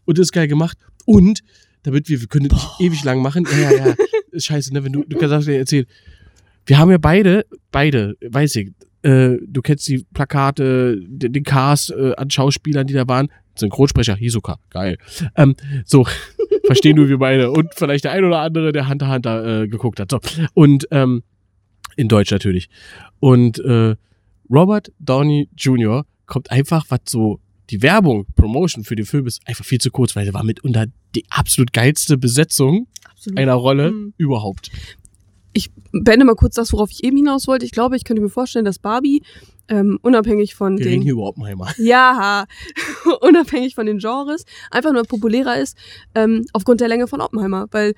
Und 0.04 0.18
das 0.18 0.28
ist 0.28 0.32
geil 0.32 0.48
gemacht. 0.48 0.76
Und, 1.04 1.42
damit 1.84 2.08
wir, 2.08 2.20
wir 2.20 2.26
können 2.28 2.48
das 2.48 2.60
nicht 2.62 2.80
ewig 2.80 3.04
lang 3.04 3.20
machen, 3.22 3.46
ja, 3.52 3.70
ja, 3.70 3.86
ja, 3.88 3.94
ist 4.32 4.46
scheiße, 4.46 4.72
ne, 4.72 4.82
wenn 4.82 4.92
du, 4.92 5.04
du 5.04 5.16
kannst 5.16 5.46
ja 5.46 5.54
erzählen. 5.54 5.86
Wir 6.66 6.78
haben 6.78 6.90
ja 6.90 6.98
beide, 6.98 7.44
beide, 7.70 8.16
weiß 8.26 8.56
ich, 8.56 8.70
äh, 9.02 9.36
du 9.46 9.62
kennst 9.62 9.86
die 9.86 10.04
Plakate, 10.12 10.98
den, 11.06 11.32
den 11.32 11.44
Cast 11.44 11.90
äh, 11.90 12.14
an 12.16 12.30
Schauspielern, 12.30 12.86
die 12.86 12.94
da 12.94 13.06
waren. 13.06 13.28
Synchronsprecher, 13.54 14.16
Hisoka, 14.16 14.58
geil. 14.70 14.98
Ähm, 15.36 15.54
so, 15.84 16.06
verstehen 16.64 16.96
du 16.96 17.08
wir 17.08 17.18
beide. 17.18 17.50
Und 17.50 17.74
vielleicht 17.74 18.04
der 18.04 18.12
ein 18.12 18.24
oder 18.24 18.40
andere, 18.40 18.72
der 18.72 18.88
Hunter 18.88 19.10
Hunter 19.10 19.62
äh, 19.62 19.68
geguckt 19.68 20.00
hat. 20.00 20.10
So. 20.10 20.20
Und 20.54 20.86
ähm, 20.90 21.22
in 21.96 22.08
Deutsch 22.08 22.30
natürlich. 22.30 22.68
Und 23.20 23.58
äh, 23.60 23.96
Robert 24.50 24.92
Downey 24.98 25.48
Jr. 25.56 26.04
kommt 26.26 26.50
einfach, 26.50 26.86
was 26.88 27.00
so 27.08 27.40
die 27.70 27.82
Werbung, 27.82 28.26
Promotion 28.36 28.84
für 28.84 28.96
den 28.96 29.06
Film 29.06 29.26
ist 29.26 29.46
einfach 29.46 29.64
viel 29.64 29.80
zu 29.80 29.90
kurz, 29.90 30.14
weil 30.16 30.24
der 30.24 30.34
war 30.34 30.44
mitunter 30.44 30.86
die 31.14 31.24
absolut 31.30 31.72
geilste 31.72 32.18
Besetzung 32.18 32.86
Absolut. 33.10 33.38
einer 33.38 33.54
Rolle 33.54 33.92
Mhm. 33.92 34.14
überhaupt. 34.16 34.70
Ich 35.52 35.70
beende 35.92 36.24
mal 36.24 36.34
kurz 36.34 36.54
das, 36.54 36.72
worauf 36.72 36.90
ich 36.90 37.04
eben 37.04 37.16
hinaus 37.16 37.46
wollte. 37.46 37.64
Ich 37.64 37.72
glaube, 37.72 37.96
ich 37.96 38.04
könnte 38.04 38.22
mir 38.22 38.28
vorstellen, 38.28 38.64
dass 38.64 38.78
Barbie 38.78 39.22
ähm, 39.68 39.98
unabhängig 40.02 40.54
von 40.54 40.78
Wir 40.78 40.86
reden 40.86 41.00
den 41.00 41.02
hier 41.02 41.12
über 41.12 41.28
Oppenheimer. 41.28 41.68
ja 41.78 42.46
unabhängig 43.20 43.74
von 43.74 43.86
den 43.86 43.98
Genres 43.98 44.44
einfach 44.70 44.92
nur 44.92 45.02
populärer 45.04 45.58
ist 45.58 45.76
ähm, 46.14 46.44
aufgrund 46.52 46.80
der 46.80 46.88
Länge 46.88 47.06
von 47.06 47.20
Oppenheimer, 47.20 47.66
weil 47.70 47.94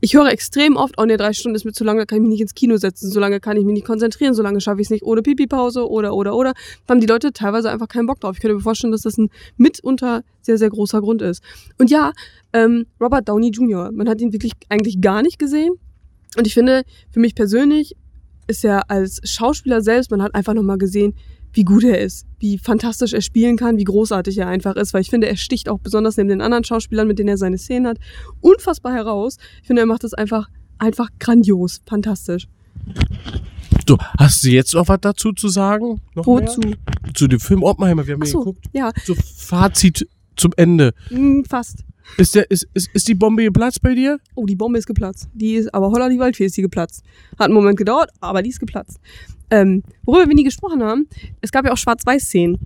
ich 0.00 0.14
höre 0.14 0.30
extrem 0.30 0.76
oft, 0.76 0.94
oh 0.98 1.04
ne, 1.04 1.16
drei 1.16 1.32
Stunden 1.32 1.54
ist 1.54 1.64
mir 1.64 1.72
zu 1.72 1.84
lang, 1.84 1.98
da 1.98 2.06
kann 2.06 2.18
ich 2.18 2.22
mich 2.22 2.30
nicht 2.30 2.40
ins 2.40 2.54
Kino 2.54 2.76
setzen, 2.78 3.10
so 3.10 3.20
lange 3.20 3.40
kann 3.40 3.56
ich 3.56 3.64
mich 3.64 3.74
nicht 3.74 3.86
konzentrieren, 3.86 4.32
so 4.32 4.42
lange 4.42 4.60
schaffe 4.60 4.80
ich 4.80 4.86
es 4.86 4.90
nicht 4.90 5.02
ohne 5.02 5.22
Pipi-Pause 5.22 5.88
oder, 5.88 6.14
oder, 6.14 6.34
oder. 6.34 6.54
Da 6.86 6.94
haben 6.94 7.00
die 7.00 7.06
Leute 7.06 7.32
teilweise 7.32 7.70
einfach 7.70 7.88
keinen 7.88 8.06
Bock 8.06 8.20
drauf. 8.20 8.36
Ich 8.36 8.40
könnte 8.40 8.54
mir 8.54 8.62
vorstellen, 8.62 8.92
dass 8.92 9.02
das 9.02 9.18
ein 9.18 9.28
mitunter 9.56 10.22
sehr, 10.40 10.56
sehr 10.56 10.70
großer 10.70 11.00
Grund 11.00 11.20
ist. 11.20 11.42
Und 11.78 11.90
ja, 11.90 12.12
ähm, 12.52 12.86
Robert 13.00 13.28
Downey 13.28 13.50
Jr., 13.50 13.90
man 13.92 14.08
hat 14.08 14.20
ihn 14.20 14.32
wirklich 14.32 14.52
eigentlich 14.70 15.00
gar 15.00 15.22
nicht 15.22 15.38
gesehen. 15.38 15.74
Und 16.36 16.46
ich 16.46 16.54
finde, 16.54 16.84
für 17.10 17.20
mich 17.20 17.34
persönlich 17.34 17.96
ist 18.46 18.64
er 18.64 18.90
als 18.90 19.20
Schauspieler 19.24 19.82
selbst, 19.82 20.10
man 20.10 20.22
hat 20.22 20.34
einfach 20.34 20.54
nochmal 20.54 20.78
gesehen, 20.78 21.14
wie 21.52 21.64
gut 21.64 21.82
er 21.84 21.98
ist, 22.00 22.26
wie 22.38 22.58
fantastisch 22.58 23.14
er 23.14 23.22
spielen 23.22 23.56
kann, 23.56 23.78
wie 23.78 23.84
großartig 23.84 24.36
er 24.38 24.48
einfach 24.48 24.76
ist, 24.76 24.92
weil 24.92 25.00
ich 25.00 25.10
finde, 25.10 25.28
er 25.28 25.36
sticht 25.36 25.68
auch 25.68 25.78
besonders 25.78 26.16
neben 26.16 26.28
den 26.28 26.40
anderen 26.42 26.64
Schauspielern, 26.64 27.08
mit 27.08 27.18
denen 27.18 27.30
er 27.30 27.38
seine 27.38 27.58
Szenen 27.58 27.86
hat, 27.86 27.98
unfassbar 28.40 28.92
heraus. 28.92 29.38
Ich 29.62 29.66
finde, 29.66 29.82
er 29.82 29.86
macht 29.86 30.04
das 30.04 30.14
einfach, 30.14 30.48
einfach 30.78 31.08
grandios, 31.18 31.80
fantastisch. 31.86 32.46
So, 33.86 33.96
hast 34.18 34.44
du 34.44 34.48
jetzt 34.50 34.74
noch 34.74 34.88
was 34.88 35.00
dazu 35.00 35.32
zu 35.32 35.48
sagen? 35.48 36.00
Noch 36.14 36.26
Wozu? 36.26 36.60
Mehr? 36.60 36.76
Zu 37.14 37.26
dem 37.28 37.40
Film 37.40 37.62
Oppenheimer, 37.62 38.06
wir 38.06 38.14
haben 38.14 38.20
ihn 38.20 38.24
Achso, 38.24 38.40
geguckt. 38.40 38.66
ja, 38.72 38.92
So, 39.04 39.14
Fazit 39.14 40.06
zum 40.36 40.52
Ende. 40.56 40.92
mm, 41.10 41.42
fast. 41.48 41.84
Ist, 42.16 42.34
der, 42.34 42.50
ist, 42.50 42.66
ist, 42.74 42.90
ist 42.94 43.08
die 43.08 43.14
Bombe 43.14 43.44
geplatzt 43.44 43.82
bei 43.82 43.94
dir? 43.94 44.18
Oh, 44.34 44.46
die 44.46 44.56
Bombe 44.56 44.78
ist 44.78 44.86
geplatzt. 44.86 45.28
Die 45.34 45.54
ist, 45.54 45.72
aber 45.72 45.90
holla 45.90 46.08
die 46.08 46.18
Waldfee 46.18 46.46
ist 46.46 46.56
die 46.56 46.62
geplatzt. 46.62 47.04
Hat 47.38 47.46
einen 47.46 47.54
Moment 47.54 47.76
gedauert, 47.76 48.10
aber 48.20 48.42
die 48.42 48.50
ist 48.50 48.60
geplatzt. 48.60 48.98
Ähm, 49.50 49.82
worüber 50.04 50.28
wir 50.28 50.34
nie 50.34 50.44
gesprochen 50.44 50.82
haben, 50.82 51.06
es 51.40 51.52
gab 51.52 51.64
ja 51.64 51.72
auch 51.72 51.76
Schwarz-Weiß-Szenen. 51.76 52.58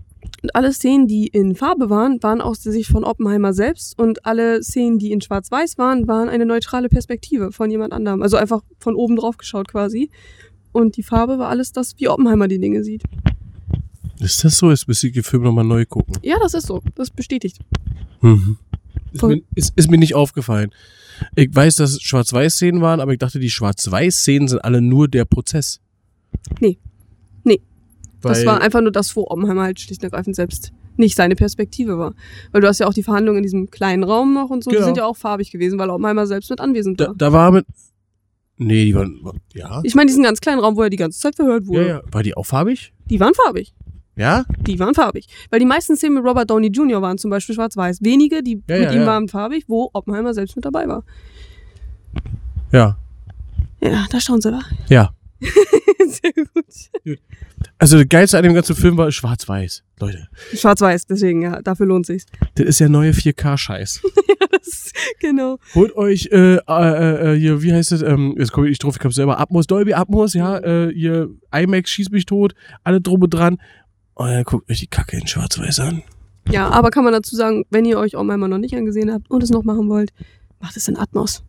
Und 0.43 0.57
alle 0.57 0.73
Szenen, 0.73 1.07
die 1.07 1.29
in 1.29 1.55
Farbe 1.55 1.91
waren, 1.91 2.23
waren 2.23 2.41
aus 2.41 2.61
der 2.61 2.73
Sicht 2.73 2.91
von 2.91 3.05
Oppenheimer 3.05 3.53
selbst. 3.53 3.99
Und 3.99 4.25
alle 4.27 4.63
Szenen, 4.63 4.99
die 4.99 5.13
in 5.13 5.21
Schwarz-Weiß 5.21 5.79
waren, 5.79 6.09
waren 6.09 6.29
eine 6.29 6.47
neutrale 6.47 6.89
Perspektive 6.89 7.53
von 7.53 7.71
jemand 7.71 7.93
anderem. 7.93 8.23
Also 8.23 8.37
einfach 8.37 8.63
von 8.79 8.95
oben 8.95 9.17
drauf 9.17 9.37
geschaut 9.37 9.69
quasi. 9.69 10.11
Und 10.73 10.97
die 10.97 11.03
Farbe 11.03 11.39
war 11.39 11.49
alles 11.49 11.73
das, 11.73 11.95
wie 11.99 12.09
Oppenheimer 12.09 12.49
die 12.49 12.59
Dinge 12.59 12.83
sieht. 12.83 13.03
Ist 14.19 14.45
das 14.45 14.57
so? 14.57 14.71
Jetzt 14.71 14.89
müsste 14.89 15.09
ich 15.09 15.13
den 15.13 15.23
Film 15.23 15.43
nochmal 15.43 15.65
neu 15.65 15.85
gucken. 15.85 16.15
Ja, 16.23 16.39
das 16.41 16.55
ist 16.55 16.67
so. 16.67 16.81
Das 16.95 17.09
ist 17.09 17.17
bestätigt. 17.17 17.59
Mhm. 18.21 18.59
Ist, 19.13 19.23
mir, 19.23 19.41
ist, 19.55 19.73
ist 19.77 19.91
mir 19.91 19.99
nicht 19.99 20.15
aufgefallen. 20.15 20.71
Ich 21.37 21.55
weiß, 21.55 21.77
dass 21.77 21.93
es 21.93 22.03
Schwarz-Weiß-Szenen 22.03 22.81
waren, 22.81 23.01
aber 23.01 23.13
ich 23.13 23.19
dachte, 23.19 23.39
die 23.39 23.51
Schwarz-Weiß-Szenen 23.51 24.49
sind 24.49 24.65
alle 24.65 24.81
nur 24.81 25.09
der 25.09 25.25
Prozess. 25.25 25.81
Nee. 26.61 26.79
Nee. 27.45 27.61
Das 28.21 28.39
Weil- 28.41 28.47
war 28.47 28.61
einfach 28.61 28.81
nur 28.81 28.93
das, 28.93 29.15
wo 29.17 29.27
Oppenheimer 29.29 29.63
halt 29.63 29.79
schlicht 29.81 30.01
und 30.03 30.05
ergreifend 30.13 30.37
selbst 30.37 30.73
nicht 30.97 31.17
seine 31.17 31.37
Perspektive 31.37 31.99
war. 31.99 32.15
Weil 32.51 32.61
du 32.61 32.69
hast 32.69 32.79
ja 32.81 32.87
auch 32.87 32.95
die 32.95 33.03
Verhandlungen 33.03 33.39
in 33.39 33.43
diesem 33.45 33.71
kleinen 33.71 34.05
Raum 34.05 34.35
noch 34.35 34.51
und 34.51 34.63
so, 34.65 34.71
die 34.71 34.77
Genau. 34.77 34.87
sind 34.87 34.97
ja 34.99 35.05
auch 35.07 35.17
farbig 35.17 35.51
gewesen, 35.51 35.79
weil 35.79 35.91
Oppenheimer 35.91 36.27
selbst 36.27 36.51
mit 36.51 36.61
anwesend 36.61 37.01
Da, 37.01 37.09
war. 37.09 37.15
da 37.17 37.33
war 37.33 37.51
mit. 37.51 37.67
Nee, 38.59 38.85
die 38.87 38.95
waren. 38.95 39.19
Ja? 39.55 39.81
Ich 39.85 39.95
meine, 39.95 40.07
diesen 40.09 40.23
ganz 40.23 40.41
kleinen 40.41 40.61
Raum, 40.61 40.77
wo 40.77 40.83
er 40.83 40.91
die 40.91 40.97
ganze 40.99 41.19
Zeit 41.19 41.35
verhört 41.37 41.63
Ja, 41.65 41.69
wurde, 41.69 41.89
ja. 41.89 42.03
War 42.13 42.23
die 42.23 42.37
auch 42.37 42.45
farbig? 42.47 42.93
die 43.09 43.19
waren 43.21 43.33
farbig. 43.35 43.73
Ja? 44.23 44.45
Die 44.61 44.79
waren 44.79 44.95
farbig. 44.95 45.27
Weil 45.51 45.59
die 45.59 45.67
meisten 45.67 45.97
Szenen 45.97 46.15
mit 46.15 46.25
Robert 46.25 46.49
Downey 46.49 46.69
Jr. 46.69 47.03
waren 47.03 47.19
zum 47.19 47.31
Beispiel 47.31 47.57
schwarz-weiß. 47.57 48.03
Wenige, 48.03 48.43
die 48.43 48.63
Ja, 48.69 48.79
mit 48.79 48.85
ja, 48.85 48.93
ihm 48.93 49.01
ja. 49.01 49.07
waren 49.07 49.29
farbig, 49.29 49.65
wo 49.67 49.91
Oppenheimer 49.93 50.33
selbst 50.33 50.55
mit 50.55 50.65
dabei 50.65 50.87
war. 50.87 51.03
Ja. 52.71 52.97
Ja, 53.81 54.07
da 54.11 54.21
schauen 54.21 54.41
sie 54.41 54.53
wa? 54.53 54.61
Ja. 54.89 55.13
Sehr 56.07 56.33
gut. 56.33 57.19
Also, 57.79 57.99
das 57.99 58.09
Geilste 58.09 58.39
an 58.39 58.45
dem 58.45 58.55
ganzen 58.55 58.77
Film 58.77 58.97
war 58.97 59.11
Schwarz-Weiß. 59.11 59.83
Leute, 59.99 60.29
Schwarz-weiß, 60.55 61.07
deswegen, 61.07 61.43
ja, 61.43 61.61
dafür 61.63 61.87
lohnt 61.87 62.07
sich's. 62.07 62.27
das 62.55 62.67
ist 62.67 62.79
ja 62.79 62.89
neue 62.89 63.11
4K-Scheiß. 63.11 64.03
Das, 64.65 64.93
genau. 65.19 65.59
Holt 65.75 65.97
euch, 65.97 66.29
äh, 66.31 66.57
äh, 66.57 67.33
äh, 67.35 67.39
hier, 67.39 67.63
wie 67.63 67.73
heißt 67.73 67.91
das? 67.91 68.03
Ähm, 68.03 68.37
jetzt 68.39 68.53
komme 68.53 68.69
ich 68.69 68.73
nicht 68.73 68.85
drauf, 68.85 68.97
ich 68.97 69.03
habe 69.03 69.13
selber 69.13 69.41
Atmos, 69.41 69.67
Dolby 69.67 69.95
Atmos, 69.95 70.35
ja, 70.35 70.57
äh, 70.59 70.91
ihr 70.91 71.31
IMAX 71.53 71.91
schießt 71.91 72.13
mich 72.13 72.27
tot, 72.27 72.55
alle 72.85 73.01
drum 73.01 73.23
und 73.23 73.31
dran. 73.31 73.59
Und 74.15 74.29
dann 74.29 74.45
guckt 74.45 74.71
euch 74.71 74.81
die 74.81 74.87
Kacke 74.87 75.17
in 75.17 75.27
Schwarz-Weiß 75.27 75.81
an. 75.81 76.03
Ja, 76.51 76.69
aber 76.71 76.91
kann 76.91 77.05
man 77.05 77.13
dazu 77.13 77.37
sagen, 77.37 77.65
wenn 77.71 77.85
ihr 77.85 77.99
euch 77.99 78.17
Oppenheimer 78.17 78.49
noch 78.49 78.59
nicht 78.59 78.75
angesehen 78.75 79.13
habt 79.13 79.31
und 79.31 79.43
es 79.43 79.51
noch 79.51 79.63
machen 79.65 79.89
wollt, 79.89 80.13
macht 80.61 80.77
es 80.77 80.89
in 80.89 80.97
Atmos. 80.97 81.45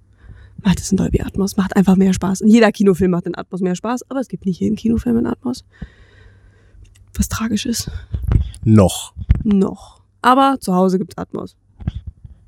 Macht 0.64 0.80
es 0.80 0.92
in 0.92 0.98
Dolby 0.98 1.22
Atmos. 1.22 1.58
Macht 1.58 1.76
einfach 1.76 1.96
mehr 1.96 2.14
Spaß. 2.14 2.42
Und 2.42 2.48
jeder 2.50 2.72
Kinofilm 2.72 3.12
macht 3.12 3.26
in 3.26 3.36
Atmos 3.38 3.60
mehr 3.62 3.76
Spaß, 3.76 4.10
aber 4.10 4.20
es 4.20 4.28
gibt 4.28 4.46
nicht 4.46 4.60
jeden 4.60 4.76
Kinofilm 4.76 5.18
in 5.18 5.26
Atmos. 5.26 5.66
Was 7.16 7.28
tragisch 7.28 7.66
ist. 7.66 7.92
Noch. 8.64 9.14
Noch. 9.44 10.02
Aber 10.22 10.58
zu 10.60 10.74
Hause 10.74 11.00
gibt's 11.00 11.18
Atmos. 11.18 11.56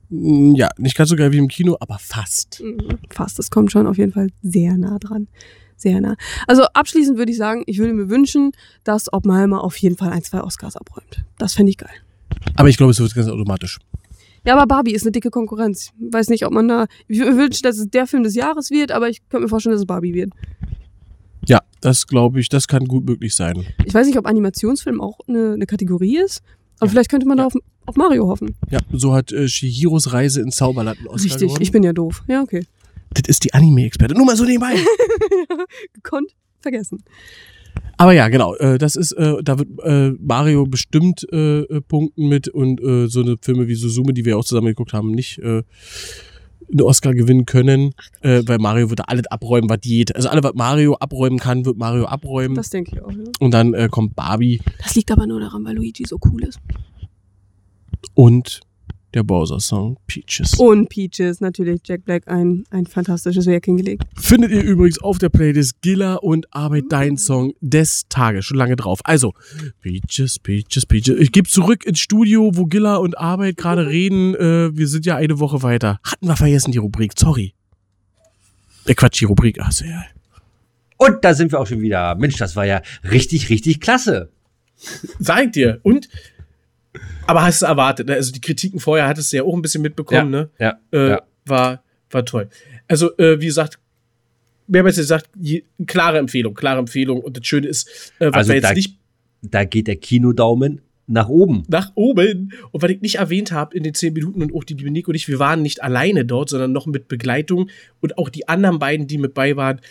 Mm, 0.09 0.53
Ja, 0.55 0.69
nicht 0.77 0.95
ganz 0.95 1.09
so 1.09 1.15
geil 1.15 1.31
wie 1.33 1.37
im 1.39 1.47
Kino, 1.49 1.75
aber 1.79 1.97
fast. 1.99 2.61
Mhm. 2.63 2.99
Fast. 3.09 3.37
Das 3.37 3.49
kommt 3.51 3.71
schon 3.71 3.85
auf 3.87 3.97
jeden 3.97 4.11
Fall 4.13 4.29
sehr 4.41 4.77
nah 4.77 4.97
dran. 4.97 5.27
Sehr 5.77 5.99
nah. 6.01 6.15
Also 6.47 6.63
abschließend 6.73 7.17
würde 7.17 7.31
ich 7.31 7.37
sagen, 7.37 7.63
ich 7.65 7.77
würde 7.79 7.93
mir 7.93 8.09
wünschen, 8.09 8.51
dass 8.83 9.11
Oppenheimer 9.11 9.63
auf 9.63 9.77
jeden 9.77 9.97
Fall 9.97 10.09
ein, 10.11 10.23
zwei 10.23 10.41
Oscars 10.41 10.75
abräumt. 10.77 11.23
Das 11.37 11.53
fände 11.53 11.69
ich 11.69 11.77
geil. 11.77 11.89
Aber 12.55 12.69
ich 12.69 12.77
glaube, 12.77 12.91
es 12.91 12.99
wird 12.99 13.13
ganz 13.13 13.27
automatisch. 13.27 13.79
Ja, 14.45 14.55
aber 14.55 14.67
Barbie 14.67 14.93
ist 14.93 15.03
eine 15.03 15.11
dicke 15.11 15.31
Konkurrenz. 15.31 15.91
Weiß 15.99 16.29
nicht, 16.29 16.45
ob 16.45 16.53
man 16.53 16.67
da. 16.67 16.85
Ich 17.07 17.19
wünschen, 17.19 17.63
dass 17.63 17.77
es 17.77 17.89
der 17.89 18.05
Film 18.07 18.23
des 18.23 18.35
Jahres 18.35 18.69
wird, 18.69 18.91
aber 18.91 19.09
ich 19.09 19.19
könnte 19.29 19.43
mir 19.43 19.49
vorstellen, 19.49 19.73
dass 19.73 19.81
es 19.81 19.87
Barbie 19.87 20.13
wird. 20.13 20.31
Ja, 21.47 21.59
das 21.81 22.07
glaube 22.07 22.39
ich, 22.39 22.49
das 22.49 22.67
kann 22.67 22.85
gut 22.85 23.05
möglich 23.05 23.35
sein. 23.35 23.65
Ich 23.85 23.93
weiß 23.93 24.07
nicht, 24.07 24.17
ob 24.17 24.25
Animationsfilm 24.25 25.01
auch 25.01 25.19
eine, 25.27 25.53
eine 25.53 25.65
Kategorie 25.65 26.17
ist, 26.19 26.41
aber 26.79 26.87
Ja. 26.87 26.91
vielleicht 26.91 27.09
könnte 27.09 27.27
man 27.27 27.37
Ja. 27.37 27.43
da 27.43 27.47
auf, 27.47 27.53
auf 27.85 27.95
Mario 27.95 28.27
hoffen. 28.27 28.55
Ja, 28.69 28.79
so 28.91 29.13
hat 29.13 29.31
äh, 29.31 29.47
Shihiros 29.47 30.11
Reise 30.13 30.41
ins 30.41 30.55
Zauberland 30.55 30.97
einen 30.99 31.07
Oscar 31.07 31.23
Richtig, 31.25 31.41
gewonnen. 31.41 31.61
ich 31.61 31.71
bin 31.71 31.83
ja 31.83 31.93
doof. 31.93 32.23
Ja, 32.27 32.41
okay. 32.41 32.65
Das 33.15 33.27
ist 33.27 33.43
die 33.43 33.53
Anime-Experte. 33.53 34.13
Nur 34.13 34.25
mal 34.25 34.35
so 34.35 34.45
nebenbei. 34.45 34.75
Gekonnt, 35.93 36.31
vergessen. 36.61 37.03
Aber 37.97 38.11
ja, 38.13 38.27
genau. 38.27 38.55
Äh, 38.55 38.77
das 38.77 38.95
ist, 38.95 39.13
äh, 39.13 39.35
da 39.43 39.57
wird 39.57 39.69
äh, 39.83 40.11
Mario 40.21 40.65
bestimmt 40.65 41.25
äh, 41.31 41.63
punkten 41.81 42.27
mit 42.27 42.47
und 42.47 42.81
äh, 42.81 43.07
so 43.07 43.21
eine 43.21 43.37
Filme 43.41 43.67
wie 43.67 43.75
Suzume, 43.75 44.13
die 44.13 44.25
wir 44.25 44.37
auch 44.37 44.45
zusammen 44.45 44.67
geguckt 44.67 44.93
haben, 44.93 45.11
nicht 45.11 45.39
äh, 45.39 45.63
einen 46.71 46.81
Oscar 46.81 47.13
gewinnen 47.13 47.45
können, 47.45 47.93
äh, 48.21 48.41
weil 48.45 48.57
Mario 48.59 48.89
wird 48.89 48.99
da 48.99 49.03
alles 49.03 49.27
abräumen, 49.27 49.69
was 49.69 49.79
geht. 49.81 50.15
Also 50.15 50.29
alles, 50.29 50.43
was 50.43 50.53
Mario 50.55 50.95
abräumen 50.95 51.39
kann, 51.39 51.65
wird 51.65 51.77
Mario 51.77 52.05
abräumen. 52.05 52.55
Das 52.55 52.69
denke 52.69 52.91
ich 52.95 53.01
auch. 53.01 53.11
Ja. 53.11 53.23
und 53.39 53.51
dann 53.53 53.73
äh, 53.73 53.87
kommt 53.89 54.15
Barbie 54.15 54.61
Das 54.81 54.95
liegt 54.95 55.11
aber 55.11 55.27
nur 55.27 55.39
daran, 55.39 55.63
weil 55.63 55.75
Luigi 55.75 56.05
so 56.05 56.17
cool 56.25 56.43
ist. 56.43 56.59
und 58.13 58.61
der 59.15 59.23
Bowser-Song 59.23 59.97
Peaches. 60.05 60.53
Und 60.59 60.89
Peaches, 60.89 61.41
natürlich. 61.41 61.81
Jack 61.85 62.05
Black, 62.05 62.27
ein, 62.27 62.65
ein 62.69 62.85
fantastisches 62.85 63.45
Werk 63.47 63.65
hingelegt. 63.65 64.03
Findet 64.15 64.51
ihr 64.51 64.61
übrigens 64.61 64.99
auf 65.01 65.17
der 65.17 65.29
Playlist 65.29 65.81
Gilla 65.81 66.15
und 66.15 66.53
Arbeit 66.53 66.85
dein 66.89 67.17
Song 67.17 67.53
des 67.61 68.07
Tages. 68.09 68.45
Schon 68.45 68.57
lange 68.57 68.75
drauf. 68.75 68.99
Also, 69.03 69.33
Peaches, 69.81 70.37
Peaches, 70.39 70.85
Peaches. 70.85 71.15
Ich 71.17 71.31
gebe 71.31 71.47
zurück 71.47 71.85
ins 71.85 71.99
Studio, 71.99 72.51
wo 72.53 72.65
Gilla 72.65 72.97
und 72.97 73.17
Arbeit 73.17 73.57
gerade 73.57 73.87
reden. 73.87 74.35
Äh, 74.35 74.77
wir 74.77 74.87
sind 74.87 75.05
ja 75.05 75.15
eine 75.15 75.39
Woche 75.39 75.63
weiter. 75.63 75.99
Hatten 76.03 76.27
wir 76.27 76.35
vergessen, 76.35 76.71
die 76.71 76.77
Rubrik. 76.77 77.13
Sorry. 77.17 77.53
Äh, 78.85 78.93
Quatsch, 78.93 79.21
die 79.21 79.25
Rubrik. 79.25 79.59
Ach, 79.61 79.71
so, 79.71 79.85
ja. 79.85 80.03
Und 80.97 81.23
da 81.23 81.33
sind 81.33 81.51
wir 81.51 81.59
auch 81.59 81.67
schon 81.67 81.81
wieder. 81.81 82.15
Mensch, 82.15 82.37
das 82.37 82.55
war 82.55 82.65
ja 82.65 82.81
richtig, 83.09 83.49
richtig 83.49 83.79
klasse. 83.79 84.29
Ich 84.77 85.51
dir. 85.51 85.79
Und? 85.83 86.09
Aber 87.27 87.43
hast 87.43 87.61
du 87.61 87.65
erwartet, 87.65 88.07
ne? 88.07 88.13
Also 88.15 88.31
die 88.31 88.41
Kritiken 88.41 88.79
vorher 88.79 89.07
hattest 89.07 89.31
du 89.33 89.37
ja 89.37 89.43
auch 89.43 89.53
ein 89.55 89.61
bisschen 89.61 89.81
mitbekommen, 89.81 90.29
ne? 90.29 90.49
Ja. 90.59 90.79
Äh, 90.91 91.09
ja. 91.09 91.21
war, 91.45 91.83
war 92.11 92.25
toll. 92.25 92.49
Also, 92.87 93.15
äh, 93.17 93.39
wie 93.41 93.45
gesagt, 93.47 93.79
mehrmals 94.67 94.95
gesagt, 94.97 95.29
je, 95.39 95.63
klare 95.87 96.17
Empfehlung, 96.19 96.53
klare 96.53 96.79
Empfehlung. 96.79 97.19
Und 97.21 97.37
das 97.37 97.45
Schöne 97.45 97.67
ist, 97.67 97.87
äh, 98.19 98.27
was 98.27 98.33
Also 98.35 98.49
wir 98.49 98.55
jetzt 98.55 98.63
da- 98.69 98.73
nicht 98.73 98.97
Da 99.41 99.63
geht 99.63 99.87
der 99.87 99.95
Kinodaumen 99.97 100.81
nach 101.07 101.29
oben. 101.29 101.63
nach 101.67 101.91
oben. 101.95 102.51
Und 102.71 102.81
was 102.81 102.89
ich 102.89 103.01
nicht 103.01 103.15
erwähnt 103.15 103.51
habe 103.51 103.75
in 103.77 103.83
den 103.83 103.93
zehn 103.93 104.13
Minuten 104.13 104.41
und 104.41 104.53
auch 104.55 104.63
die 104.63 104.73
liebe 104.73 104.89
Nico 104.89 105.11
und 105.11 105.15
ich, 105.15 105.27
wir 105.27 105.37
waren 105.39 105.61
nicht 105.61 105.83
alleine 105.83 106.25
dort, 106.25 106.49
sondern 106.49 106.71
noch 106.71 106.87
mit 106.87 107.07
Begleitung 107.07 107.69
und 108.01 108.17
auch 108.17 108.29
die 108.29 108.47
anderen 108.47 108.79
beiden, 108.79 109.05
die 109.07 109.17
mit 109.19 109.33
bei 109.35 109.55
waren, 109.55 109.81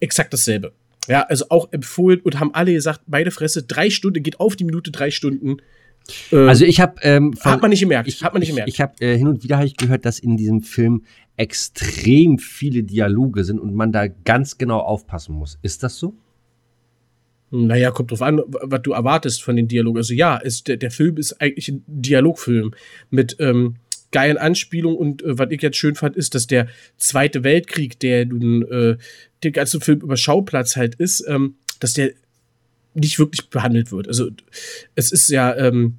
exakt 0.00 0.32
dasselbe. 0.32 0.72
Ja, 1.08 1.22
also 1.22 1.46
auch 1.50 1.72
empfohlen 1.72 2.20
und 2.20 2.40
haben 2.40 2.52
alle 2.52 2.72
gesagt, 2.72 3.02
beide 3.06 3.30
Fresse, 3.30 3.62
drei 3.62 3.90
Stunden, 3.90 4.24
geht 4.24 4.40
auf 4.40 4.56
die 4.56 4.64
Minute 4.64 4.90
drei 4.90 5.12
Stunden. 5.12 5.58
Äh, 6.32 6.36
Also 6.36 6.64
ich 6.64 6.80
habe 6.80 7.00
ähm, 7.02 7.34
hat 7.40 7.62
man 7.62 7.70
nicht 7.70 7.80
gemerkt. 7.80 8.08
ich, 8.08 8.22
hat 8.22 8.32
man 8.32 8.40
nicht 8.40 8.48
ich, 8.50 8.54
gemerkt. 8.54 8.72
ich 8.72 8.80
habe 8.80 8.94
äh, 9.00 9.16
hin 9.16 9.28
und 9.28 9.42
wieder 9.42 9.56
habe 9.56 9.66
ich 9.66 9.76
gehört, 9.76 10.04
dass 10.04 10.18
in 10.18 10.36
diesem 10.36 10.62
Film 10.62 11.04
extrem 11.36 12.38
viele 12.38 12.82
Dialoge 12.82 13.44
sind 13.44 13.58
und 13.58 13.74
man 13.74 13.92
da 13.92 14.06
ganz 14.08 14.58
genau 14.58 14.80
aufpassen 14.80 15.34
muss. 15.34 15.58
Ist 15.62 15.82
das 15.82 15.98
so? 15.98 16.14
Naja, 17.50 17.90
kommt 17.90 18.10
drauf 18.10 18.22
an, 18.22 18.40
was 18.46 18.82
du 18.82 18.92
erwartest 18.92 19.42
von 19.42 19.54
den 19.56 19.68
Dialogen. 19.68 19.98
Also 19.98 20.14
ja, 20.14 20.36
ist, 20.36 20.66
der, 20.66 20.76
der 20.78 20.90
Film 20.90 21.16
ist 21.16 21.40
eigentlich 21.40 21.68
ein 21.68 21.84
Dialogfilm 21.86 22.72
mit 23.10 23.36
ähm, 23.38 23.76
geilen 24.10 24.36
Anspielungen 24.36 24.98
und 24.98 25.22
äh, 25.22 25.38
was 25.38 25.50
ich 25.50 25.62
jetzt 25.62 25.76
schön 25.76 25.94
fand, 25.94 26.16
ist, 26.16 26.34
dass 26.34 26.46
der 26.46 26.68
Zweite 26.96 27.44
Weltkrieg, 27.44 28.00
der 28.00 28.26
nun 28.26 28.62
äh, 28.62 28.96
den 29.44 29.52
ganzen 29.52 29.80
Film 29.80 30.00
über 30.00 30.16
Schauplatz 30.16 30.76
halt 30.76 30.96
ist, 30.96 31.24
ähm, 31.28 31.56
dass 31.80 31.92
der 31.92 32.12
nicht 32.96 33.18
wirklich 33.18 33.48
behandelt 33.50 33.92
wird. 33.92 34.08
Also 34.08 34.30
es 34.94 35.12
ist 35.12 35.28
ja, 35.30 35.54
ähm, 35.54 35.98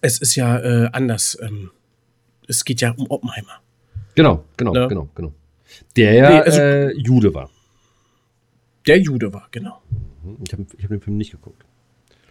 es 0.00 0.18
ist 0.20 0.34
ja 0.36 0.58
äh, 0.58 0.88
anders. 0.92 1.36
Ähm, 1.40 1.70
es 2.48 2.64
geht 2.64 2.80
ja 2.80 2.92
um 2.92 3.06
Oppenheimer. 3.10 3.60
Genau, 4.14 4.44
genau, 4.56 4.74
Ja. 4.74 4.86
genau, 4.86 5.08
genau. 5.14 5.32
Der 5.96 6.12
ja 6.14 6.30
Nee, 6.30 6.40
also- 6.40 6.60
äh, 6.60 6.92
Jude 6.96 7.32
war. 7.34 7.50
Der 8.86 8.98
Jude 8.98 9.32
war, 9.32 9.48
genau. 9.50 9.80
Ich 10.44 10.52
habe 10.52 10.66
ich 10.76 10.82
hab 10.84 10.90
den 10.90 11.00
Film 11.00 11.16
nicht 11.16 11.30
geguckt. 11.30 11.64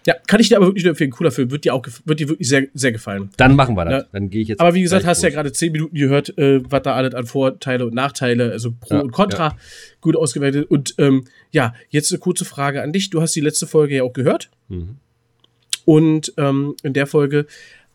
Ja, 0.06 0.16
kann 0.28 0.40
ich 0.40 0.50
dir 0.50 0.58
aber 0.58 0.66
wirklich 0.68 0.84
nur 0.84 0.92
empfehlen. 0.92 1.12
Cooler 1.12 1.32
Film. 1.32 1.52
Wird 1.52 1.64
dir 1.64 1.74
auch 1.76 1.86
wird 2.06 2.20
dir 2.20 2.30
wirklich 2.30 2.48
sehr, 2.48 2.68
sehr 2.74 2.92
gefallen. 2.92 3.30
Dann 3.38 3.56
machen 3.56 3.76
wir 3.76 3.86
das. 3.86 4.04
Ja. 4.04 4.10
Dann 4.12 4.30
gehe 4.30 4.42
ich 4.42 4.48
jetzt. 4.48 4.60
Aber 4.60 4.74
wie 4.74 4.82
gesagt, 4.82 5.06
hast 5.06 5.22
ja 5.22 5.30
los. 5.30 5.36
gerade 5.36 5.52
zehn 5.52 5.72
Minuten 5.72 5.96
gehört, 5.96 6.38
äh, 6.38 6.62
was 6.70 6.82
da 6.82 6.96
alles 6.96 7.14
an 7.14 7.26
Vorteile 7.26 7.86
und 7.86 7.94
Nachteile, 7.94 8.52
also 8.52 8.72
Pro 8.72 8.96
Ja, 8.96 9.02
und 9.02 9.12
Contra, 9.12 9.58
gut 10.02 10.16
ausgewertet. 10.16 10.70
Und 10.70 10.96
ähm, 10.98 11.26
ja, 11.52 11.74
jetzt 11.90 12.12
eine 12.12 12.20
kurze 12.20 12.46
Frage 12.46 12.82
an 12.82 12.94
dich. 12.94 13.10
Du 13.10 13.22
hast 13.22 13.36
die 13.36 13.42
letzte 13.42 13.68
Folge 13.68 13.98
ja 13.98 14.04
auch 14.04 14.14
gehört. 14.14 14.50
Mhm. 14.70 14.98
Und 15.86 16.34
ähm, 16.38 16.76
in 16.84 16.94
der 16.94 17.08
Folge 17.08 17.46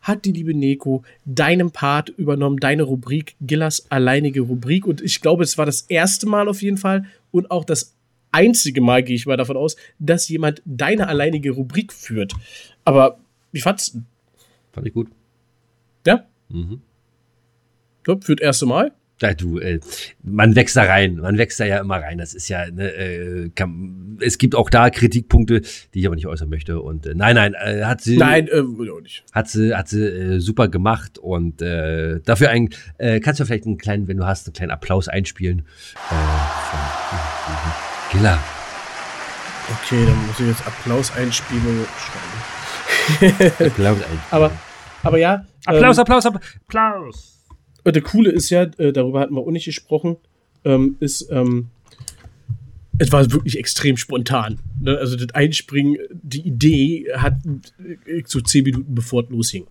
hat 0.01 0.25
die 0.25 0.31
liebe 0.31 0.53
Neko 0.53 1.03
deinen 1.25 1.71
Part 1.71 2.09
übernommen, 2.09 2.57
deine 2.57 2.83
Rubrik, 2.83 3.35
Gillas 3.41 3.87
alleinige 3.89 4.41
Rubrik. 4.41 4.87
Und 4.87 5.01
ich 5.01 5.21
glaube, 5.21 5.43
es 5.43 5.57
war 5.57 5.65
das 5.65 5.81
erste 5.81 6.27
Mal 6.27 6.47
auf 6.47 6.61
jeden 6.61 6.77
Fall 6.77 7.05
und 7.31 7.51
auch 7.51 7.65
das 7.65 7.96
einzige 8.31 8.81
Mal, 8.81 9.03
gehe 9.03 9.15
ich 9.15 9.25
mal 9.25 9.37
davon 9.37 9.57
aus, 9.57 9.75
dass 9.99 10.27
jemand 10.29 10.61
deine 10.65 11.07
alleinige 11.07 11.51
Rubrik 11.51 11.93
führt. 11.93 12.33
Aber 12.85 13.19
wie 13.51 13.61
fandst 13.61 13.95
du? 13.95 14.03
Fand 14.71 14.87
ich 14.87 14.93
gut. 14.93 15.09
Ja? 16.05 16.25
Mhm. 16.49 16.81
ja 18.07 18.17
für 18.21 18.35
das 18.35 18.43
erste 18.43 18.65
Mal? 18.65 18.91
Ja, 19.19 19.33
du, 19.33 19.57
äh, 19.57 19.79
man 20.21 20.55
wächst 20.55 20.75
da 20.75 20.83
rein, 20.83 21.15
man 21.15 21.39
wächst 21.39 21.59
da 21.59 21.65
ja 21.65 21.79
immer 21.79 21.95
rein. 21.95 22.19
Das 22.19 22.35
ist 22.35 22.49
ja, 22.49 22.69
ne, 22.69 22.93
äh, 22.93 23.49
kann, 23.49 24.19
es 24.21 24.37
gibt 24.37 24.53
auch 24.53 24.69
da 24.69 24.91
Kritikpunkte, 24.91 25.61
die 25.93 25.99
ich 26.01 26.05
aber 26.05 26.15
nicht 26.15 26.27
äußern 26.27 26.49
möchte. 26.49 26.79
Und 26.81 27.07
äh, 27.07 27.15
nein, 27.15 27.33
nein, 27.35 27.55
äh, 27.55 27.83
hat 27.83 28.01
sie, 28.01 28.17
Nein, 28.17 28.47
äh, 28.47 28.61
nicht. 29.01 29.23
hat 29.31 29.49
sie, 29.49 29.75
hat 29.75 29.87
sie 29.87 30.05
äh, 30.05 30.39
super 30.39 30.67
gemacht 30.67 31.17
und 31.17 31.63
äh, 31.63 32.19
dafür 32.21 32.51
ein, 32.51 32.69
äh, 32.99 33.19
kannst 33.19 33.39
du 33.39 33.45
vielleicht 33.45 33.65
einen 33.65 33.79
kleinen, 33.79 34.07
wenn 34.07 34.17
du 34.17 34.25
hast, 34.27 34.47
einen 34.47 34.53
kleinen 34.53 34.71
Applaus 34.71 35.07
einspielen. 35.07 35.59
Äh, 35.59 36.13
von, 36.13 37.86
Gilla. 38.11 38.39
Okay, 39.69 40.05
dann 40.05 40.27
muss 40.27 40.39
ich 40.39 40.47
jetzt 40.47 40.65
Applaus 40.65 41.11
einspielen 41.11 41.85
schreiben. 43.19 43.35
Applaus 43.67 43.97
einspielen. 43.97 44.21
Aber, 44.31 44.51
aber 45.03 45.17
ja. 45.17 45.45
Applaus, 45.65 45.97
ähm, 45.97 46.01
Applaus, 46.01 46.25
Applaus. 46.25 47.37
Und 47.83 47.95
der 47.95 48.03
Coole 48.03 48.31
ist 48.31 48.49
ja, 48.49 48.63
äh, 48.63 48.91
darüber 48.91 49.19
hatten 49.19 49.33
wir 49.33 49.41
auch 49.41 49.51
nicht 49.51 49.65
gesprochen, 49.65 50.17
ähm, 50.65 50.97
ist, 50.99 51.29
ähm, 51.31 51.69
es 52.97 53.11
war 53.11 53.31
wirklich 53.31 53.57
extrem 53.57 53.97
spontan. 53.97 54.59
Ne? 54.81 54.97
Also 54.97 55.15
das 55.15 55.33
Einspringen, 55.35 55.97
die 56.11 56.41
Idee 56.41 57.07
hat 57.15 57.35
äh, 58.05 58.23
so 58.25 58.41
zehn 58.41 58.63
Minuten 58.63 58.95
bevor 58.95 59.23
es 59.23 59.29
losging. 59.29 59.67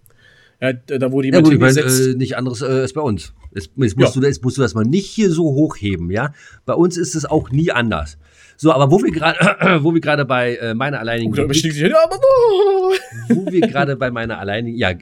Ja, 0.61 0.73
da 0.73 1.13
wurde 1.13 1.29
Ja 1.29 1.35
jemand 1.35 1.45
gut, 1.45 1.55
ich 1.55 1.61
meine, 1.61 1.75
hingesetzt. 1.75 2.15
äh, 2.15 2.17
nicht 2.17 2.37
anderes 2.37 2.63
äh, 2.63 2.67
als 2.67 2.93
bei 2.95 3.03
uns. 3.03 3.35
Jetzt, 3.55 3.71
jetzt, 3.77 3.97
musst 3.99 4.15
Ja. 4.15 4.21
du, 4.21 4.27
jetzt 4.27 4.43
musst 4.43 4.57
du 4.57 4.63
das 4.63 4.75
mal 4.75 4.85
nicht 4.85 5.07
hier 5.07 5.31
so 5.31 5.45
hochheben, 5.45 6.11
ja? 6.11 6.33
Bei 6.65 6.73
uns 6.75 6.97
ist 6.97 7.15
es 7.15 7.25
auch 7.27 7.51
nie 7.51 7.71
anders. 7.73 8.17
So, 8.59 8.73
aber 8.73 8.91
wo 8.91 9.03
wir 9.03 9.11
gerade, 9.13 9.39
wo 9.85 9.93
wir 9.93 10.01
gerade 10.01 10.25
bei 10.25 10.57
äh, 10.57 10.73
meiner 10.75 10.99
alleinigen, 10.99 11.35
da 11.35 11.43
Rubrik- 11.43 11.75
ja, 11.75 11.95
aber, 12.05 12.17
oh. 12.17 12.93
wo 13.35 13.53
wir 13.53 13.61
gerade 13.61 13.97
bei 13.97 14.11
meiner 14.11 14.39
alleinigen, 14.39 14.79
ja, 14.79 14.95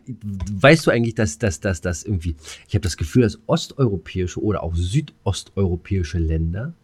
weißt 0.53 0.87
du 0.87 0.90
eigentlich, 0.90 1.14
dass 1.14 1.38
dass 1.38 1.61
dass 1.61 1.81
dass 1.81 2.03
irgendwie, 2.03 2.35
ich 2.67 2.75
habe 2.75 2.83
das 2.83 2.97
Gefühl, 2.97 3.23
dass 3.23 3.38
osteuropäische 3.47 4.43
oder 4.43 4.64
auch 4.64 4.75
südosteuropäische 4.75 6.19
Länder, 6.19 6.75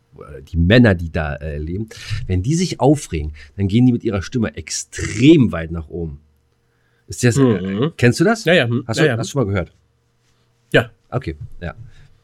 die 0.52 0.56
Männer, 0.59 0.94
die 0.94 1.11
da 1.11 1.35
äh, 1.37 1.59
leben, 1.59 1.88
wenn 2.26 2.42
die 2.42 2.54
sich 2.54 2.78
aufregen, 2.78 3.33
dann 3.56 3.68
gehen 3.68 3.87
die 3.87 3.92
mit 3.92 4.04
ihrer 4.04 4.22
Stimme 4.22 4.54
extrem 4.56 5.50
weit 5.50 5.70
nach 5.72 5.88
oben. 5.88 6.20
Ist 7.10 7.22
das, 7.24 7.36
Mhm. 7.36 7.92
kennst 7.98 8.20
du 8.20 8.24
das? 8.24 8.44
Ja, 8.46 8.54
ja, 8.54 8.64
hm, 8.68 8.84
Hast 8.86 9.00
du, 9.00 9.04
ja. 9.06 9.18
hast 9.18 9.26
du 9.26 9.32
schon 9.32 9.42
mal 9.44 9.50
gehört? 9.52 9.72
ja. 10.72 10.90
Okay, 11.10 11.34
ja. 11.60 11.74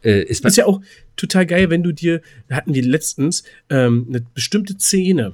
Äh, 0.04 0.22
ist 0.22 0.44
Ist 0.44 0.56
ja 0.56 0.66
auch 0.66 0.80
total 1.16 1.44
geil, 1.44 1.70
wenn 1.70 1.82
du 1.82 1.90
dir, 1.90 2.22
hatten 2.48 2.72
wir 2.72 2.84
letztens 2.84 3.42
ähm, 3.68 4.06
eine 4.08 4.20
bestimmte 4.32 4.74
Szene 4.78 5.32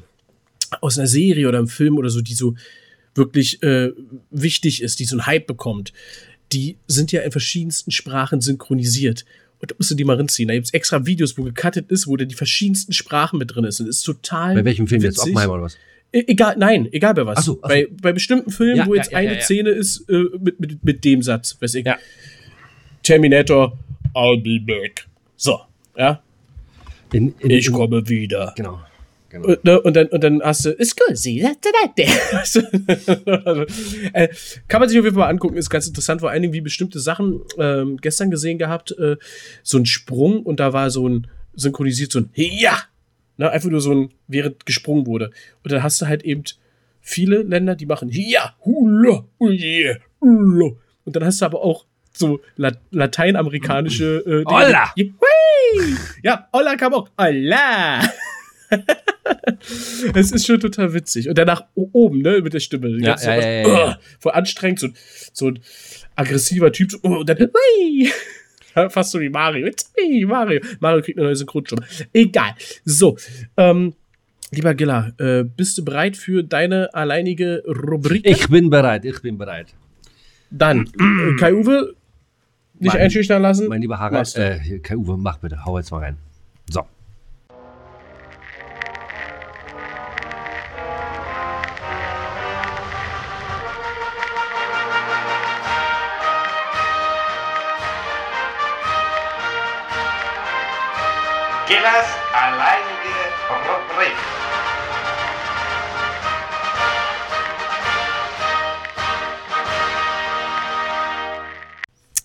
aus 0.80 0.98
einer 0.98 1.06
Serie 1.06 1.46
oder 1.48 1.58
einem 1.58 1.68
Film 1.68 1.98
oder 1.98 2.08
so, 2.08 2.22
die 2.22 2.32
so 2.32 2.54
wirklich 3.14 3.62
äh, 3.62 3.90
wichtig 4.30 4.82
ist, 4.82 4.98
die 5.00 5.04
so 5.04 5.16
einen 5.16 5.26
Hype 5.26 5.46
bekommt. 5.46 5.92
Die 6.54 6.78
sind 6.86 7.12
ja 7.12 7.20
in 7.20 7.30
verschiedensten 7.30 7.90
Sprachen 7.90 8.40
synchronisiert. 8.40 9.26
Und 9.58 9.70
da 9.70 9.74
musst 9.78 9.90
du 9.90 9.94
die 9.94 10.04
mal 10.04 10.16
reinziehen. 10.16 10.48
Da 10.48 10.54
gibt 10.54 10.66
es 10.68 10.72
extra 10.72 11.04
Videos, 11.04 11.36
wo 11.36 11.42
gecuttet 11.42 11.90
ist, 11.90 12.06
wo 12.06 12.16
da 12.16 12.24
die 12.24 12.34
verschiedensten 12.34 12.94
Sprachen 12.94 13.38
mit 13.38 13.54
drin 13.54 13.64
ist. 13.64 13.80
Und 13.80 13.86
das 13.86 13.96
ist 13.98 14.02
total. 14.04 14.54
bei 14.54 14.64
welchem 14.64 14.86
Film 14.88 15.02
jetzt? 15.02 15.18
witzig. 15.18 15.32
Oppenheimer 15.32 15.52
oder 15.54 15.62
was? 15.64 15.76
E 16.14 16.24
egal, 16.26 16.56
nein, 16.58 16.88
egal 16.92 17.14
bei 17.14 17.24
was. 17.26 17.38
Ach 17.38 17.42
so, 17.42 17.52
ach 17.62 17.68
so. 17.70 17.74
Bei, 17.74 17.88
bei 18.02 18.12
bestimmten 18.12 18.50
Filmen, 18.50 18.76
Ja, 18.76 18.86
wo 18.86 18.94
jetzt 18.94 19.12
ja, 19.12 19.18
eine 19.18 19.30
ja, 19.32 19.36
ja. 19.36 19.40
Szene 19.40 19.70
ist 19.70 20.08
äh, 20.10 20.24
mit, 20.38 20.60
mit, 20.60 20.84
mit 20.84 21.04
dem 21.04 21.22
Satz, 21.22 21.56
weiß 21.60 21.74
ich. 21.76 21.86
Ja. 21.86 21.98
Terminator, 23.02 23.76
I'll 24.14 24.40
be 24.42 24.60
back. 24.64 25.06
So, 25.36 25.60
ja. 25.96 26.22
In, 27.12 27.34
in, 27.40 27.50
Ich 27.50 27.66
in- 27.66 27.72
komme 27.72 28.06
wieder. 28.08 28.52
Genau. 28.56 28.80
genau. 29.30 29.48
Und, 29.48 29.64
ne, 29.64 29.80
und, 29.80 29.96
dann, 29.96 30.06
und 30.08 30.22
dann 30.22 30.42
hast 30.42 30.66
du, 30.66 30.70
ist 30.70 30.98
gut, 31.00 31.16
sie, 31.16 31.42
also, 32.32 32.60
äh, 34.12 34.28
Kann 34.68 34.80
man 34.80 34.88
sich 34.88 34.98
auf 34.98 35.04
jeden 35.04 35.14
Fall 35.16 35.24
mal 35.24 35.28
angucken, 35.30 35.56
ist 35.56 35.70
ganz 35.70 35.86
interessant, 35.86 36.20
vor 36.20 36.30
allen 36.30 36.42
Dingen, 36.42 36.54
wie 36.54 36.60
bestimmte 36.60 37.00
Sachen 37.00 37.40
ähm, 37.58 37.96
gestern 37.96 38.30
gesehen 38.30 38.58
gehabt, 38.58 38.92
äh, 38.98 39.16
so 39.62 39.78
ein 39.78 39.86
Sprung 39.86 40.42
und 40.42 40.60
da 40.60 40.72
war 40.74 40.90
so 40.90 41.08
ein 41.08 41.26
synchronisiert, 41.54 42.12
so 42.12 42.18
ein 42.20 42.30
Ja! 42.34 42.78
Ne, 43.38 43.50
einfach 43.50 43.70
nur 43.70 43.80
so 43.80 43.92
ein, 43.94 44.10
während 44.28 44.66
gesprungen 44.66 45.06
wurde. 45.06 45.30
Und 45.64 45.72
dann 45.72 45.82
hast 45.82 46.00
du 46.02 46.06
halt 46.06 46.22
eben 46.22 46.44
viele 47.00 47.42
Länder, 47.42 47.74
die 47.74 47.86
machen 47.86 48.08
Ja, 48.12 48.54
hula, 48.64 49.24
oh 49.38 49.48
yeah, 49.48 49.96
hula. 50.20 50.72
Und 51.04 51.16
dann 51.16 51.24
hast 51.24 51.40
du 51.40 51.44
aber 51.46 51.62
auch 51.62 51.86
so 52.12 52.40
la 52.56 52.72
lateinamerikanische 52.90 54.18
äh, 54.26 54.44
Dinge. 54.44 54.44
Hola! 54.66 54.94
Ja, 56.22 56.48
Hola 56.52 56.76
kam 56.76 56.94
auch. 56.94 57.08
Hola! 57.18 58.02
Es 60.14 60.32
ist 60.32 60.46
schon 60.46 60.60
total 60.60 60.92
witzig. 60.94 61.28
Und 61.28 61.36
danach 61.38 61.64
oben, 61.74 62.22
ne, 62.22 62.40
mit 62.42 62.54
der 62.54 62.60
Stimme. 62.60 62.88
Ja, 63.00 63.16
ja, 63.20 63.34
ja, 63.36 63.50
ja, 63.50 63.68
ja. 63.68 63.98
voll 64.18 64.32
anstrengend, 64.32 64.80
so, 64.80 64.86
ein- 64.88 64.94
so 65.32 65.48
ein 65.48 65.58
aggressiver 66.16 66.72
Typ. 66.72 66.90
So, 66.90 66.98
uh, 67.04 67.18
und 67.20 67.28
dann, 67.28 67.38
hui! 67.38 68.10
Fast 68.88 69.10
so 69.10 69.20
wie 69.20 69.28
Mario. 69.28 69.66
It's 69.66 69.92
me, 69.96 70.26
Mario. 70.26 70.60
Mario 70.80 71.02
kriegt 71.02 71.18
eine 71.18 71.26
neue 71.26 71.36
Synchronstimme. 71.36 71.82
Egal. 72.12 72.54
So, 72.84 73.16
ähm, 73.56 73.94
lieber 74.50 74.74
Gilla, 74.74 75.12
äh, 75.18 75.44
bist 75.44 75.78
du 75.78 75.84
bereit 75.84 76.16
für 76.16 76.42
deine 76.42 76.92
alleinige 76.94 77.62
Rubrik? 77.66 78.26
Ich 78.26 78.48
bin 78.48 78.70
bereit, 78.70 79.04
ich 79.04 79.20
bin 79.22 79.38
bereit. 79.38 79.74
Dann, 80.50 80.86
äh, 80.98 81.36
Kai-Uwe, 81.38 81.94
nicht 82.78 82.96
einschüchtern 82.96 83.42
lassen. 83.42 83.68
Mein 83.68 83.80
lieber 83.80 83.98
Harald, 83.98 84.34
äh, 84.36 84.58
hier, 84.58 84.80
Kai 84.80 84.96
Uwe, 84.96 85.16
mach 85.16 85.38
bitte, 85.38 85.64
hau 85.64 85.78
jetzt 85.78 85.90
mal 85.90 85.98
rein. 85.98 86.16
So. 86.68 86.82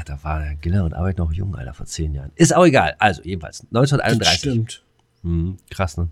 da 0.05 0.23
war 0.23 0.39
der 0.39 0.55
Giller 0.55 0.85
und 0.85 0.93
Arbeit 0.93 1.17
noch 1.17 1.33
jung, 1.33 1.53
Alter, 1.53 1.73
vor 1.73 1.85
zehn 1.85 2.13
Jahren. 2.13 2.31
Ist 2.35 2.55
auch 2.55 2.65
egal. 2.65 2.95
Also, 2.97 3.21
jedenfalls, 3.23 3.67
1931. 3.73 4.39
Stimmt. 4.39 4.85
Hm, 5.23 5.57
krass, 5.69 5.97
ne? 5.97 6.07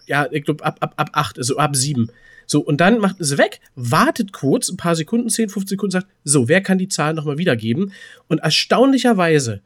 ja, 0.07 0.27
ich 0.31 0.45
glaube 0.45 0.65
ab, 0.65 0.79
ab, 0.81 0.95
ab 0.97 1.11
acht, 1.13 1.39
also 1.39 1.59
ab 1.59 1.77
sieben. 1.77 2.11
So, 2.51 2.61
und 2.61 2.81
dann 2.81 2.99
macht 2.99 3.21
es 3.21 3.37
weg, 3.37 3.61
wartet 3.75 4.33
kurz, 4.33 4.71
ein 4.71 4.79
paar 4.79 4.97
Sekunden, 4.97 5.29
10, 5.29 5.51
15 5.51 5.77
Sekunden, 5.77 5.91
sagt, 5.93 6.07
so, 6.25 6.49
wer 6.49 6.63
kann 6.63 6.79
die 6.79 6.89
Zahlen 6.89 7.15
nochmal 7.15 7.37
wiedergeben? 7.37 7.93
Und 8.27 8.39
erstaunlicherweise 8.39 9.61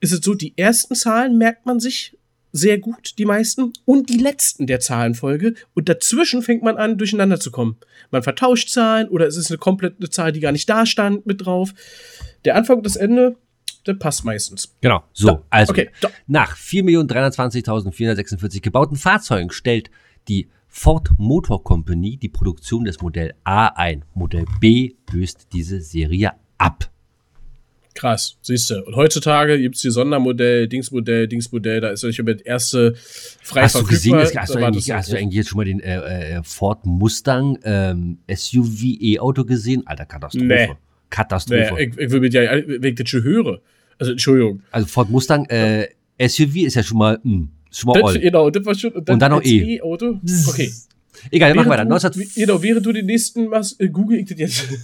ist 0.00 0.12
es 0.12 0.18
so, 0.20 0.34
die 0.34 0.58
ersten 0.58 0.96
Zahlen 0.96 1.38
merkt 1.38 1.64
man 1.64 1.78
sich 1.78 2.18
sehr 2.50 2.78
gut, 2.78 3.18
die 3.18 3.24
meisten, 3.24 3.72
und 3.84 4.08
die 4.08 4.18
letzten 4.18 4.66
der 4.66 4.80
Zahlenfolge. 4.80 5.54
Und 5.74 5.88
dazwischen 5.88 6.42
fängt 6.42 6.64
man 6.64 6.76
an, 6.76 6.98
durcheinander 6.98 7.38
zu 7.38 7.52
kommen. 7.52 7.76
Man 8.10 8.24
vertauscht 8.24 8.68
Zahlen 8.68 9.08
oder 9.08 9.28
es 9.28 9.36
ist 9.36 9.52
eine 9.52 9.58
komplette 9.58 10.10
Zahl, 10.10 10.32
die 10.32 10.40
gar 10.40 10.52
nicht 10.52 10.68
da 10.68 10.86
stand, 10.86 11.26
mit 11.26 11.46
drauf. 11.46 11.72
Der 12.44 12.56
Anfang 12.56 12.78
und 12.78 12.86
das 12.86 12.96
Ende, 12.96 13.36
das 13.84 13.96
passt 13.98 14.24
meistens. 14.24 14.74
Genau, 14.80 15.04
so. 15.12 15.28
Da, 15.28 15.44
also, 15.50 15.72
okay, 15.72 15.90
da. 16.00 16.10
nach 16.26 16.56
4.320.446 16.56 18.60
gebauten 18.60 18.96
Fahrzeugen 18.96 19.50
stellt 19.50 19.88
die 20.26 20.48
Ford 20.76 21.08
Motor 21.18 21.62
Company 21.62 22.16
die 22.16 22.28
Produktion 22.28 22.84
des 22.84 23.00
Modell 23.00 23.32
A 23.44 23.68
ein. 23.68 24.04
Modell 24.12 24.44
B 24.60 24.94
löst 25.12 25.46
diese 25.52 25.80
Serie 25.80 26.32
ab. 26.58 26.90
Krass, 27.94 28.36
siehst 28.42 28.70
du. 28.70 28.84
Und 28.84 28.96
heutzutage 28.96 29.56
gibt 29.60 29.76
es 29.76 29.82
die 29.82 29.90
Sondermodell, 29.90 30.66
Dingsmodell, 30.66 31.28
Dingsmodell, 31.28 31.80
da 31.80 31.90
ist 31.90 32.02
euch 32.02 32.18
über 32.18 32.34
das 32.34 32.42
erste 32.42 32.94
frei 32.96 33.62
Hast 33.62 33.76
du 33.76 33.84
gesehen, 33.84 34.18
das, 34.18 34.34
hast, 34.34 34.52
du 34.52 34.58
eigentlich, 34.58 34.90
hast 34.90 35.12
du 35.12 35.16
eigentlich 35.16 35.36
jetzt 35.36 35.50
schon 35.50 35.58
mal 35.58 35.64
den 35.64 35.78
äh, 35.78 36.38
äh, 36.38 36.42
Ford 36.42 36.84
Mustang 36.84 37.56
ähm, 37.62 38.18
SUV 38.28 38.82
E-Auto 39.00 39.44
gesehen? 39.44 39.86
Alter, 39.86 40.06
Katastrophe. 40.06 40.46
Nee. 40.46 40.70
Katastrophe. 41.08 41.72
Nee, 41.72 41.84
ich, 41.84 41.98
ich 41.98 42.10
will 42.10 42.18
mit 42.18 42.34
ja, 42.34 42.50
wenn 42.50 42.82
ich 42.82 42.96
das 42.96 43.08
schon 43.08 43.22
höre. 43.22 43.60
Also, 44.00 44.10
Entschuldigung. 44.10 44.62
also 44.72 44.88
Ford 44.88 45.08
Mustang 45.08 45.46
äh, 45.46 45.86
SUV 46.20 46.56
ist 46.56 46.74
ja 46.74 46.82
schon 46.82 46.98
mal, 46.98 47.20
mh, 47.22 47.46
Das, 47.82 48.04
all. 48.04 48.18
genau, 48.20 48.50
das 48.50 48.64
war 48.64 48.74
schon. 48.74 48.92
Und 48.92 49.08
dann 49.20 49.30
noch 49.30 49.38
als 49.38 49.46
E. 49.48 49.76
E-Auto. 49.76 50.20
Okay. 50.48 50.72
Egal, 51.30 51.50
wir 51.50 51.56
machen 51.56 51.68
weiter. 51.70 51.88
Während 51.88 51.90
19, 51.90 52.10
du, 52.12 52.18
wie- 52.20 52.40
genau, 52.40 52.62
während 52.62 52.86
du 52.86 52.92
den 52.92 53.06
nächsten 53.06 53.48
machst, 53.48 53.80
äh, 53.80 53.88
google 53.88 54.18
ich 54.18 54.28
das 54.28 54.38
jetzt. 54.38 54.68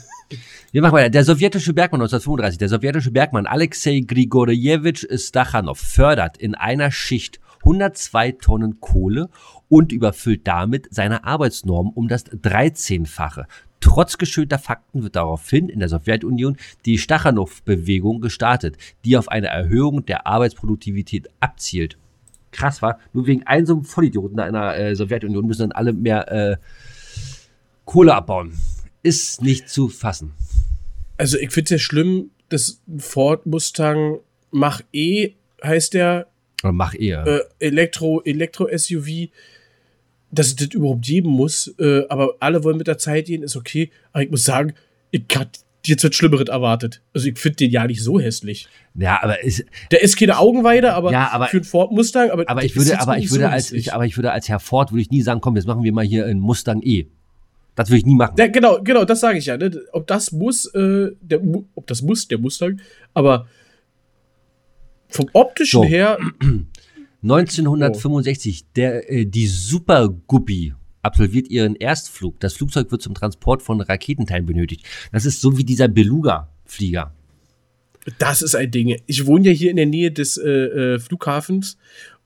Wir 0.72 0.82
machen 0.82 0.92
weiter. 0.92 1.10
Der 1.10 1.24
sowjetische 1.24 1.72
Bergmann 1.72 2.00
1935. 2.02 2.56
Der 2.58 2.68
sowjetische 2.68 3.10
Bergmann 3.10 3.46
Alexei 3.46 4.04
Grigorjewitsch 4.06 5.04
Stachanov 5.16 5.80
fördert 5.80 6.38
in 6.38 6.54
einer 6.54 6.92
Schicht 6.92 7.40
102 7.64 8.32
Tonnen 8.40 8.78
Kohle 8.78 9.28
und 9.68 9.90
überfüllt 9.90 10.46
damit 10.46 10.86
seine 10.90 11.24
Arbeitsnorm 11.24 11.88
um 11.88 12.06
das 12.06 12.26
13-fache. 12.26 13.46
Trotz 13.80 14.18
geschönter 14.18 14.58
Fakten 14.58 15.02
wird 15.02 15.16
daraufhin 15.16 15.68
in 15.68 15.80
der 15.80 15.88
Sowjetunion 15.88 16.56
die 16.86 16.98
Stachanow-Bewegung 16.98 18.20
gestartet, 18.20 18.76
die 19.04 19.16
auf 19.16 19.28
eine 19.28 19.48
Erhöhung 19.48 20.06
der 20.06 20.28
Arbeitsproduktivität 20.28 21.28
abzielt. 21.40 21.98
Krass, 22.52 22.82
war. 22.82 22.98
Nur 23.12 23.26
wegen 23.26 23.46
einem 23.46 23.66
so 23.66 23.74
einem 23.74 23.84
Vollidioten 23.84 24.38
in 24.38 24.52
der 24.52 24.78
äh, 24.78 24.96
Sowjetunion 24.96 25.46
müssen 25.46 25.62
dann 25.62 25.72
alle 25.72 25.92
mehr 25.92 26.30
äh, 26.30 26.56
Kohle 27.84 28.14
abbauen. 28.14 28.52
Ist 29.02 29.42
nicht 29.42 29.68
zu 29.68 29.88
fassen. 29.88 30.32
Also, 31.16 31.38
ich 31.38 31.50
finde 31.50 31.66
es 31.66 31.70
ja 31.70 31.78
schlimm, 31.78 32.30
dass 32.48 32.80
Ford 32.98 33.46
Mustang 33.46 34.18
Mach 34.50 34.80
E 34.92 35.32
heißt 35.62 35.94
der 35.94 36.26
Oder 36.62 36.72
mach 36.72 36.94
eher. 36.94 37.26
äh, 37.26 37.40
Elektro, 37.66 38.20
Elektro-SUV, 38.24 39.28
dass 40.32 40.48
es 40.48 40.56
das 40.56 40.68
überhaupt 40.68 41.02
geben 41.02 41.30
muss. 41.30 41.72
Äh, 41.78 42.02
aber 42.08 42.34
alle 42.40 42.64
wollen 42.64 42.78
mit 42.78 42.86
der 42.88 42.98
Zeit 42.98 43.26
gehen, 43.26 43.42
ist 43.42 43.56
okay. 43.56 43.90
Aber 44.12 44.24
ich 44.24 44.30
muss 44.30 44.42
sagen, 44.42 44.74
ich 45.10 45.24
hatte 45.34 45.60
jetzt 45.86 46.04
was 46.04 46.14
Schlimmeres 46.14 46.48
erwartet. 46.48 47.00
Also 47.14 47.28
ich 47.28 47.38
finde 47.38 47.56
den 47.56 47.70
ja 47.70 47.86
nicht 47.86 48.02
so 48.02 48.20
hässlich. 48.20 48.68
Ja, 48.94 49.22
aber 49.22 49.42
ist, 49.42 49.64
Der 49.90 50.02
ist 50.02 50.16
keine 50.18 50.38
Augenweide, 50.38 50.94
aber, 50.94 51.12
Ja, 51.12 51.30
aber- 51.32 51.46
für 51.46 51.58
einen 51.58 51.64
Ford 51.64 51.92
Mustang, 51.92 52.30
aber, 52.30 52.44
aber 52.48 52.64
ich 52.64 52.76
würde, 52.76 53.00
aber 53.00 53.18
ich 53.18 53.30
würde 53.30 53.44
so 53.44 53.50
als, 53.50 53.72
ich, 53.72 53.92
aber 53.94 54.04
ich 54.06 54.16
würde 54.16 54.32
als 54.32 54.48
Herr 54.48 54.60
Ford 54.60 54.92
würde 54.92 55.02
ich 55.02 55.10
nie 55.10 55.22
sagen, 55.22 55.40
komm, 55.40 55.56
jetzt 55.56 55.66
machen 55.66 55.82
wir 55.82 55.92
mal 55.92 56.04
hier 56.04 56.26
einen 56.26 56.40
Mustang 56.40 56.82
E. 56.82 57.06
Das 57.76 57.88
würde 57.88 57.98
ich 57.98 58.06
nie 58.06 58.14
machen. 58.16 58.34
Ja, 58.38 58.48
genau, 58.48 58.82
genau, 58.82 59.04
das 59.04 59.20
sage 59.20 59.38
ich 59.38 59.46
ja. 59.46 59.56
Ne? 59.56 59.70
Ob 59.92 60.06
das 60.06 60.32
muss, 60.32 60.66
äh, 60.74 61.10
der, 61.20 61.40
ob 61.74 61.86
das 61.86 62.02
muss, 62.02 62.26
der 62.28 62.38
Mustang, 62.38 62.80
aber 63.14 63.46
vom 65.08 65.28
optischen 65.32 65.82
So. 65.82 65.88
her, 65.88 66.18
1965, 67.22 68.64
der, 68.76 69.10
äh, 69.10 69.24
die 69.26 69.46
Super 69.46 70.08
Guppy 70.26 70.74
absolviert 71.02 71.48
ihren 71.48 71.76
Erstflug. 71.76 72.38
Das 72.40 72.54
Flugzeug 72.54 72.90
wird 72.90 73.02
zum 73.02 73.14
Transport 73.14 73.62
von 73.62 73.80
Raketenteilen 73.80 74.46
benötigt. 74.46 74.84
Das 75.12 75.24
ist 75.24 75.40
so 75.40 75.56
wie 75.58 75.64
dieser 75.64 75.88
Beluga-Flieger. 75.88 77.12
das 78.18 78.42
ist 78.42 78.54
ein 78.54 78.70
Ding. 78.70 79.00
Ich 79.06 79.26
wohne 79.26 79.46
ja 79.48 79.52
hier 79.52 79.70
in 79.70 79.76
der 79.76 79.86
Nähe 79.86 80.10
des 80.10 80.36
äh, 80.36 80.48
äh, 80.48 80.98
Flughafens, 80.98 81.76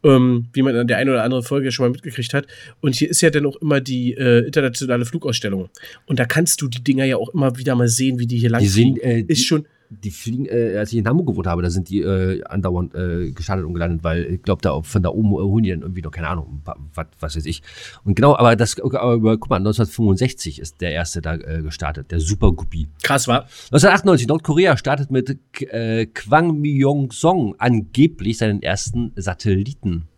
ähm, 0.04 0.48
wie 0.52 0.62
man 0.62 0.76
an 0.76 0.86
der 0.86 0.98
einen 0.98 1.10
oder 1.10 1.24
anderen 1.24 1.42
Folge 1.44 1.72
schon 1.72 1.86
mal 1.86 1.90
mitgekriegt 1.90 2.34
hat. 2.34 2.46
Und 2.80 2.94
hier 2.94 3.08
ist 3.10 3.20
ja 3.22 3.30
dann 3.30 3.46
auch 3.46 3.56
immer 3.56 3.80
die 3.80 4.12
äh, 4.14 4.46
internationale 4.46 5.04
Flugausstellung. 5.04 5.70
Und 6.06 6.18
da 6.18 6.26
kannst 6.26 6.60
du 6.62 6.68
die 6.68 6.84
Dinger 6.84 7.04
ja 7.04 7.16
auch 7.16 7.30
immer 7.30 7.56
wieder 7.58 7.74
mal 7.74 7.88
sehen, 7.88 8.18
wie 8.18 8.26
die 8.26 8.38
hier 8.38 8.50
lang 8.50 8.60
Die 8.60 8.68
sehen, 8.68 8.96
fliegen. 8.96 9.28
äh, 9.28 9.32
Ist 9.32 9.46
schon, 9.46 9.66
Die 10.02 10.10
fliegen, 10.10 10.46
äh, 10.46 10.76
als 10.78 10.92
ich 10.92 10.98
in 10.98 11.08
Hamburg 11.08 11.28
gewohnt 11.28 11.46
habe, 11.46 11.62
da 11.62 11.70
sind 11.70 11.88
die 11.88 12.00
äh, 12.00 12.42
andauernd 12.44 12.94
äh, 12.94 13.30
gestartet 13.30 13.64
und 13.64 13.74
gelandet, 13.74 14.04
weil 14.04 14.24
ich 14.24 14.42
glaube, 14.42 14.62
da 14.62 14.80
von 14.82 15.02
da 15.02 15.10
oben 15.10 15.32
äh, 15.32 15.36
holen 15.36 15.64
die 15.64 15.70
dann 15.70 15.82
irgendwie 15.82 16.02
noch, 16.02 16.10
keine 16.10 16.28
Ahnung, 16.28 16.62
was, 16.64 17.06
was 17.20 17.36
weiß 17.36 17.46
ich. 17.46 17.62
Und 18.04 18.14
genau, 18.14 18.36
aber 18.36 18.56
das, 18.56 18.78
aber 18.80 19.38
guck 19.38 19.50
mal, 19.50 19.56
1965 19.56 20.60
ist 20.60 20.80
der 20.80 20.92
erste 20.92 21.20
da 21.20 21.34
äh, 21.34 21.62
gestartet, 21.62 22.10
der 22.10 22.20
Super 22.20 22.52
Guppy. 22.52 22.88
krass 23.02 23.28
war. 23.28 23.42
1998, 23.42 24.28
Nordkorea 24.28 24.76
startet 24.76 25.10
mit 25.10 25.38
äh, 25.60 26.06
Kwang 26.06 26.60
Myong-song 26.60 27.54
angeblich 27.58 28.38
seinen 28.38 28.62
ersten 28.62 29.12
Satelliten. 29.16 30.08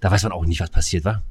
Da 0.00 0.10
weiß 0.10 0.22
man 0.22 0.32
auch 0.32 0.46
nicht, 0.46 0.60
was 0.60 0.70
passiert 0.70 1.04
war. 1.04 1.22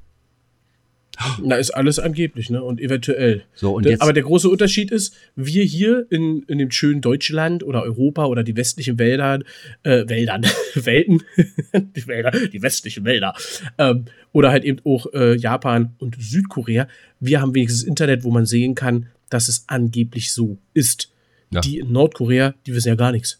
Na, 1.43 1.55
ist 1.57 1.72
alles 1.72 1.99
angeblich, 1.99 2.49
ne? 2.49 2.64
Und 2.64 2.82
eventuell. 2.82 3.43
So, 3.53 3.76
und 3.76 3.86
jetzt, 3.86 4.01
Aber 4.01 4.14
der 4.14 4.24
große 4.24 4.49
Unterschied 4.49 4.91
ist, 4.91 5.16
wir 5.36 5.64
hier 5.64 6.07
in, 6.09 6.43
in 6.47 6.57
dem 6.57 6.72
schönen 6.72 7.01
Deutschland 7.01 7.64
oder 7.64 7.84
Europa 7.84 8.26
oder 8.26 8.43
die 8.43 8.55
westlichen 8.55 8.97
Wäldern, 8.97 9.43
äh, 9.84 10.07
Wäldern, 10.07 10.45
Welten, 10.76 11.22
die 11.74 12.07
Wälder, 12.07 12.32
die 12.32 12.61
westlichen 12.61 13.05
Wälder, 13.05 13.36
ähm, 13.78 14.05
oder 14.32 14.49
halt 14.49 14.64
eben 14.64 14.80
auch 14.86 15.05
äh, 15.14 15.36
Japan 15.36 15.95
und 15.99 16.18
Südkorea, 16.20 16.88
wir 17.20 17.41
haben 17.41 17.53
wenigstens 17.53 17.84
Internet, 17.84 18.24
wo 18.24 18.32
man 18.32 18.45
sehen 18.45 18.74
kann, 18.74 19.07
dass 19.30 19.47
es 19.47 19.66
angeblich 19.68 20.34
so 20.34 20.57
ist. 20.74 21.11
Ja. 21.51 21.61
Die 21.61 21.80
in 21.80 21.91
Nordkorea, 21.91 22.55
die 22.66 22.74
wissen 22.74 22.89
ja 22.89 22.95
gar 22.95 23.11
nichts. 23.11 23.39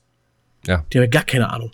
Ja. 0.68 0.86
Die 0.94 1.00
haben 1.00 1.06
ja 1.06 1.10
gar 1.10 1.26
keine 1.26 1.50
Ahnung. 1.50 1.72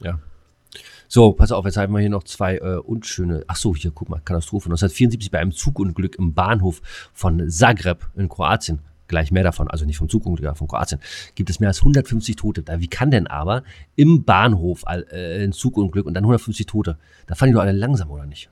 So, 1.11 1.33
pass 1.33 1.51
auf, 1.51 1.65
jetzt 1.65 1.75
haben 1.75 1.91
wir 1.91 2.01
hier 2.01 2.11
noch 2.11 2.23
zwei 2.23 2.57
äh, 2.57 2.75
unschöne, 2.75 3.43
ach 3.47 3.55
so, 3.55 3.75
hier, 3.75 3.89
guck 3.89 4.09
mal, 4.09 4.21
Katastrophe. 4.23 4.67
1974 4.67 5.31
bei 5.31 5.39
einem 5.39 5.51
Zugunglück 5.51 6.19
im 6.19 6.35
Bahnhof 6.35 6.83
von 7.13 7.49
Zagreb 7.49 8.07
in 8.15 8.29
Kroatien, 8.29 8.81
gleich 9.07 9.31
mehr 9.31 9.41
davon, 9.41 9.67
also 9.67 9.85
nicht 9.85 9.97
vom 9.97 10.07
Zugunglück, 10.07 10.45
aber 10.45 10.55
von 10.55 10.67
Kroatien, 10.67 11.01
gibt 11.33 11.49
es 11.49 11.59
mehr 11.59 11.69
als 11.69 11.79
150 11.79 12.35
Tote. 12.35 12.61
Da, 12.61 12.79
wie 12.79 12.87
kann 12.87 13.09
denn 13.09 13.25
aber 13.25 13.63
im 13.95 14.23
Bahnhof 14.23 14.83
äh, 14.85 15.43
ein 15.43 15.51
Zugunglück 15.51 16.05
und 16.05 16.13
dann 16.13 16.25
150 16.25 16.67
Tote? 16.67 16.99
Da 17.25 17.33
fahren 17.33 17.47
die 17.47 17.53
doch 17.55 17.61
alle 17.61 17.71
langsam, 17.71 18.11
oder 18.11 18.27
nicht? 18.27 18.51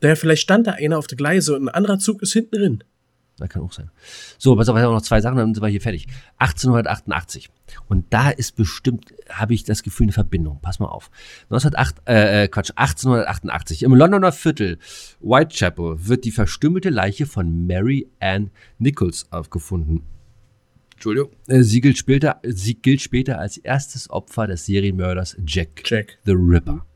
Daher 0.00 0.16
vielleicht 0.16 0.42
stand 0.42 0.66
da 0.66 0.72
einer 0.72 0.98
auf 0.98 1.06
der 1.06 1.16
Gleise 1.16 1.56
und 1.56 1.62
ein 1.62 1.68
anderer 1.70 1.98
Zug 1.98 2.20
ist 2.20 2.34
hinten 2.34 2.54
drin. 2.54 2.84
Das 3.38 3.48
kann 3.48 3.62
auch 3.62 3.72
sein. 3.72 3.90
So, 4.38 4.54
pass 4.54 4.68
auf, 4.68 4.76
ich 4.76 4.82
habe 4.82 4.94
noch 4.94 5.02
zwei 5.02 5.20
Sachen, 5.20 5.36
dann 5.36 5.54
sind 5.54 5.62
wir 5.62 5.68
hier 5.68 5.80
fertig. 5.80 6.06
1888. 6.38 7.50
Und 7.88 8.06
da 8.10 8.30
ist 8.30 8.54
bestimmt, 8.54 9.12
habe 9.28 9.54
ich 9.54 9.64
das 9.64 9.82
Gefühl, 9.82 10.04
eine 10.04 10.12
Verbindung. 10.12 10.60
Pass 10.60 10.78
mal 10.78 10.86
auf. 10.86 11.10
1908, 11.50 11.96
äh, 12.06 12.44
äh, 12.44 12.48
Quatsch, 12.48 12.70
1888. 12.76 13.82
Im 13.82 13.94
Londoner 13.94 14.30
Viertel 14.30 14.78
Whitechapel 15.20 16.06
wird 16.06 16.24
die 16.24 16.30
verstümmelte 16.30 16.90
Leiche 16.90 17.26
von 17.26 17.66
Mary 17.66 18.08
Ann 18.20 18.50
Nichols 18.78 19.26
aufgefunden. 19.32 20.02
Entschuldigung. 20.92 21.30
Äh, 21.48 21.62
Sie 21.62 21.80
gilt 21.80 21.98
später, 21.98 22.40
sie 22.44 22.74
gilt 22.74 23.02
später 23.02 23.40
als 23.40 23.56
erstes 23.56 24.08
Opfer 24.10 24.46
des 24.46 24.64
Serienmörders 24.64 25.36
Jack 25.44 25.82
Jack. 25.84 26.18
the 26.24 26.32
Ripper. 26.32 26.86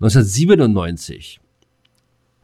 1997. 0.00 1.40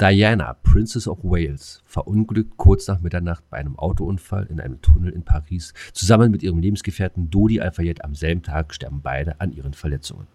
Diana, 0.01 0.55
Princess 0.55 1.07
of 1.07 1.19
Wales, 1.23 1.83
verunglückt 1.85 2.57
kurz 2.57 2.87
nach 2.89 3.03
Mitternacht 3.03 3.45
bei 3.51 3.59
einem 3.59 3.79
Autounfall 3.79 4.47
in 4.47 4.59
einem 4.59 4.81
Tunnel 4.81 5.13
in 5.13 5.25
Paris. 5.25 5.75
Zusammen 5.93 6.31
mit 6.31 6.43
ihrem 6.43 6.59
Lebensgefährten 6.59 7.31
Dodi 7.31 7.61
Al-Fayed 7.61 8.03
am 8.03 8.15
selben 8.15 8.43
Tag 8.43 8.73
sterben 8.73 9.03
beide 9.03 9.39
an 9.43 9.53
ihren 9.53 9.75
Verletzungen. 9.75 10.27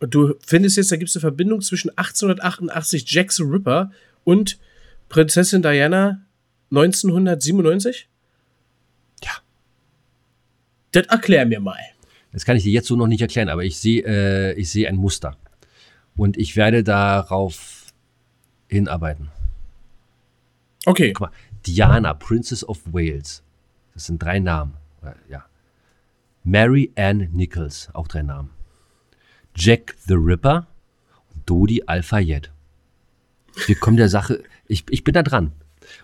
Und 0.00 0.12
du 0.12 0.34
findest 0.44 0.76
jetzt, 0.76 0.90
da 0.90 0.96
gibt 0.96 1.08
es 1.08 1.16
eine 1.16 1.20
Verbindung 1.20 1.60
zwischen 1.60 1.90
1888 1.90 3.04
Jack 3.06 3.30
the 3.30 3.44
Ripper 3.44 3.92
und 4.24 4.58
Prinzessin 5.08 5.62
Diana 5.62 6.22
1997? 6.72 8.08
Ja. 9.22 9.30
Das 10.90 11.06
erklär 11.06 11.46
mir 11.46 11.60
mal. 11.60 11.78
Das 12.32 12.44
kann 12.44 12.56
ich 12.56 12.64
dir 12.64 12.72
jetzt 12.72 12.88
so 12.88 12.96
noch 12.96 13.06
nicht 13.06 13.20
erklären, 13.20 13.50
aber 13.50 13.62
ich 13.62 13.78
sehe, 13.78 14.02
äh, 14.04 14.52
ich 14.54 14.68
sehe 14.68 14.88
ein 14.88 14.96
Muster. 14.96 15.36
Und 16.16 16.36
ich 16.36 16.56
werde 16.56 16.82
darauf 16.82 17.77
hinarbeiten. 18.68 19.30
Okay. 20.86 21.12
Guck 21.12 21.28
mal, 21.28 21.36
Diana, 21.66 22.14
Princess 22.14 22.64
of 22.64 22.80
Wales. 22.92 23.42
Das 23.94 24.06
sind 24.06 24.22
drei 24.22 24.38
Namen. 24.38 24.74
Ja. 25.28 25.44
Mary 26.44 26.92
Ann 26.96 27.28
Nichols, 27.32 27.88
auch 27.94 28.08
drei 28.08 28.22
Namen. 28.22 28.50
Jack 29.54 29.96
the 30.06 30.14
Ripper 30.14 30.66
und 31.34 31.48
Dodi 31.48 31.82
Al-Fayed. 31.86 32.50
Wir 33.66 33.76
kommen 33.76 33.96
der 33.96 34.08
Sache, 34.08 34.42
ich, 34.66 34.84
ich 34.88 35.04
bin 35.04 35.14
da 35.14 35.22
dran. 35.22 35.52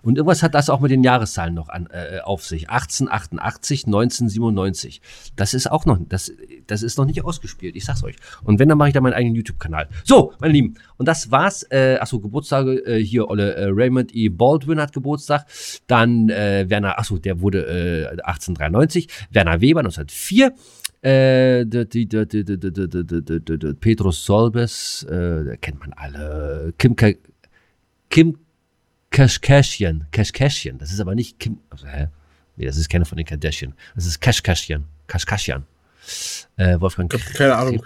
Und 0.03 0.17
irgendwas 0.19 0.43
hat 0.43 0.55
das 0.55 0.71
auch 0.71 0.81
mit 0.81 0.91
den 0.91 1.03
Jahreszahlen 1.03 1.55
noch 1.55 1.69
an, 1.69 1.89
äh, 1.91 2.21
auf 2.21 2.45
sich. 2.45 2.71
1888, 2.71 3.87
1997. 3.87 5.01
Das 5.37 5.55
ist 5.55 5.71
auch 5.71 5.87
noch, 5.87 5.99
das, 6.09 6.33
das 6.67 6.83
ist 6.83 6.99
noch 6.99 7.07
nicht 7.07 7.25
ausgespielt. 7.25 7.77
Ich 7.77 7.85
sag's 7.85 8.03
euch. 8.05 8.17
Und 8.43 8.59
wenn, 8.59 8.69
dann 8.69 8.79
mache 8.79 8.89
ich 8.89 8.95
da 8.95 9.01
meinen 9.01 9.15
eigenen 9.15 9.35
YouTube-Kanal. 9.37 9.89
So, 10.05 10.33
meine 10.41 10.53
Lieben. 10.53 10.75
Und 10.97 11.07
das 11.07 11.31
war's. 11.31 11.65
Äh, 11.71 11.99
achso, 12.01 12.21
Geburtstage 12.21 12.85
äh, 12.87 13.05
hier, 13.05 13.29
Olle 13.29 13.55
äh, 13.55 13.67
Raymond 13.71 14.15
E. 14.15 14.29
Baldwin 14.29 14.81
hat 14.81 14.93
Geburtstag. 14.93 15.47
Dann 15.87 16.29
äh, 16.29 16.67
Werner, 16.69 16.99
achso, 16.99 17.19
der 17.19 17.41
wurde 17.41 17.67
äh, 17.67 18.07
1893. 18.23 19.09
Werner 19.31 19.61
Weber 19.61 19.81
1904. 19.81 20.55
Petrus 23.81 24.25
Solbes, 24.25 25.07
kennt 25.61 25.81
man 25.81 25.93
alle. 25.93 26.73
Kim, 26.79 26.97
Kim 28.09 28.39
Kashkashian, 29.15 30.09
Kashkashian, 30.11 30.77
das 30.77 30.91
ist 30.93 30.99
aber 30.99 31.15
nicht 31.15 31.39
Kim, 31.39 31.61
also, 31.71 31.87
hä? 31.87 32.09
Nee, 32.57 32.67
das 32.67 32.77
ist 32.77 32.89
keine 32.89 33.05
von 33.05 33.17
den 33.17 33.25
Kardashian. 33.25 33.73
Das 33.95 34.07
ist 34.07 34.21
Kashkashian, 34.21 34.87
Kashkashian. 35.07 35.65
Äh, 36.57 36.81
Wolfgang 36.81 37.09
Keine 37.35 37.55
Ahnung. 37.55 37.81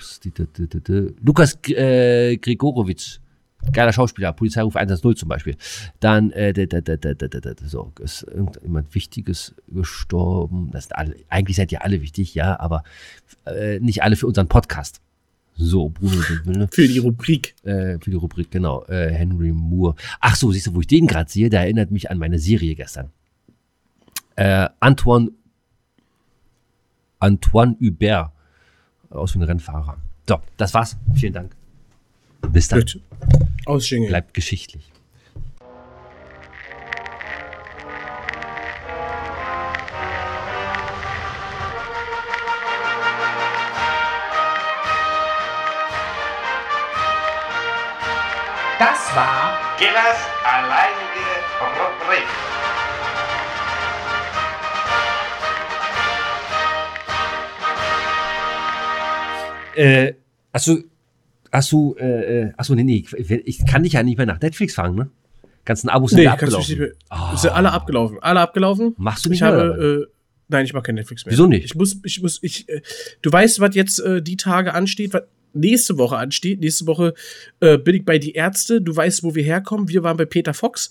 Lukas 1.20 1.58
äh, 1.66 2.34
Grigorowitsch, 2.38 3.18
geiler 3.70 3.92
Schauspieler, 3.92 4.32
Polizeiruf 4.32 4.74
110 4.74 5.16
zum 5.16 5.28
Beispiel. 5.28 5.56
Dann, 6.00 6.30
äh, 6.30 6.54
so, 7.66 7.92
ist 8.00 8.22
irgendjemand 8.22 8.94
Wichtiges 8.94 9.54
gestorben. 9.68 10.70
Das 10.72 10.84
sind 10.84 10.96
alle, 10.96 11.14
eigentlich 11.28 11.58
seid 11.58 11.70
ihr 11.72 11.84
alle 11.84 12.00
wichtig, 12.00 12.34
ja, 12.34 12.58
aber 12.58 12.84
äh, 13.44 13.80
nicht 13.80 14.02
alle 14.02 14.16
für 14.16 14.26
unseren 14.26 14.48
Podcast. 14.48 15.02
So, 15.60 15.88
Bruno 15.88 16.22
de 16.22 16.44
Ville 16.46 16.68
Für 16.70 16.86
die 16.86 16.98
Rubrik. 16.98 17.56
äh, 17.64 17.98
für 17.98 18.10
die 18.10 18.16
Rubrik, 18.16 18.50
genau, 18.50 18.84
äh, 18.84 19.12
Henry 19.12 19.50
Moore. 19.52 19.96
Ach 20.20 20.36
so, 20.36 20.52
siehst 20.52 20.68
du, 20.68 20.74
wo 20.74 20.80
ich 20.80 20.86
den 20.86 21.08
gerade 21.08 21.28
sehe, 21.28 21.50
der 21.50 21.62
erinnert 21.62 21.90
mich 21.90 22.10
an 22.10 22.18
meine 22.18 22.38
Serie 22.38 22.76
gestern. 22.76 23.10
Äh, 24.36 24.68
Antoine, 24.78 25.32
Antoine 27.18 27.76
Hubert, 27.80 28.30
aus 29.10 29.34
ein 29.34 29.42
Rennfahrer. 29.42 29.98
So, 30.28 30.38
das 30.56 30.72
war's. 30.74 30.96
Vielen 31.14 31.32
Dank. 31.32 31.56
Bis 32.52 32.68
dann. 32.68 32.78
Gut. 32.80 33.00
Ausschingeln. 33.66 34.10
Bleibt 34.10 34.34
geschichtlich. 34.34 34.92
War 49.18 49.58
Gillers 49.78 50.20
alleinige 50.44 51.26
Rubrik. 51.76 52.28
Äh, 59.74 60.14
hast 60.52 60.66
du, 60.68 60.84
hast 61.52 61.72
du, 61.72 61.96
äh, 61.98 62.42
äh, 62.42 62.52
achso, 62.56 62.74
nee, 62.74 62.84
nee, 62.84 63.04
ich, 63.44 63.66
kann 63.66 63.82
dich 63.82 63.94
ja 63.94 64.02
nicht 64.04 64.18
mehr 64.18 64.26
nach 64.26 64.40
Netflix 64.40 64.74
fragen, 64.74 64.94
ne? 64.94 65.10
Ganzen 65.64 65.88
Abos 65.88 66.10
sind 66.10 66.20
Nee, 66.20 66.28
abgelaufen. 66.28 66.78
mehr. 66.78 66.92
Sind 67.36 67.50
alle 67.50 67.72
abgelaufen. 67.72 68.18
Alle 68.20 68.40
abgelaufen. 68.40 68.94
Machst 68.98 69.24
du 69.24 69.30
nicht 69.30 69.38
ich 69.38 69.42
mehr, 69.42 69.52
habe, 69.52 70.06
äh, 70.08 70.12
nein, 70.48 70.64
ich 70.64 70.72
mache 70.72 70.84
kein 70.84 70.94
Netflix 70.94 71.26
mehr. 71.26 71.32
Wieso 71.32 71.46
nicht? 71.46 71.64
Ich 71.64 71.74
muss, 71.74 72.00
ich 72.04 72.22
muss, 72.22 72.38
ich, 72.42 72.68
äh, 72.68 72.82
du 73.22 73.32
weißt, 73.32 73.58
was 73.60 73.74
jetzt 73.74 73.98
äh, 73.98 74.22
die 74.22 74.36
Tage 74.36 74.74
ansteht, 74.74 75.12
was 75.12 75.22
nächste 75.58 75.98
Woche 75.98 76.16
ansteht. 76.16 76.60
Nächste 76.60 76.86
Woche 76.86 77.14
äh, 77.60 77.78
bin 77.78 77.94
ich 77.96 78.04
bei 78.04 78.18
die 78.18 78.32
Ärzte. 78.32 78.80
Du 78.80 78.94
weißt, 78.94 79.22
wo 79.22 79.34
wir 79.34 79.42
herkommen. 79.42 79.88
Wir 79.88 80.02
waren 80.02 80.16
bei 80.16 80.24
Peter 80.24 80.54
Fox. 80.54 80.90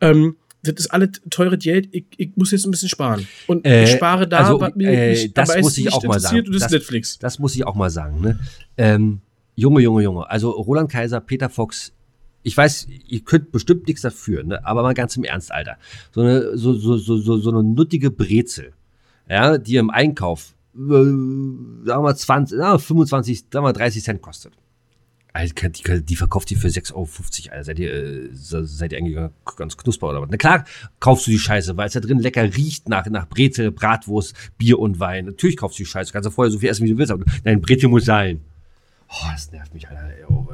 Ähm, 0.00 0.36
das 0.62 0.74
ist 0.80 0.86
alle 0.88 1.12
teure 1.30 1.58
Geld. 1.58 1.88
Ich, 1.92 2.06
ich 2.16 2.30
muss 2.36 2.50
jetzt 2.50 2.66
ein 2.66 2.70
bisschen 2.72 2.88
sparen. 2.88 3.28
Und 3.46 3.64
Äh, 3.66 3.84
ich 3.84 3.90
spare 3.90 4.26
da, 4.26 4.38
also, 4.38 4.60
was 4.60 4.74
mir 4.74 4.90
äh, 4.90 5.10
nicht, 5.10 5.38
das 5.38 5.56
muss 5.60 5.78
ich 5.78 5.92
auch 5.92 6.02
mal 6.02 6.16
interessiert, 6.16 6.22
sagen. 6.22 6.46
Und 6.46 6.54
das, 6.54 6.62
Das- 6.62 6.72
ist 6.72 6.78
Netflix. 6.80 7.18
Das 7.18 7.38
muss 7.38 7.54
ich 7.54 7.64
auch 7.66 7.74
mal 7.76 7.90
sagen, 7.90 8.20
ne? 8.20 8.38
Ähm, 8.76 9.20
Junge, 9.54 9.80
Junge, 9.80 10.02
Junge. 10.02 10.28
Also 10.28 10.50
Roland 10.50 10.90
Kaiser, 10.90 11.20
Peter 11.20 11.48
Fox, 11.48 11.92
ich 12.42 12.56
weiß, 12.56 12.88
ihr 13.08 13.20
könnt 13.20 13.52
bestimmt 13.52 13.86
nichts 13.86 14.02
dafür, 14.02 14.42
ne? 14.42 14.64
Aber 14.66 14.82
mal 14.82 14.92
ganz 14.94 15.16
im 15.16 15.24
Ernst, 15.24 15.50
Alter. 15.52 15.76
So 16.12 16.20
eine, 16.22 16.56
so, 16.58 16.74
so, 16.74 16.96
so, 16.96 17.16
so, 17.16 17.38
so 17.38 17.50
eine 17.50 17.62
nuttige 17.62 18.10
Brezel, 18.10 18.72
ja, 19.30 19.58
die 19.58 19.76
im 19.76 19.90
Einkauf, 19.90 20.54
sagen 20.76 21.84
wir 21.84 22.00
mal 22.00 22.16
20, 22.16 22.58
na, 22.58 22.78
25, 22.78 23.38
sagen 23.40 23.50
wir 23.52 23.60
mal 23.62 23.72
30 23.72 24.02
Cent 24.04 24.22
kostet. 24.22 24.52
Also, 25.32 25.52
die, 25.54 26.02
die, 26.02 26.16
verkauft 26.16 26.48
die 26.48 26.56
für 26.56 26.68
6,50 26.68 26.94
Euro, 26.94 27.08
Alter. 27.52 27.64
Seid 27.64 27.78
ihr, 27.78 27.92
äh, 27.92 28.28
seid 28.32 28.92
ihr 28.92 28.98
eigentlich 28.98 29.18
ganz 29.56 29.76
knusper 29.76 30.08
oder 30.08 30.22
was? 30.22 30.28
Na 30.30 30.38
klar, 30.38 30.64
kaufst 30.98 31.26
du 31.26 31.30
die 31.30 31.38
Scheiße, 31.38 31.76
weil 31.76 31.88
es 31.88 31.92
da 31.92 32.00
drin 32.00 32.20
lecker 32.20 32.42
riecht 32.42 32.88
nach, 32.88 33.04
nach 33.06 33.28
Brezel, 33.28 33.70
Bratwurst, 33.70 34.34
Bier 34.56 34.78
und 34.78 34.98
Wein. 34.98 35.26
Natürlich 35.26 35.58
kaufst 35.58 35.78
du 35.78 35.82
die 35.82 35.88
Scheiße. 35.90 36.10
Du 36.10 36.12
kannst 36.14 36.26
ja 36.26 36.30
vorher 36.30 36.50
so 36.50 36.58
viel 36.58 36.70
essen, 36.70 36.86
wie 36.86 36.92
du 36.92 36.96
willst, 36.98 37.12
aber 37.12 37.24
dein 37.44 37.60
Brezel 37.60 37.90
muss 37.90 38.06
sein. 38.06 38.40
Oh, 39.10 39.26
das 39.30 39.52
nervt 39.52 39.74
mich, 39.74 39.86
Alter. 39.86 40.08
ey. 40.08 40.24
Oh, 40.28 40.48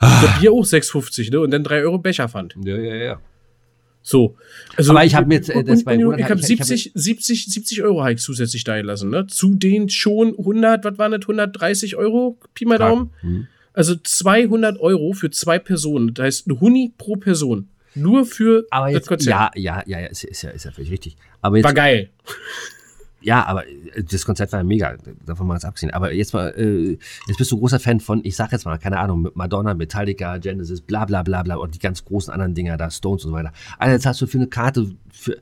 Der 0.00 0.38
Bier 0.38 0.52
auch 0.52 0.64
6,50, 0.64 1.32
ne? 1.32 1.40
Und 1.40 1.50
dann 1.50 1.64
3 1.64 1.82
Euro 1.82 1.98
Becherpfand. 1.98 2.54
Ja, 2.62 2.76
ja, 2.76 2.94
ja. 2.94 3.20
So. 4.08 4.36
Also, 4.76 4.92
Aber 4.92 5.04
ich 5.04 5.16
hab 5.16 5.26
mir 5.26 5.34
jetzt, 5.34 5.48
äh, 5.50 5.64
das 5.64 5.80
und, 5.80 5.84
bei 5.84 5.96
und, 5.96 6.04
Roland 6.04 6.20
ich 6.20 6.24
hab 6.26 6.30
habe 6.30 6.40
ich- 6.40 6.50
ich 6.50 6.60
hab 6.60 6.66
70, 6.68 6.92
70, 6.94 7.46
70 7.46 7.82
Euro 7.82 8.04
Hike 8.04 8.20
zusätzlich 8.20 8.62
da 8.62 8.76
gelassen, 8.76 9.10
ne? 9.10 9.26
Zu 9.26 9.56
den 9.56 9.88
schon 9.88 10.28
100, 10.38 10.84
was 10.84 10.96
waren 10.96 11.10
das, 11.10 11.22
130 11.26 11.96
Euro, 11.96 12.38
Pi 12.54 12.66
mal 12.66 12.78
Daumen. 12.78 13.10
Hm. 13.22 13.48
Also 13.72 13.96
200 13.96 14.78
Euro 14.78 15.12
für 15.12 15.30
zwei 15.30 15.58
Personen. 15.58 16.14
Das 16.14 16.24
heißt, 16.24 16.46
eine 16.48 16.60
Huni 16.60 16.92
pro 16.96 17.16
Person. 17.16 17.68
Nur 17.96 18.26
für 18.26 18.64
Aber 18.70 18.86
das 18.86 18.94
jetzt, 18.94 19.08
Konzert. 19.08 19.28
ja, 19.28 19.50
ja, 19.56 19.82
ja, 19.86 20.00
ja, 20.00 20.06
ist, 20.06 20.22
ist 20.22 20.42
ja, 20.42 20.50
ist 20.50 20.64
ja 20.64 20.70
völlig 20.70 20.92
richtig. 20.92 21.16
Aber 21.42 21.56
jetzt, 21.56 21.64
War 21.64 21.74
geil. 21.74 22.10
Ja, 23.26 23.44
aber 23.44 23.66
äh, 23.66 24.04
das 24.08 24.24
Konzert 24.24 24.52
war 24.52 24.62
mega, 24.62 24.96
davon 25.26 25.48
mal 25.48 25.54
ganz 25.54 25.64
abgesehen. 25.64 25.92
Aber 25.92 26.12
jetzt 26.12 26.32
mal, 26.32 26.54
äh, 26.56 26.96
jetzt 27.26 27.36
bist 27.36 27.50
du 27.50 27.58
großer 27.58 27.80
Fan 27.80 27.98
von, 27.98 28.20
ich 28.24 28.36
sag 28.36 28.52
jetzt 28.52 28.64
mal, 28.64 28.78
keine 28.78 29.00
Ahnung, 29.00 29.28
Madonna, 29.34 29.74
Metallica, 29.74 30.38
Genesis, 30.38 30.80
bla 30.80 31.04
bla 31.06 31.24
bla 31.24 31.42
bla 31.42 31.56
und 31.56 31.74
die 31.74 31.80
ganz 31.80 32.04
großen 32.04 32.32
anderen 32.32 32.54
Dinger 32.54 32.76
da, 32.76 32.88
Stones 32.88 33.24
und 33.24 33.32
so 33.32 33.36
weiter. 33.36 33.52
Alter, 33.78 33.94
jetzt 33.94 34.06
hast 34.06 34.20
du 34.20 34.28
für 34.28 34.38
eine 34.38 34.46
Karte, 34.46 34.92
für, 35.10 35.36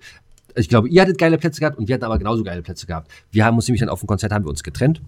ich 0.56 0.70
glaube, 0.70 0.88
ihr 0.88 1.02
hattet 1.02 1.18
geile 1.18 1.36
Plätze 1.36 1.60
gehabt 1.60 1.76
und 1.76 1.86
wir 1.86 1.94
hatten 1.94 2.04
aber 2.04 2.16
genauso 2.16 2.42
geile 2.42 2.62
Plätze 2.62 2.86
gehabt. 2.86 3.10
Wir 3.30 3.44
haben 3.44 3.54
uns 3.54 3.68
nämlich 3.68 3.80
dann 3.80 3.90
auf 3.90 4.00
dem 4.00 4.06
Konzert, 4.06 4.32
haben 4.32 4.46
wir 4.46 4.50
uns 4.50 4.62
getrennt, 4.62 5.02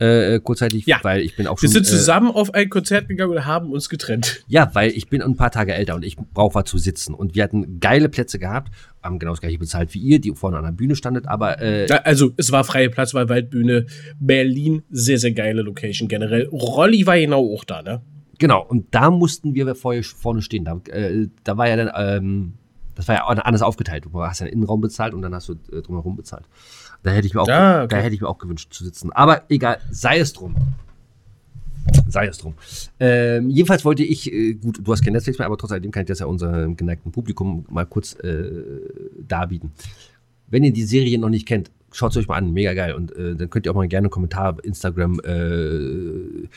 äh, 0.00 0.40
kurzzeitig, 0.40 0.86
Ja. 0.86 0.98
weil 1.02 1.20
ich 1.20 1.36
bin 1.36 1.46
auch 1.46 1.60
Wir 1.60 1.68
schon... 1.68 1.74
sind 1.74 1.86
äh, 1.86 1.90
zusammen 1.90 2.30
auf 2.30 2.54
ein 2.54 2.68
Konzert 2.70 3.08
gegangen 3.08 3.32
und 3.36 3.44
haben 3.46 3.70
uns 3.70 3.88
getrennt. 3.88 4.42
ja, 4.48 4.70
weil 4.74 4.90
ich 4.90 5.08
bin 5.08 5.22
ein 5.22 5.36
paar 5.36 5.50
Tage 5.50 5.74
älter 5.74 5.94
und 5.94 6.04
ich 6.04 6.16
brauche 6.16 6.54
was 6.56 6.64
zu 6.64 6.78
sitzen. 6.78 7.14
Und 7.14 7.34
wir 7.34 7.42
hatten 7.44 7.78
geile 7.80 8.08
Plätze 8.08 8.38
gehabt, 8.38 8.72
haben 9.02 9.18
genau 9.18 9.32
das 9.32 9.40
gleiche 9.40 9.58
bezahlt 9.58 9.92
wie 9.94 9.98
ihr, 10.00 10.20
die 10.20 10.32
vorne 10.34 10.56
an 10.58 10.64
der 10.64 10.72
Bühne 10.72 10.96
standet, 10.96 11.28
aber 11.28 11.60
äh, 11.60 11.86
Also, 12.04 12.32
es 12.36 12.50
war 12.50 12.64
freie 12.64 12.90
Platz 12.90 13.12
bei 13.12 13.28
Waldbühne. 13.28 13.86
Berlin, 14.18 14.82
sehr, 14.90 15.18
sehr 15.18 15.32
geile 15.32 15.62
Location 15.62 16.08
generell. 16.08 16.48
Rolli 16.52 17.06
war 17.06 17.18
genau 17.18 17.54
auch 17.54 17.64
da, 17.64 17.82
ne? 17.82 18.00
Genau, 18.38 18.64
und 18.66 18.86
da 18.94 19.10
mussten 19.10 19.54
wir 19.54 19.74
vorher 19.74 20.02
vorne 20.02 20.40
stehen. 20.40 20.64
Da, 20.64 20.80
äh, 20.90 21.26
da 21.44 21.58
war 21.58 21.68
ja 21.68 21.76
dann, 21.76 21.90
ähm, 21.94 22.52
das 22.94 23.06
war 23.06 23.14
ja 23.16 23.24
anders 23.26 23.60
aufgeteilt. 23.62 24.06
Du 24.06 24.22
hast 24.22 24.40
ja 24.40 24.46
den 24.46 24.54
Innenraum 24.54 24.80
bezahlt 24.80 25.12
und 25.14 25.20
dann 25.22 25.34
hast 25.34 25.48
du 25.48 25.54
äh, 25.72 25.82
drumherum 25.82 26.16
bezahlt. 26.16 26.44
Da 27.02 27.10
hätte 27.12 27.26
ich 27.26 27.34
mir 27.34 27.40
auch, 27.42 27.48
Ah, 27.48 27.84
okay. 27.84 27.96
da 27.96 28.02
hätte 28.02 28.14
ich 28.14 28.20
mir 28.20 28.28
auch 28.28 28.38
gewünscht 28.38 28.72
zu 28.72 28.84
sitzen. 28.84 29.10
Aber 29.12 29.42
egal, 29.48 29.78
sei 29.90 30.18
es 30.18 30.32
drum. 30.32 30.54
Sei 32.08 32.26
es 32.26 32.38
drum. 32.38 32.54
Ähm, 33.00 33.48
jedenfalls 33.50 33.84
wollte 33.84 34.04
ich, 34.04 34.30
äh, 34.32 34.54
gut, 34.54 34.80
du 34.82 34.92
hast 34.92 35.02
kein 35.02 35.14
Netflix 35.14 35.38
mehr, 35.38 35.46
aber 35.46 35.56
trotzdem 35.56 35.90
kann 35.90 36.02
ich 36.02 36.08
das 36.08 36.18
ja 36.18 36.26
unserem 36.26 36.76
geneigten 36.76 37.10
Publikum 37.10 37.64
mal 37.70 37.86
kurz 37.86 38.14
äh, 38.22 38.50
darbieten. 39.26 39.72
Wenn 40.48 40.62
ihr 40.64 40.72
die 40.72 40.82
Serie 40.84 41.18
noch 41.18 41.30
nicht 41.30 41.46
kennt, 41.46 41.70
schaut 41.92 42.10
es 42.10 42.16
euch 42.18 42.28
mal 42.28 42.36
an, 42.36 42.52
mega 42.52 42.74
geil. 42.74 42.92
Und 42.94 43.16
äh, 43.16 43.34
dann 43.34 43.48
könnt 43.50 43.66
ihr 43.66 43.72
auch 43.72 43.76
mal 43.76 43.88
gerne 43.88 44.06
einen 44.06 44.10
Kommentar, 44.10 44.56
Instagram, 44.62 45.20
äh, 45.20 46.48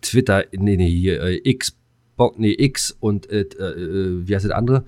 Twitter, 0.00 0.44
nee, 0.52 0.76
nee, 0.76 0.90
hier, 0.90 1.22
äh, 1.22 1.40
X, 1.44 1.76
Bo- 2.16 2.34
nee, 2.36 2.54
X 2.58 2.96
und 2.98 3.30
äh, 3.30 3.42
äh, 3.42 4.26
wie 4.26 4.34
heißt 4.34 4.44
das 4.46 4.52
andere? 4.52 4.84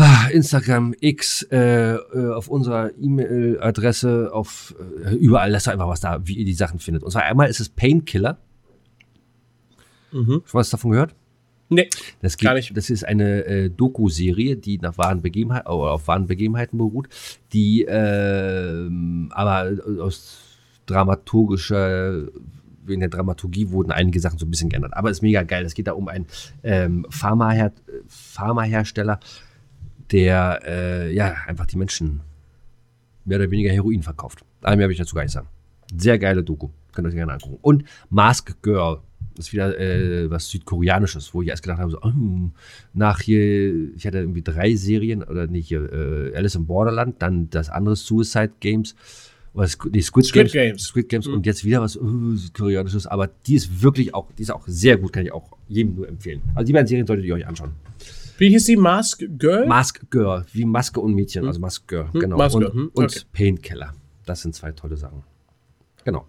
Ah, 0.00 0.28
Instagram, 0.30 0.94
X, 1.00 1.42
äh, 1.50 1.94
äh, 1.94 2.32
auf 2.32 2.46
unserer 2.46 2.92
E-Mail-Adresse, 2.96 4.30
auf 4.32 4.76
äh, 5.04 5.12
überall, 5.16 5.50
lasst 5.50 5.66
einfach 5.66 5.88
was 5.88 5.98
da, 5.98 6.24
wie 6.24 6.34
ihr 6.34 6.44
die 6.44 6.54
Sachen 6.54 6.78
findet. 6.78 7.02
Und 7.02 7.10
zwar 7.10 7.24
einmal 7.24 7.48
ist 7.48 7.58
es 7.58 7.68
Painkiller. 7.68 8.38
Mhm. 10.12 10.42
Schon 10.44 10.58
was 10.60 10.70
davon 10.70 10.92
gehört? 10.92 11.16
Nee. 11.68 11.90
Das, 12.22 12.36
Gar 12.38 12.54
geht, 12.54 12.62
nicht. 12.62 12.76
das 12.76 12.90
ist 12.90 13.04
eine 13.04 13.44
äh, 13.44 13.70
Doku-Serie, 13.70 14.56
die 14.56 14.78
nach 14.78 14.96
wahren 14.98 15.20
Begebenheiten 15.20 15.66
oder 15.66 15.90
auf 15.90 16.06
wahren 16.06 16.28
Begebenheiten 16.28 16.78
beruht, 16.78 17.08
die 17.52 17.84
ähm, 17.88 19.32
aber 19.34 19.72
aus 20.00 20.38
dramaturgischer 20.86 22.28
wegen 22.84 23.00
der 23.00 23.10
Dramaturgie 23.10 23.70
wurden 23.70 23.92
einige 23.92 24.20
Sachen 24.20 24.38
so 24.38 24.46
ein 24.46 24.50
bisschen 24.50 24.70
geändert. 24.70 24.96
Aber 24.96 25.10
ist 25.10 25.22
mega 25.22 25.42
geil. 25.42 25.64
Es 25.64 25.74
geht 25.74 25.88
da 25.88 25.92
um 25.92 26.08
einen 26.08 26.26
ähm, 26.62 27.04
Pharmaher 27.10 27.72
Pharmahersteller, 28.06 29.20
der 30.10 30.60
äh, 30.64 31.14
ja 31.14 31.36
einfach 31.46 31.66
die 31.66 31.76
Menschen 31.76 32.20
mehr 33.24 33.38
oder 33.38 33.50
weniger 33.50 33.70
Heroin 33.70 34.02
verkauft. 34.02 34.44
Aber 34.62 34.76
mehr 34.76 34.84
habe 34.84 34.92
ich 34.92 34.98
dazu 34.98 35.14
gar 35.14 35.22
nicht 35.22 35.32
sagen. 35.32 35.48
Sehr 35.96 36.18
geile 36.18 36.42
Doku. 36.42 36.68
Könnt 36.92 37.06
ihr 37.06 37.10
euch 37.10 37.14
gerne 37.14 37.32
angucken. 37.32 37.58
Und 37.62 37.84
Mask 38.10 38.60
Girl. 38.62 39.00
Das 39.36 39.46
ist 39.46 39.52
wieder 39.52 39.78
äh, 39.78 40.28
was 40.30 40.48
Südkoreanisches, 40.48 41.32
wo 41.32 41.42
ich 41.42 41.48
erst 41.48 41.62
gedacht 41.62 41.78
habe, 41.78 41.92
so, 41.92 42.00
oh, 42.02 42.50
nach 42.92 43.20
hier, 43.20 43.94
ich 43.94 44.04
hatte 44.04 44.18
irgendwie 44.18 44.42
drei 44.42 44.74
Serien, 44.74 45.22
oder 45.22 45.46
nicht 45.46 45.68
hier, 45.68 45.92
äh, 45.92 46.34
Alice 46.34 46.56
in 46.56 46.66
Borderland, 46.66 47.22
dann 47.22 47.48
das 47.48 47.68
andere 47.70 47.94
Suicide 47.94 48.50
Games, 48.58 48.96
oder 49.54 49.68
Squid, 49.68 49.94
nee, 49.94 50.00
Squid, 50.00 50.26
Squid 50.26 50.52
Games, 50.52 50.52
Games. 50.52 50.82
Squid 50.82 51.08
Games 51.08 51.28
Mhm. 51.28 51.34
und 51.34 51.46
jetzt 51.46 51.64
wieder 51.64 51.80
was 51.80 51.96
uh, 51.96 52.34
Südkoreanisches, 52.34 53.06
aber 53.06 53.28
die 53.46 53.54
ist 53.54 53.80
wirklich 53.80 54.12
auch, 54.12 54.26
die 54.36 54.42
ist 54.42 54.50
auch 54.50 54.64
sehr 54.66 54.96
gut, 54.96 55.12
kann 55.12 55.24
ich 55.24 55.32
auch 55.32 55.56
jedem 55.68 55.94
nur 55.94 56.08
empfehlen. 56.08 56.42
Also 56.56 56.66
die 56.66 56.72
beiden 56.72 56.88
Serien 56.88 57.06
solltet 57.06 57.24
ihr 57.24 57.34
euch 57.34 57.46
anschauen. 57.46 57.70
Wie 58.38 58.48
hieß 58.50 58.64
die 58.64 58.76
Mask 58.76 59.22
Girl? 59.38 59.66
Mask 59.66 60.10
Girl, 60.10 60.46
wie 60.52 60.64
Maske 60.64 61.00
und 61.00 61.14
Mädchen, 61.14 61.46
also 61.46 61.60
Mask 61.60 61.86
Girl, 61.86 62.12
Hm, 62.12 62.20
genau. 62.20 62.36
Mask 62.38 62.56
und 62.56 62.72
hm, 62.72 62.90
und 62.94 63.04
okay. 63.04 63.20
Painkiller. 63.32 63.92
Das 64.24 64.42
sind 64.42 64.54
zwei 64.54 64.72
tolle 64.72 64.96
Sachen. 64.96 65.22
Genau. 66.04 66.26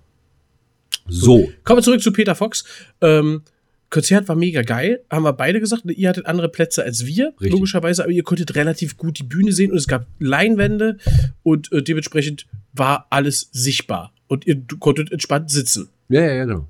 So, 1.07 1.49
Kommen 1.63 1.79
wir 1.79 1.83
zurück 1.83 2.01
zu 2.01 2.11
Peter 2.11 2.35
Fox. 2.35 2.65
Ähm, 3.01 3.41
Konzert 3.89 4.27
war 4.27 4.35
mega 4.35 4.61
geil, 4.61 5.03
haben 5.09 5.23
wir 5.23 5.33
beide 5.33 5.59
gesagt. 5.59 5.83
Ihr 5.85 6.09
hattet 6.09 6.27
andere 6.27 6.49
Plätze 6.49 6.83
als 6.83 7.05
wir, 7.07 7.29
Richtig. 7.39 7.51
logischerweise, 7.51 8.03
aber 8.03 8.11
ihr 8.11 8.21
konntet 8.23 8.53
relativ 8.55 8.97
gut 8.97 9.17
die 9.17 9.23
Bühne 9.23 9.51
sehen 9.51 9.71
und 9.71 9.77
es 9.77 9.87
gab 9.87 10.05
Leinwände 10.19 10.97
und 11.41 11.71
äh, 11.71 11.81
dementsprechend 11.81 12.45
war 12.73 13.07
alles 13.09 13.49
sichtbar 13.51 14.13
und 14.27 14.45
ihr 14.45 14.61
konntet 14.79 15.11
entspannt 15.11 15.49
sitzen. 15.49 15.89
ja, 16.09 16.21
ja, 16.21 16.33
ja, 16.33 16.45
genau. 16.45 16.67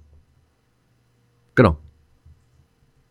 Genau. 1.55 1.77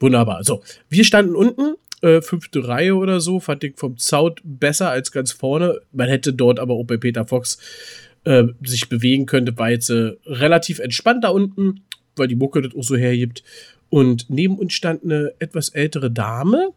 Wunderbar. 0.01 0.43
So, 0.45 0.63
wir 0.89 1.05
standen 1.05 1.35
unten, 1.37 1.75
äh, 2.03 2.21
fünfte 2.23 2.67
Reihe 2.67 2.95
oder 2.95 3.21
so, 3.21 3.41
fand 3.41 3.65
ich 3.65 3.77
vom 3.77 3.99
Sound 3.99 4.41
besser 4.45 4.91
als 4.91 5.13
ganz 5.13 5.33
vorne. 5.33 5.81
Man 5.93 6.09
hätte 6.09 6.33
dort 6.33 6.61
aber 6.61 6.75
auch 6.75 6.85
bei 6.85 6.97
Peter 6.97 7.27
Fox 7.27 7.59
äh, 8.25 8.45
sich 8.63 8.89
bewegen 8.89 9.27
können, 9.27 9.59
war 9.59 9.71
jetzt 9.71 9.91
äh, 9.91 10.13
relativ 10.27 10.79
entspannt 10.79 11.25
da 11.25 11.29
unten, 11.31 11.83
weil 12.17 12.29
die 12.29 12.37
Mucke 12.37 12.63
das 12.63 12.75
auch 12.75 12.83
so 12.83 12.97
hergibt. 12.97 13.43
Und 13.91 14.27
neben 14.29 14.59
uns 14.59 14.75
stand 14.75 15.05
eine 15.05 15.33
etwas 15.39 15.71
ältere 15.71 16.11
Dame 16.11 16.71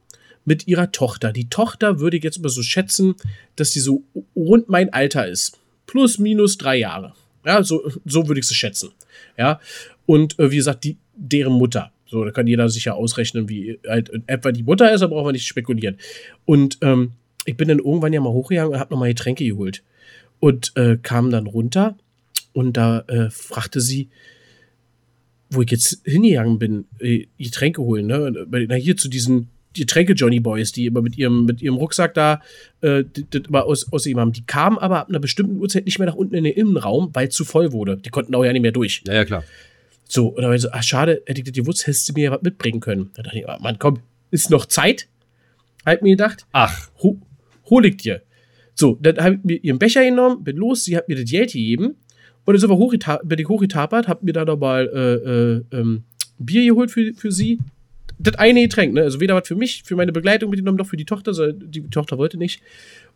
mit 0.46 0.68
ihrer 0.68 0.92
Tochter. 0.92 1.32
Die 1.32 1.50
Tochter 1.50 2.00
würde 2.00 2.18
ich 2.18 2.24
jetzt 2.24 2.42
mal 2.42 2.50
so 2.50 2.64
schätzen, 2.64 3.16
dass 3.56 3.72
die 3.72 3.80
so 3.80 4.04
rund 4.36 4.70
mein 4.70 4.92
Alter 4.94 5.28
ist. 5.28 5.60
Plus, 5.88 6.20
minus 6.20 6.58
drei 6.58 6.78
Jahre. 6.78 7.14
Ja, 7.46 7.64
so, 7.64 7.92
so 8.06 8.28
würde 8.28 8.40
ich 8.40 8.48
sie 8.48 8.56
schätzen. 8.56 8.92
Ja, 9.38 9.60
und 10.06 10.40
äh, 10.40 10.52
wie 10.52 10.58
gesagt, 10.58 10.84
die, 10.84 10.98
deren 11.16 11.54
Mutter. 11.54 11.92
So, 12.12 12.26
da 12.26 12.32
kann 12.32 12.46
jeder 12.46 12.68
sich 12.68 12.84
ja 12.84 12.94
ausrechnen, 12.94 13.48
wie 13.48 13.80
halt 13.88 14.12
etwa 14.28 14.52
die 14.52 14.64
Mutter 14.64 14.94
ist, 14.94 15.00
da 15.00 15.08
brauchen 15.08 15.28
wir 15.28 15.32
nicht 15.32 15.48
spekulieren. 15.48 15.96
Und 16.44 16.78
ähm, 16.82 17.14
ich 17.46 17.56
bin 17.56 17.70
dann 17.70 17.80
irgendwann 17.80 18.12
ja 18.12 18.20
mal 18.20 18.34
hochgegangen 18.34 18.74
und 18.74 18.80
habe 18.80 18.94
nochmal 18.94 19.08
Getränke 19.08 19.46
geholt. 19.46 19.82
Und 20.42 20.74
äh, 20.76 20.98
kam 21.02 21.32
dann 21.32 21.48
runter 21.48 21.98
und 22.52 22.76
da 22.76 23.00
äh, 23.08 23.30
fragte 23.30 23.80
sie, 23.80 24.10
wo 25.50 25.62
ich 25.62 25.72
jetzt 25.72 26.02
hingegangen 26.04 26.60
bin, 26.60 26.86
äh, 27.00 27.28
Getränke 27.38 27.82
holen, 27.82 28.08
ne? 28.08 28.46
Na, 28.68 28.76
hier 28.76 28.98
zu 28.98 29.08
diesen 29.08 29.48
Getränke 29.74 30.12
Johnny 30.12 30.42
Boys, 30.42 30.74
die 30.74 30.88
immer 30.88 31.02
mit 31.02 31.18
ihrem, 31.18 31.46
mit 31.46 31.62
ihrem 31.62 31.78
Rucksack 31.78 32.14
da 32.14 32.42
äh, 32.82 33.06
immer 33.48 33.64
aus, 33.64 33.90
aus 33.94 34.06
ihm 34.06 34.20
haben. 34.20 34.34
Die 34.34 34.46
kamen 34.46 34.78
aber 34.78 35.00
ab 35.00 35.08
einer 35.08 35.20
bestimmten 35.20 35.58
Uhrzeit 35.62 35.86
nicht 35.86 35.98
mehr 35.98 36.10
nach 36.10 36.16
unten 36.16 36.36
in 36.36 36.44
den 36.44 36.54
Innenraum, 36.54 37.12
weil 37.14 37.30
es 37.30 37.36
zu 37.36 37.46
voll 37.46 37.72
wurde. 37.72 37.96
Die 37.96 38.10
konnten 38.10 38.36
auch 38.36 38.44
ja 38.44 38.52
nicht 38.52 38.64
mehr 38.64 38.74
durch. 38.74 39.02
Ja, 39.08 39.14
ja, 39.14 39.24
klar. 39.24 39.46
So, 40.14 40.28
und 40.28 40.42
dann 40.42 40.48
war 40.50 40.56
ich 40.56 40.62
so, 40.62 40.68
ach 40.74 40.84
schade, 40.84 41.24
hätte 41.26 41.40
ich 41.40 41.46
das 41.46 41.54
gewusst, 41.54 41.88
hättest 41.88 42.10
du 42.10 42.14
mir 42.14 42.24
ja 42.26 42.32
was 42.32 42.42
mitbringen 42.42 42.82
können. 42.82 43.12
Da 43.14 43.24
dachte 43.24 43.38
ich, 43.38 43.48
ah, 43.48 43.58
Mann, 43.62 43.80
komm, 43.80 44.00
ist 44.30 44.50
noch 44.50 44.66
Zeit? 44.66 45.08
Halt 45.86 46.02
mir 46.02 46.10
gedacht, 46.18 46.46
Ach, 46.52 46.90
ho 47.02 47.18
hol 47.70 47.86
ich 47.86 47.96
dir. 47.96 48.22
So, 48.76 48.98
dann 49.02 49.16
habe 49.18 49.36
ich 49.36 49.44
mir 49.46 49.56
ihren 49.64 49.80
Becher 49.80 50.04
genommen, 50.04 50.44
bin 50.44 50.58
los, 50.58 50.84
sie 50.84 50.98
hat 50.98 51.08
mir 51.08 51.16
das 51.16 51.30
Geld 51.32 51.54
gegeben. 51.54 51.96
Und 52.44 52.54
dann 52.54 52.58
sind 52.58 52.70
wir 52.70 52.76
hochgeta- 52.76 53.24
bin 53.24 53.40
ich 53.40 53.48
hochgetapert, 53.48 54.10
hab 54.10 54.22
mir 54.22 54.34
da 54.34 54.44
nochmal 54.44 54.90
äh, 54.94 55.76
äh, 55.76 55.80
ähm, 55.80 56.04
Bier 56.40 56.66
geholt 56.66 56.92
für, 56.92 57.14
für 57.14 57.32
sie. 57.32 57.60
Das 58.20 58.36
eine 58.36 58.64
Getränk, 58.64 58.94
ne? 58.94 59.04
Also 59.04 59.22
weder 59.22 59.36
was 59.36 59.48
für 59.48 59.56
mich, 59.56 59.84
für 59.86 59.96
meine 59.96 60.12
Begleitung 60.12 60.50
mitgenommen, 60.50 60.78
noch 60.78 60.88
für 60.88 60.98
die 60.98 61.06
Tochter. 61.06 61.34
sondern 61.34 61.72
Die 61.72 61.90
Tochter 61.90 62.18
wollte 62.18 62.38
nicht. 62.38 62.62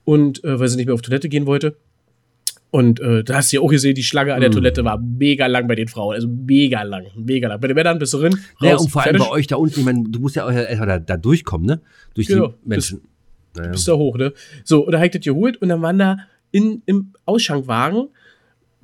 Und 0.06 0.46
äh, 0.46 0.58
weil 0.58 0.70
sie 0.70 0.78
nicht 0.78 0.86
mehr 0.86 0.96
auf 0.96 1.02
Toilette 1.02 1.28
gehen 1.28 1.46
wollte. 1.46 1.76
Und 2.76 3.00
äh, 3.00 3.24
da 3.24 3.36
hast 3.36 3.54
du 3.54 3.56
ja 3.56 3.62
auch 3.62 3.70
gesehen, 3.70 3.96
die 3.96 4.04
Schlange 4.04 4.34
an 4.34 4.42
der 4.42 4.50
Mm. 4.50 4.54
Toilette 4.54 4.84
war 4.84 4.98
mega 5.00 5.48
lang 5.48 5.66
bei 5.66 5.76
den 5.76 5.88
Frauen. 5.88 6.14
Also 6.16 6.28
mega 6.28 6.84
lang, 6.84 7.06
mega 7.16 7.48
lang. 7.48 7.62
Bei 7.62 7.68
den 7.70 7.76
Männern 7.76 8.00
bist 8.00 8.14
du 8.14 8.18
drin. 8.18 8.38
ja, 8.60 8.74
raus, 8.74 8.82
und 8.82 8.90
vor 8.90 9.02
allem 9.02 9.16
fertig. 9.16 9.30
bei 9.30 9.34
euch 9.34 9.48
da 9.48 9.56
unten, 9.56 9.80
ich 9.80 9.86
meine, 9.86 10.04
du 10.10 10.20
musst 10.20 10.36
ja 10.36 10.46
auch 10.46 10.52
erstmal 10.52 10.88
da, 10.88 11.00
da 11.00 11.16
durchkommen, 11.16 11.66
ne? 11.66 11.80
Durch 12.16 12.28
Genau. 12.28 12.50
die 12.50 12.68
Menschen. 12.68 13.02
Naja. 13.56 13.72
bist 13.72 13.88
da 13.88 13.94
hoch, 13.94 14.18
ne? 14.18 14.34
So, 14.66 14.86
und 14.86 14.92
da 14.92 15.02
ich 15.02 15.12
das 15.12 15.22
geholt 15.22 15.56
und 15.62 15.70
dann 15.70 15.82
waren 15.82 15.98
da 15.98 16.18
in, 16.52 16.82
im 16.86 17.14
Ausschankwagen, 17.24 18.10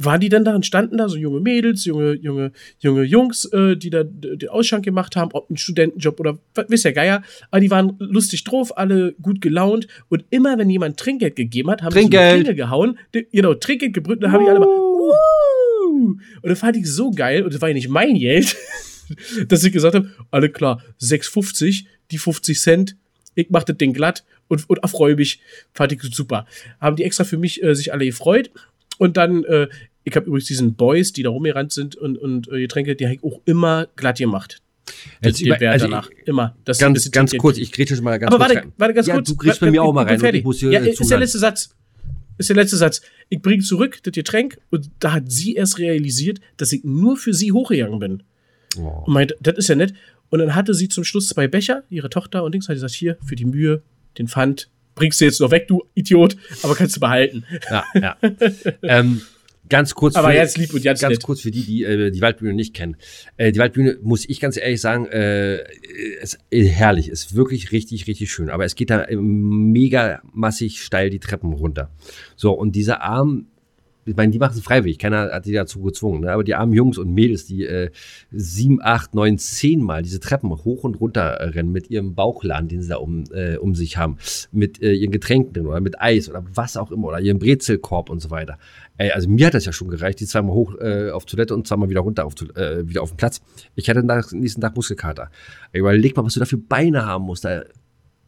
waren 0.04 0.22
die 0.22 0.30
dann 0.30 0.45
da 0.45 0.56
und 0.56 0.66
standen 0.66 0.97
da 0.97 1.10
so 1.10 1.18
junge 1.18 1.39
Mädels, 1.39 1.86
junge, 1.86 2.14
junge, 2.14 2.52
junge 2.80 3.04
Jungs, 3.04 3.45
äh, 3.45 3.76
die 3.76 3.89
da 3.89 4.04
den 4.04 4.49
Ausschank 4.49 4.86
gemacht 4.86 5.16
haben, 5.16 5.32
ob 5.34 5.49
ein 5.49 5.58
Studentenjob 5.58 6.20
oder 6.20 6.38
wisst 6.68 6.86
ihr 6.86 6.93
Geier, 6.93 7.24
aber 7.49 7.60
die 7.60 7.72
waren 7.72 7.95
lustig 7.99 8.43
drauf, 8.43 8.78
alle 8.78 9.14
gut 9.22 9.41
gelaunt 9.41 9.88
und 10.10 10.26
immer 10.30 10.58
wenn 10.58 10.70
jemand 10.70 10.97
Trinkgeld 10.97 11.36
gegeben 11.36 11.70
hat, 11.72 11.82
haben 11.82 11.91
Trinkgeld. 11.91 12.24
eine 12.24 12.43
Klingel 12.43 12.56
gehauen, 12.56 12.99
die, 13.14 13.28
genau, 13.32 13.54
Trinkgeld 13.54 13.93
gebrüllt, 13.93 14.24
dann 14.24 14.32
haben 14.32 14.43
die 14.43 14.49
alle 14.49 14.60
mal 14.60 14.68
"Wuhu!" 14.68 16.18
und 16.41 16.49
das 16.49 16.60
fand 16.60 16.78
ich 16.78 16.88
so 16.88 17.12
geil 17.12 17.43
und 17.43 17.54
das 17.54 17.62
war 17.62 17.70
ja 17.70 17.74
nicht 17.76 17.89
mein 17.89 18.16
Geld, 18.16 18.56
dass 19.47 19.64
ich 19.64 19.74
gesagt 19.74 19.95
habe, 19.95 20.10
alle 20.32 20.49
klar, 20.49 20.84
6,50, 21.02 21.86
die 22.12 22.18
50 22.18 22.60
Cent, 22.60 22.95
ich 23.36 23.49
mach 23.49 23.64
das 23.64 23.78
Ding 23.78 23.93
glatt 23.93 24.24
und, 24.47 24.70
und 24.70 24.84
erfreue 24.84 25.16
mich. 25.16 25.39
Fand 25.74 25.93
ich 25.93 26.02
super. 26.02 26.45
Haben 26.80 26.97
die 26.97 27.04
extra 27.04 27.24
für 27.24 27.38
mich 27.38 27.64
äh, 27.64 27.74
sich 27.74 27.93
alle 27.93 28.06
gefreut. 28.06 28.52
Und 28.97 29.18
dann, 29.18 29.43
äh, 29.45 29.68
ich 30.04 30.16
habe 30.16 30.26
übrigens 30.28 30.47
diesen 30.47 30.74
Boys, 30.74 31.14
die 31.14 31.24
da 31.24 31.30
rumgerannt 31.30 31.72
sind 31.72 31.95
und, 31.95 32.18
und 32.18 32.47
äh, 32.49 32.62
Getränke, 32.62 32.95
die 32.95 33.06
habe 33.06 33.16
ich 33.16 33.24
auch 33.24 33.41
immer 33.45 33.88
glatt 33.95 34.18
gemacht. 34.18 34.62
Jetzt 35.24 35.39
Den 35.39 35.47
über, 35.47 35.70
also 35.70 35.86
danach. 35.88 36.10
immer. 36.26 36.56
Das 36.66 36.80
ganz, 36.80 37.10
ganz 37.12 37.36
kurz, 37.38 37.58
ich 37.58 37.72
grätsche 37.72 37.95
schon 37.95 38.04
mal 38.04 38.18
ganz 38.18 38.34
Aber 38.34 38.45
kurz 38.45 38.56
warte, 38.56 38.68
rein. 38.68 38.74
warte 38.78 38.93
ganz 38.93 39.08
ja, 39.08 39.14
kurz. 39.16 39.30
du 39.30 39.36
grätschst 39.36 39.62
bei 39.62 39.72
mir 39.72 39.84
auch 39.84 39.89
ich 39.89 39.95
mal 39.95 40.06
rein 40.06 40.20
fertig. 40.20 40.45
ich 40.45 40.62
ja, 40.62 40.82
äh, 40.82 40.89
ist 40.89 41.10
der 41.10 41.20
letzte 41.20 41.39
Satz. 41.39 41.76
Ist 42.38 42.49
der 42.49 42.56
letzte 42.56 42.78
Satz. 42.78 43.02
Ich 43.30 43.41
bringe 43.41 43.62
zurück 43.62 43.99
das 44.04 44.14
Getränk 44.14 44.60
und 44.70 44.89
da 44.99 45.14
hat 45.14 45.32
sie 45.32 45.54
erst 45.54 45.78
realisiert, 45.78 46.39
dass 46.58 46.72
ich 46.72 46.84
nur 46.84 47.16
für 47.18 47.34
sie 47.34 47.52
hochgegangen 47.52 47.99
bin. 47.99 48.24
Oh. 48.78 49.04
Und 49.06 49.14
meinte, 49.14 49.38
das 49.39 49.58
ist 49.58 49.70
ja 49.70 49.76
nett. 49.76 49.93
Und 50.30 50.39
dann 50.39 50.56
hatte 50.56 50.74
sie 50.74 50.89
zum 50.89 51.04
Schluss 51.04 51.28
zwei 51.28 51.47
Becher, 51.47 51.84
ihre 51.89 52.10
Tochter 52.10 52.43
und 52.43 52.54
Dings, 52.54 52.68
hat 52.68 52.76
gesagt, 52.76 52.93
hier, 52.93 53.18
für 53.24 53.36
die 53.36 53.45
Mühe, 53.45 53.84
den 54.18 54.28
Pfand, 54.28 54.70
bringst 54.95 55.22
du 55.22 55.26
jetzt 55.26 55.41
noch 55.41 55.52
weg, 55.52 55.68
du 55.68 55.84
Idiot, 55.93 56.38
aber 56.64 56.76
kannst 56.76 56.95
du 56.95 56.99
behalten. 56.99 57.45
Ja, 57.70 57.84
ja. 57.93 58.18
ähm, 58.82 59.22
ganz 59.72 59.95
kurz 59.95 60.15
Aber 60.15 60.30
für, 60.30 60.36
ganz 60.36 60.57
lieb 60.57 60.74
und 60.74 60.84
ganz 60.84 61.01
ganz 61.01 61.13
nett. 61.13 61.24
kurz 61.24 61.41
für 61.41 61.49
die, 61.49 61.63
die 61.63 61.84
äh, 61.84 62.11
die 62.11 62.22
Waldbühne 62.22 62.53
nicht 62.53 62.76
kennen. 62.76 62.97
Äh, 63.38 63.51
die 63.51 63.59
Waldbühne, 63.59 63.97
muss 64.03 64.30
ich 64.30 64.39
ganz 64.39 64.57
ehrlich 64.57 64.80
sagen, 64.80 65.07
äh, 65.07 65.63
ist 66.22 66.38
äh, 66.51 66.63
herrlich, 66.65 67.09
ist 67.09 67.36
wirklich 67.36 67.72
richtig, 67.72 68.05
richtig 68.05 68.32
schön. 68.32 68.51
Aber 68.51 68.65
es 68.65 68.76
geht 68.76 68.91
da 68.91 69.03
äh, 69.03 69.15
mega 69.15 70.22
massig 70.32 70.84
steil 70.84 71.09
die 71.09 71.19
Treppen 71.19 71.53
runter. 71.53 71.89
So, 72.36 72.51
und 72.51 72.76
dieser 72.76 73.01
Arm, 73.01 73.47
ich 74.06 74.16
meine, 74.16 74.32
die 74.32 74.39
machen 74.39 74.58
es 74.58 74.64
freiwillig, 74.64 74.97
keiner 74.97 75.32
hat 75.32 75.45
die 75.45 75.52
dazu 75.52 75.82
gezwungen, 75.82 76.22
ne? 76.22 76.32
aber 76.32 76.43
die 76.43 76.56
armen 76.56 76.74
Jungs 76.74 76.97
und 76.97 77.14
Mädels, 77.14 77.45
die 77.45 77.66
äh, 77.66 77.91
sieben, 78.32 78.80
acht, 78.82 79.14
neun, 79.14 79.38
zehn 79.38 79.82
Mal 79.82 80.02
diese 80.02 80.20
Treppen 80.20 80.49
hoch 80.49 80.84
und 80.84 80.95
runter 80.99 81.38
rennen 81.54 81.72
mit 81.72 81.89
ihrem 81.89 82.16
Bauchladen, 82.16 82.68
den 82.68 82.82
sie 82.82 82.89
da 82.89 82.97
um, 82.97 83.24
äh, 83.34 83.58
um 83.58 83.76
sich 83.76 83.97
haben, 83.97 84.18
mit 84.52 84.82
äh, 84.82 84.93
ihren 84.93 85.12
Getränken 85.12 85.54
drin 85.54 85.68
oder 85.68 85.82
mit 85.82 86.02
Eis 86.02 86.30
oder 86.30 86.43
was 86.54 86.78
auch 86.78 86.91
immer 86.91 87.10
oder 87.10 87.20
ihrem 87.20 87.39
Brezelkorb 87.39 88.10
und 88.10 88.22
so 88.22 88.32
weiter. 88.32 88.58
Ey, 88.97 89.12
also 89.12 89.30
mir 89.30 89.47
hat 89.47 89.54
das 89.54 89.66
ja 89.66 89.74
schon 89.74 89.88
gereicht, 89.88 90.20
die 90.20 90.26
zweimal 90.26 90.54
hoch 90.54 90.76
äh, 90.80 91.12
auf 91.12 91.26
Toilette 91.26 91.54
und 91.54 91.68
zweimal 91.68 91.89
wieder 91.89 92.02
runter 92.02 92.26
auf, 92.26 92.36
äh, 92.56 92.88
wieder 92.88 93.02
auf 93.02 93.12
den 93.12 93.18
Platz. 93.18 93.41
Ich 93.76 93.89
hatte 93.89 94.04
nach, 94.04 94.32
nächsten 94.32 94.62
Tag 94.62 94.76
Muskelkater. 94.76 95.30
Ey, 95.72 95.80
überleg 95.80 96.16
mal, 96.16 96.26
was 96.26 96.34
du 96.34 96.39
da 96.39 96.45
für 96.45 96.58
Beine 96.58 97.06
haben 97.06 97.26
musst, 97.26 97.45
da 97.45 97.64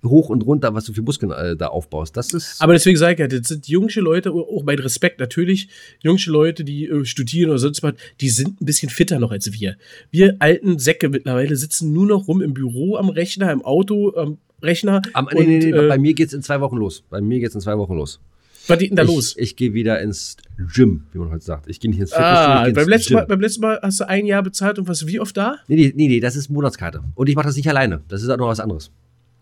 hoch 0.05 0.29
und 0.29 0.45
runter, 0.45 0.73
was 0.73 0.85
du 0.85 0.93
für 0.93 1.01
Muskeln 1.01 1.31
äh, 1.31 1.55
da 1.55 1.67
aufbaust. 1.67 2.15
Das 2.17 2.33
ist 2.33 2.61
Aber 2.61 2.73
deswegen 2.73 2.97
sage 2.97 3.13
ich 3.13 3.19
ja, 3.19 3.27
das 3.27 3.47
sind 3.47 3.67
jungsche 3.67 4.01
Leute, 4.01 4.31
auch 4.31 4.63
mein 4.63 4.79
Respekt 4.79 5.19
natürlich, 5.19 5.69
jungsche 6.01 6.31
Leute, 6.31 6.63
die 6.63 6.85
äh, 6.85 7.05
studieren 7.05 7.49
oder 7.49 7.59
sonst 7.59 7.83
was, 7.83 7.93
die 8.21 8.29
sind 8.29 8.61
ein 8.61 8.65
bisschen 8.65 8.89
fitter 8.89 9.19
noch 9.19 9.31
als 9.31 9.51
wir. 9.53 9.77
Wir 10.11 10.35
alten 10.39 10.79
Säcke 10.79 11.09
mittlerweile 11.09 11.55
sitzen 11.55 11.93
nur 11.93 12.05
noch 12.05 12.27
rum 12.27 12.41
im 12.41 12.53
Büro 12.53 12.97
am 12.97 13.09
Rechner, 13.09 13.51
im 13.51 13.63
Auto 13.63 14.13
am 14.15 14.37
Rechner. 14.61 15.01
Am, 15.13 15.27
und, 15.27 15.35
nee, 15.35 15.45
nee, 15.45 15.71
nee, 15.71 15.77
äh, 15.77 15.87
bei 15.87 15.97
mir 15.97 16.13
geht's 16.13 16.33
in 16.33 16.41
zwei 16.41 16.61
Wochen 16.61 16.77
los. 16.77 17.03
Bei 17.09 17.21
mir 17.21 17.39
geht's 17.39 17.55
in 17.55 17.61
zwei 17.61 17.77
Wochen 17.77 17.95
los. 17.95 18.19
was 18.67 18.79
geht 18.79 18.91
denn 18.91 18.95
da 18.95 19.03
ich, 19.03 19.09
los? 19.09 19.35
Ich 19.37 19.55
gehe 19.55 19.73
wieder 19.73 20.01
ins 20.01 20.37
Gym, 20.73 21.03
wie 21.11 21.19
man 21.19 21.31
heute 21.31 21.43
sagt. 21.43 21.69
Ich 21.69 21.79
gehe 21.79 21.91
nicht 21.91 21.99
ins 21.99 22.13
Ah, 22.13 22.61
ich 22.61 22.73
geh 22.73 22.79
beim 22.79 22.87
letzten, 22.87 23.09
Gym. 23.09 23.15
Mal, 23.15 23.25
beim 23.27 23.41
letzten 23.41 23.61
Mal 23.61 23.79
hast 23.81 23.99
du 23.99 24.07
ein 24.07 24.25
Jahr 24.25 24.41
bezahlt 24.41 24.79
und 24.79 24.87
was 24.87 25.05
wie 25.05 25.19
oft 25.19 25.35
da? 25.35 25.57
Nee, 25.67 25.75
nee, 25.75 25.93
nee, 25.95 26.07
nee, 26.07 26.19
das 26.19 26.35
ist 26.35 26.49
Monatskarte. 26.49 27.03
Und 27.15 27.29
ich 27.29 27.35
mache 27.35 27.47
das 27.47 27.57
nicht 27.57 27.67
alleine. 27.67 28.01
Das 28.07 28.23
ist 28.23 28.29
auch 28.29 28.37
noch 28.37 28.47
was 28.47 28.59
anderes. 28.59 28.91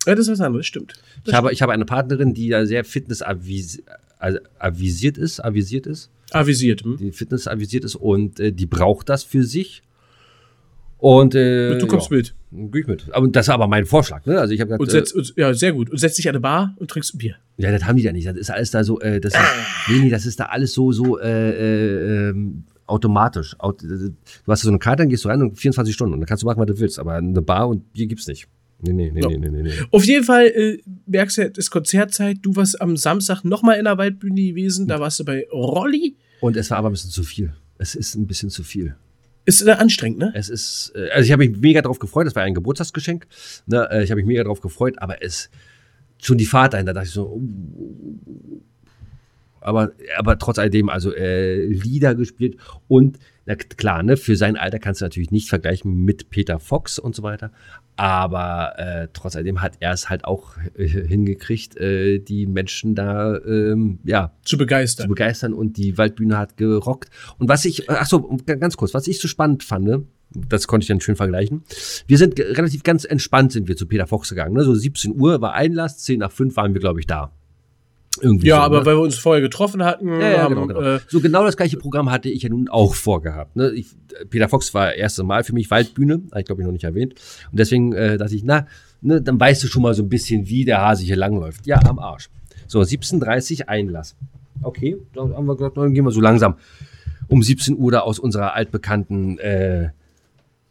Ja, 0.06 0.16
das 0.16 0.28
ist 0.28 0.32
was 0.32 0.42
anderes, 0.42 0.66
stimmt. 0.66 0.94
Ich 1.26 1.34
habe, 1.34 1.52
ich 1.52 1.62
habe 1.62 1.74
eine 1.74 1.86
Partnerin, 1.86 2.34
die 2.34 2.48
ja 2.48 2.66
sehr 2.66 2.84
fitnessavisiert 2.84 5.18
ist, 5.18 5.44
avisiert 5.44 5.88
ist, 5.88 6.12
Avisiert. 6.32 6.84
Hm? 6.84 6.98
die 6.98 7.12
fitnessavisiert 7.12 7.84
ist 7.84 7.96
und 7.96 8.40
äh, 8.40 8.52
die 8.52 8.66
braucht 8.66 9.10
das 9.10 9.24
für 9.24 9.44
sich. 9.44 9.84
Und 10.98 11.34
äh, 11.34 11.80
du 11.80 11.88
kommst 11.88 12.12
ja, 12.12 12.18
mit. 12.18 12.36
Geh 12.52 12.82
ich 12.82 12.88
mit. 12.88 13.08
Aber 13.12 13.28
das 13.28 13.48
war 13.48 13.56
aber 13.56 13.68
mein 13.68 13.86
Vorschlag, 13.86 14.24
ne? 14.26 14.40
Also 14.40 14.54
ich 14.54 14.62
habe 14.62 14.74
Und 14.74 14.86
gesagt, 14.86 15.08
setz, 15.08 15.16
und, 15.16 15.34
ja, 15.36 15.52
sehr 15.54 15.74
gut. 15.74 15.90
Und 15.90 15.98
setzt 15.98 16.20
dich 16.20 16.30
an 16.30 16.36
eine 16.36 16.42
Bar 16.42 16.76
und 16.78 16.92
trinkst 16.92 17.16
ein 17.16 17.18
Bier. 17.18 17.36
äh, 17.58 17.64
ja, 17.64 17.72
das 17.72 17.86
haben 17.86 17.98
die 17.98 18.04
da 18.04 18.12
nicht. 18.12 18.28
Das 18.28 18.38
ist 18.38 18.52
alles 18.52 18.70
da 18.70 18.84
so, 18.84 19.00
äh, 19.00 19.20
das 19.20 19.34
ist, 19.34 19.42
nee, 19.88 20.00
nee, 20.00 20.10
das 20.10 20.28
ist 20.28 20.40
da 20.40 20.46
alles 20.46 20.74
so, 20.74 20.92
so 20.92 21.20
äh, 21.20 21.28
äh, 21.28 22.30
ähm, 22.30 22.66
automatisch. 22.86 23.56
Aut, 23.58 23.84
äh, 23.84 23.88
du 23.88 24.14
hast 24.48 24.62
so 24.62 24.70
eine 24.70 24.78
Karte, 24.78 25.02
dann 25.02 25.10
gehst 25.10 25.26
du 25.26 25.30
rein 25.30 25.42
und 25.42 25.58
24 25.58 25.94
Stunden 25.94 26.14
und 26.14 26.20
dann 26.20 26.28
kannst 26.28 26.44
du 26.44 26.48
machen, 26.48 26.60
was 26.60 26.68
du 26.68 26.80
willst. 26.80 27.00
Aber 27.00 27.16
eine 27.16 27.42
Bar 27.42 27.68
und 27.68 27.92
Bier 27.94 28.06
gibt's 28.06 28.28
nicht. 28.28 28.48
Nee, 28.82 28.94
nee, 28.94 29.12
nee, 29.12 29.22
Ja. 29.22 29.30
nee, 29.30 29.50
nee, 29.50 29.62
nee. 29.64 29.72
Auf 29.92 30.06
jeden 30.06 30.24
Fall 30.24 30.48
äh, 30.48 30.78
merkst 31.06 31.38
du, 31.38 31.42
es 31.44 31.58
ist 31.58 31.72
Konzertzeit. 31.72 32.38
Du 32.42 32.56
warst 32.56 32.82
am 32.82 32.98
Samstag 32.98 33.44
nochmal 33.44 33.78
in 33.78 33.86
der 33.86 33.98
Waldbühne 33.98 34.42
gewesen. 34.42 34.88
Da 34.88 35.00
warst 35.00 35.20
du 35.20 35.26
bei 35.26 35.48
Rolli. 35.52 36.16
Und 36.40 36.58
es 36.58 36.72
war 36.72 36.78
aber 36.80 36.90
ein 36.90 36.94
bisschen 36.94 37.12
zu 37.12 37.24
viel. 37.24 37.54
Es 37.78 37.96
ist 37.96 38.16
ein 38.16 38.28
bisschen 38.28 38.50
zu 38.50 38.64
viel. 38.64 38.96
Ist 39.46 39.66
äh, 39.66 39.72
anstrengend, 39.72 40.20
ne? 40.20 40.32
Es 40.36 40.50
ist, 40.50 40.94
äh, 40.96 41.10
also 41.10 41.26
ich 41.26 41.32
habe 41.32 41.48
mich 41.48 41.58
mega 41.58 41.82
drauf 41.82 42.00
gefreut, 42.00 42.28
das 42.28 42.36
war 42.36 42.44
ein 42.44 42.54
Geburtstagsgeschenk. 42.54 43.28
Ne? 43.66 43.88
äh, 43.92 44.04
Ich 44.04 44.12
habe 44.12 44.20
mich 44.22 44.28
mega 44.28 44.44
drauf 44.44 44.62
gefreut, 44.62 44.96
aber 44.98 45.24
es, 45.24 45.50
schon 46.22 46.38
die 46.38 46.46
Fahrt 46.46 46.74
dahin, 46.74 46.86
da 46.86 46.94
dachte 46.94 47.08
ich 47.08 47.14
so, 47.14 47.26
uh, 47.26 48.62
aber, 49.60 49.92
aber 50.18 50.38
trotz 50.38 50.58
alledem, 50.60 50.90
also 50.90 51.14
äh, 51.14 51.66
Lieder 51.66 52.16
gespielt 52.16 52.58
und 52.88 53.18
na 53.46 53.56
klar, 53.56 54.04
ne, 54.04 54.18
für 54.18 54.36
sein 54.36 54.58
Alter 54.58 54.80
kannst 54.80 55.02
du 55.02 55.06
natürlich 55.06 55.32
nicht 55.32 55.50
vergleichen 55.50 56.06
mit 56.06 56.30
Peter 56.30 56.60
Fox 56.60 57.00
und 57.00 57.16
so 57.16 57.24
weiter, 57.24 57.52
aber 57.96 58.80
äh, 58.80 59.08
trotz 59.14 59.36
alledem 59.36 59.62
hat 59.62 59.74
er 59.80 59.94
es 59.94 60.10
halt 60.10 60.26
auch 60.26 60.58
äh, 60.76 60.88
hingekriegt, 60.88 61.78
äh, 61.78 62.20
die 62.20 62.46
Menschen 62.48 62.96
da, 62.96 63.38
ähm, 63.38 64.00
ja, 64.04 64.32
Zu 64.44 64.58
begeistern. 64.58 65.06
zu 65.06 65.10
begeistern 65.10 65.54
und 65.54 65.78
die 65.78 65.98
Waldbühne 65.98 66.38
hat 66.38 66.58
gerockt. 66.58 67.10
Und 67.38 67.50
was 67.50 67.66
ich, 67.66 67.90
ach 67.90 68.06
so, 68.06 68.38
ganz 68.46 68.78
kurz, 68.78 68.94
was 68.94 69.08
ich 69.08 69.20
so 69.20 69.28
spannend 69.28 69.64
fand, 69.64 69.86
ne, 69.86 70.04
das 70.34 70.68
konnte 70.68 70.86
ich 70.86 70.88
dann 70.88 71.02
schön 71.02 71.16
vergleichen. 71.16 71.64
Wir 72.08 72.18
sind 72.18 72.40
relativ 72.40 72.84
ganz 72.84 73.04
entspannt 73.04 73.52
sind 73.52 73.68
wir 73.68 73.76
zu 73.76 73.86
Peter 73.86 74.08
Fox 74.08 74.30
gegangen. 74.30 74.54
Ne? 74.54 74.64
So 74.64 74.74
17 74.74 75.20
Uhr 75.20 75.42
war 75.42 75.54
Einlass, 75.54 76.00
10 76.00 76.20
nach 76.20 76.32
5 76.32 76.56
waren 76.56 76.74
wir, 76.74 76.80
glaube 76.80 77.00
ich, 77.00 77.08
da. 77.08 77.34
Irgendwie 78.20 78.48
ja, 78.48 78.58
so, 78.58 78.62
aber 78.64 78.80
ne? 78.80 78.86
weil 78.86 78.96
wir 78.98 79.02
uns 79.02 79.18
vorher 79.18 79.42
getroffen 79.42 79.84
hatten, 79.84 80.08
Ja, 80.20 80.30
ja, 80.30 80.42
haben, 80.44 80.56
genau, 80.56 80.68
genau. 80.68 80.82
Äh, 80.82 81.00
so 81.08 81.22
genau 81.22 81.46
das 81.46 81.56
gleiche 81.56 81.78
Programm 81.78 82.12
hatte 82.12 82.30
ich 82.30 82.44
ja 82.44 82.50
nun 82.50 82.68
auch 82.68 82.94
vorgehabt. 82.94 83.56
Ne? 83.56 83.72
Ich, 83.72 83.88
Peter 84.30 84.50
Fox 84.50 84.74
war 84.74 84.94
erste 84.94 85.24
Mal 85.24 85.44
für 85.44 85.54
mich 85.54 85.72
Waldbühne, 85.72 86.22
habe 86.32 86.42
ich 86.42 86.46
glaube 86.46 86.62
ich 86.62 86.66
noch 86.66 86.74
nicht 86.74 86.84
erwähnt. 86.84 87.14
Und 87.52 87.60
deswegen 87.60 87.94
äh, 87.94 88.18
dachte 88.18 88.36
ich, 88.36 88.44
na, 88.44 88.68
ne, 89.02 89.22
dann 89.22 89.40
weißt 89.40 89.64
du 89.64 89.68
schon 89.68 89.82
mal 89.82 89.94
so 89.94 90.04
ein 90.04 90.10
bisschen, 90.10 90.50
wie 90.50 90.66
der 90.66 90.82
Hase 90.82 91.04
hier 91.04 91.16
langläuft. 91.16 91.66
Ja, 91.66 91.80
am 91.86 92.00
Arsch. 92.00 92.30
So, 92.68 92.82
17.30 92.82 93.68
Einlass. 93.68 94.16
Okay, 94.62 94.98
dann 95.14 95.34
haben 95.34 95.46
wir 95.46 95.56
gesagt, 95.56 95.78
dann 95.78 95.94
gehen 95.94 96.04
wir 96.04 96.12
so 96.12 96.22
langsam 96.22 96.56
um 97.28 97.42
17 97.42 97.78
Uhr 97.78 97.92
da 97.92 98.02
aus 98.02 98.20
unserer 98.20 98.54
altbekannten 98.54 99.40
äh, 99.40 99.90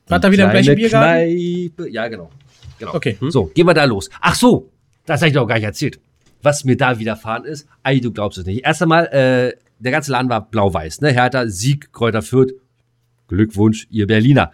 War 0.09 0.20
da 0.20 0.30
wieder 0.30 0.51
gleichen 0.51 0.74
Biergarten? 0.76 1.26
Kneipe. 1.26 1.91
Ja, 1.91 2.09
genau. 2.09 2.30
genau. 2.78 2.95
Okay, 2.95 3.16
hm. 3.18 3.30
So, 3.30 3.47
gehen 3.47 3.66
wir 3.66 3.74
da 3.74 3.84
los. 3.84 4.11
Ach 4.20 4.34
so, 4.34 4.70
das 5.07 5.20
habe 5.22 5.28
ich 5.28 5.34
doch 5.34 5.47
gar 5.47 5.55
nicht 5.57 5.64
erzählt. 5.64 5.99
Was 6.43 6.64
mir 6.64 6.76
da 6.76 6.99
widerfahren 6.99 7.45
ist, 7.45 7.66
ey, 7.84 8.01
du 8.01 8.12
glaubst 8.12 8.38
es 8.38 8.47
nicht. 8.47 8.64
Erst 8.64 8.82
einmal, 8.82 9.07
äh, 9.07 9.53
der 9.78 9.93
ganze 9.93 10.12
Laden 10.12 10.28
war 10.28 10.51
blau-weiß, 10.51 11.01
ne? 11.01 11.11
Hertha, 11.12 11.47
Sieg, 11.47 11.93
Kräuter 11.93 12.22
Fürth. 12.22 12.53
Glückwunsch, 13.28 13.86
ihr 13.91 14.07
Berliner. 14.07 14.53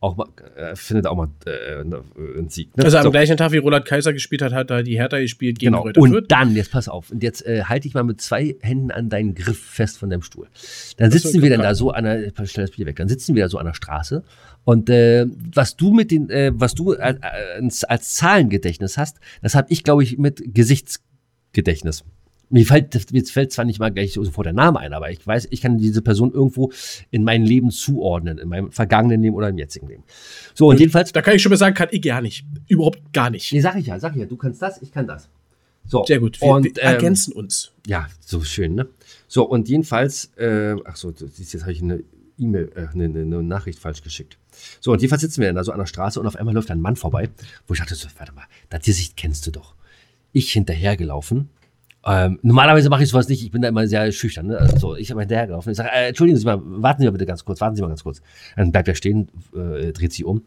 Auch 0.00 0.16
mal, 0.18 0.26
äh, 0.56 0.76
findet 0.76 1.06
auch 1.06 1.16
mal 1.16 1.28
äh, 1.46 1.80
einen 1.80 2.48
Sieg. 2.50 2.76
Ne? 2.76 2.84
Also 2.84 2.98
am 2.98 3.04
So. 3.04 3.10
gleichen 3.10 3.38
Tag, 3.38 3.52
wie 3.52 3.56
Roland 3.56 3.86
Kaiser 3.86 4.12
gespielt 4.12 4.42
hat, 4.42 4.52
hat 4.52 4.70
da 4.70 4.82
die 4.82 4.96
Hertha 4.98 5.18
gespielt 5.18 5.58
gegen 5.58 5.72
Genau. 5.72 5.82
Kräuter 5.84 6.00
Und 6.02 6.10
Fürth. 6.10 6.26
dann, 6.28 6.54
jetzt 6.54 6.72
pass 6.72 6.88
auf, 6.90 7.10
und 7.10 7.22
jetzt 7.22 7.44
äh, 7.46 7.64
halte 7.64 7.88
ich 7.88 7.94
mal 7.94 8.04
mit 8.04 8.20
zwei 8.20 8.54
Händen 8.60 8.90
an 8.90 9.08
deinen 9.08 9.34
Griff 9.34 9.58
fest 9.58 9.96
von 9.98 10.10
deinem 10.10 10.20
Stuhl. 10.20 10.46
Dann 10.98 11.10
so, 11.10 11.16
sitzen 11.18 11.40
wir 11.42 11.48
dann 11.48 11.62
da 11.62 11.74
so 11.74 11.90
an 11.90 12.04
der, 12.04 12.26
ich 12.26 12.50
stell 12.50 12.66
das 12.66 12.76
Bier 12.76 12.84
weg, 12.84 12.96
dann 12.96 13.08
sitzen 13.08 13.34
wir 13.34 13.44
da 13.44 13.48
so 13.48 13.56
an 13.56 13.64
der 13.64 13.72
Straße 13.74 14.22
und 14.64 14.90
äh, 14.90 15.24
was 15.54 15.76
du 15.76 15.92
mit 15.94 16.10
den, 16.10 16.28
äh, 16.28 16.52
was 16.54 16.74
du 16.74 16.92
als, 16.92 17.18
als, 17.22 17.84
als 17.84 18.14
Zahlengedächtnis 18.14 18.98
hast, 18.98 19.20
das 19.42 19.54
habe 19.54 19.68
ich, 19.70 19.84
glaube 19.84 20.02
ich, 20.02 20.18
mit 20.18 20.42
Gesichtsgedächtnis. 21.54 22.04
Mir 22.50 22.66
fällt, 22.66 23.12
mir 23.12 23.24
fällt 23.24 23.52
zwar 23.52 23.64
nicht 23.64 23.80
mal 23.80 23.90
gleich 23.90 24.12
sofort 24.12 24.46
der 24.46 24.52
Name 24.52 24.78
ein, 24.78 24.92
aber 24.92 25.10
ich 25.10 25.26
weiß, 25.26 25.48
ich 25.50 25.62
kann 25.62 25.78
diese 25.78 26.02
Person 26.02 26.30
irgendwo 26.30 26.70
in 27.10 27.24
mein 27.24 27.42
Leben 27.42 27.70
zuordnen, 27.70 28.38
in 28.38 28.48
meinem 28.48 28.70
vergangenen 28.70 29.22
Leben 29.22 29.34
oder 29.34 29.48
im 29.48 29.58
jetzigen 29.58 29.88
Leben. 29.88 30.04
So, 30.52 30.68
und 30.68 30.78
jedenfalls, 30.78 31.10
Da 31.12 31.22
kann 31.22 31.34
ich 31.34 31.42
schon 31.42 31.50
mal 31.50 31.56
sagen, 31.56 31.74
kann 31.74 31.88
ich 31.90 32.02
gar 32.02 32.20
nicht. 32.20 32.44
Überhaupt 32.68 33.12
gar 33.12 33.30
nicht. 33.30 33.50
nee, 33.52 33.60
sag 33.60 33.76
ich 33.76 33.86
ja, 33.86 33.98
sag 33.98 34.14
ich 34.14 34.20
ja, 34.20 34.26
du 34.26 34.36
kannst 34.36 34.60
das, 34.60 34.80
ich 34.82 34.92
kann 34.92 35.06
das. 35.06 35.28
So. 35.86 36.04
Sehr 36.04 36.20
gut. 36.20 36.40
Wir, 36.40 36.48
und, 36.48 36.64
wir 36.64 36.82
ähm, 36.82 36.94
ergänzen 36.94 37.32
uns. 37.32 37.72
ja, 37.86 38.08
so 38.20 38.42
schön, 38.42 38.74
ne? 38.74 38.88
So, 39.26 39.44
und 39.48 39.68
jedenfalls, 39.68 40.30
äh, 40.36 40.76
ach 40.84 40.96
so, 40.96 41.10
jetzt 41.10 41.62
habe 41.62 41.72
ich 41.72 41.82
eine 41.82 42.04
E-Mail, 42.38 42.70
äh, 42.74 42.88
eine, 42.92 43.04
eine, 43.04 43.20
eine 43.20 43.42
Nachricht 43.42 43.78
falsch 43.78 44.02
geschickt. 44.02 44.38
So, 44.80 44.92
und 44.92 45.00
jedenfalls 45.00 45.22
sitzen 45.22 45.40
wir 45.40 45.48
dann 45.48 45.56
da 45.56 45.64
so 45.64 45.72
an 45.72 45.78
der 45.78 45.86
Straße 45.86 46.20
und 46.20 46.26
auf 46.26 46.36
einmal 46.36 46.54
läuft 46.54 46.70
ein 46.70 46.80
Mann 46.80 46.96
vorbei, 46.96 47.30
wo 47.66 47.74
ich 47.74 47.80
dachte 47.80 47.94
so, 47.94 48.08
warte 48.18 48.32
mal, 48.32 48.44
das 48.68 48.84
Gesicht 48.84 49.16
kennst 49.16 49.46
du 49.46 49.50
doch. 49.50 49.74
Ich 50.34 50.52
hinterhergelaufen. 50.52 51.48
Ähm, 52.06 52.38
normalerweise 52.42 52.90
mache 52.90 53.02
ich 53.02 53.08
sowas 53.08 53.28
nicht, 53.28 53.42
ich 53.42 53.50
bin 53.50 53.62
da 53.62 53.68
immer 53.68 53.86
sehr 53.86 54.12
schüchtern. 54.12 54.48
Ne? 54.48 54.58
Also, 54.58 54.94
ich 54.96 55.10
habe 55.10 55.20
hinterhergelaufen. 55.20 55.70
Ich 55.70 55.78
sage, 55.78 55.90
äh, 55.90 56.08
entschuldigen 56.08 56.38
Sie 56.38 56.44
mal, 56.44 56.60
warten 56.62 57.00
Sie 57.00 57.06
mal 57.06 57.12
bitte 57.12 57.24
ganz 57.24 57.44
kurz, 57.44 57.62
warten 57.62 57.76
Sie 57.76 57.82
mal 57.82 57.88
ganz 57.88 58.02
kurz. 58.02 58.20
Dann 58.56 58.72
bleibt 58.72 58.88
er 58.88 58.94
stehen, 58.94 59.28
äh, 59.56 59.92
dreht 59.92 60.12
sich 60.12 60.24
um. 60.24 60.42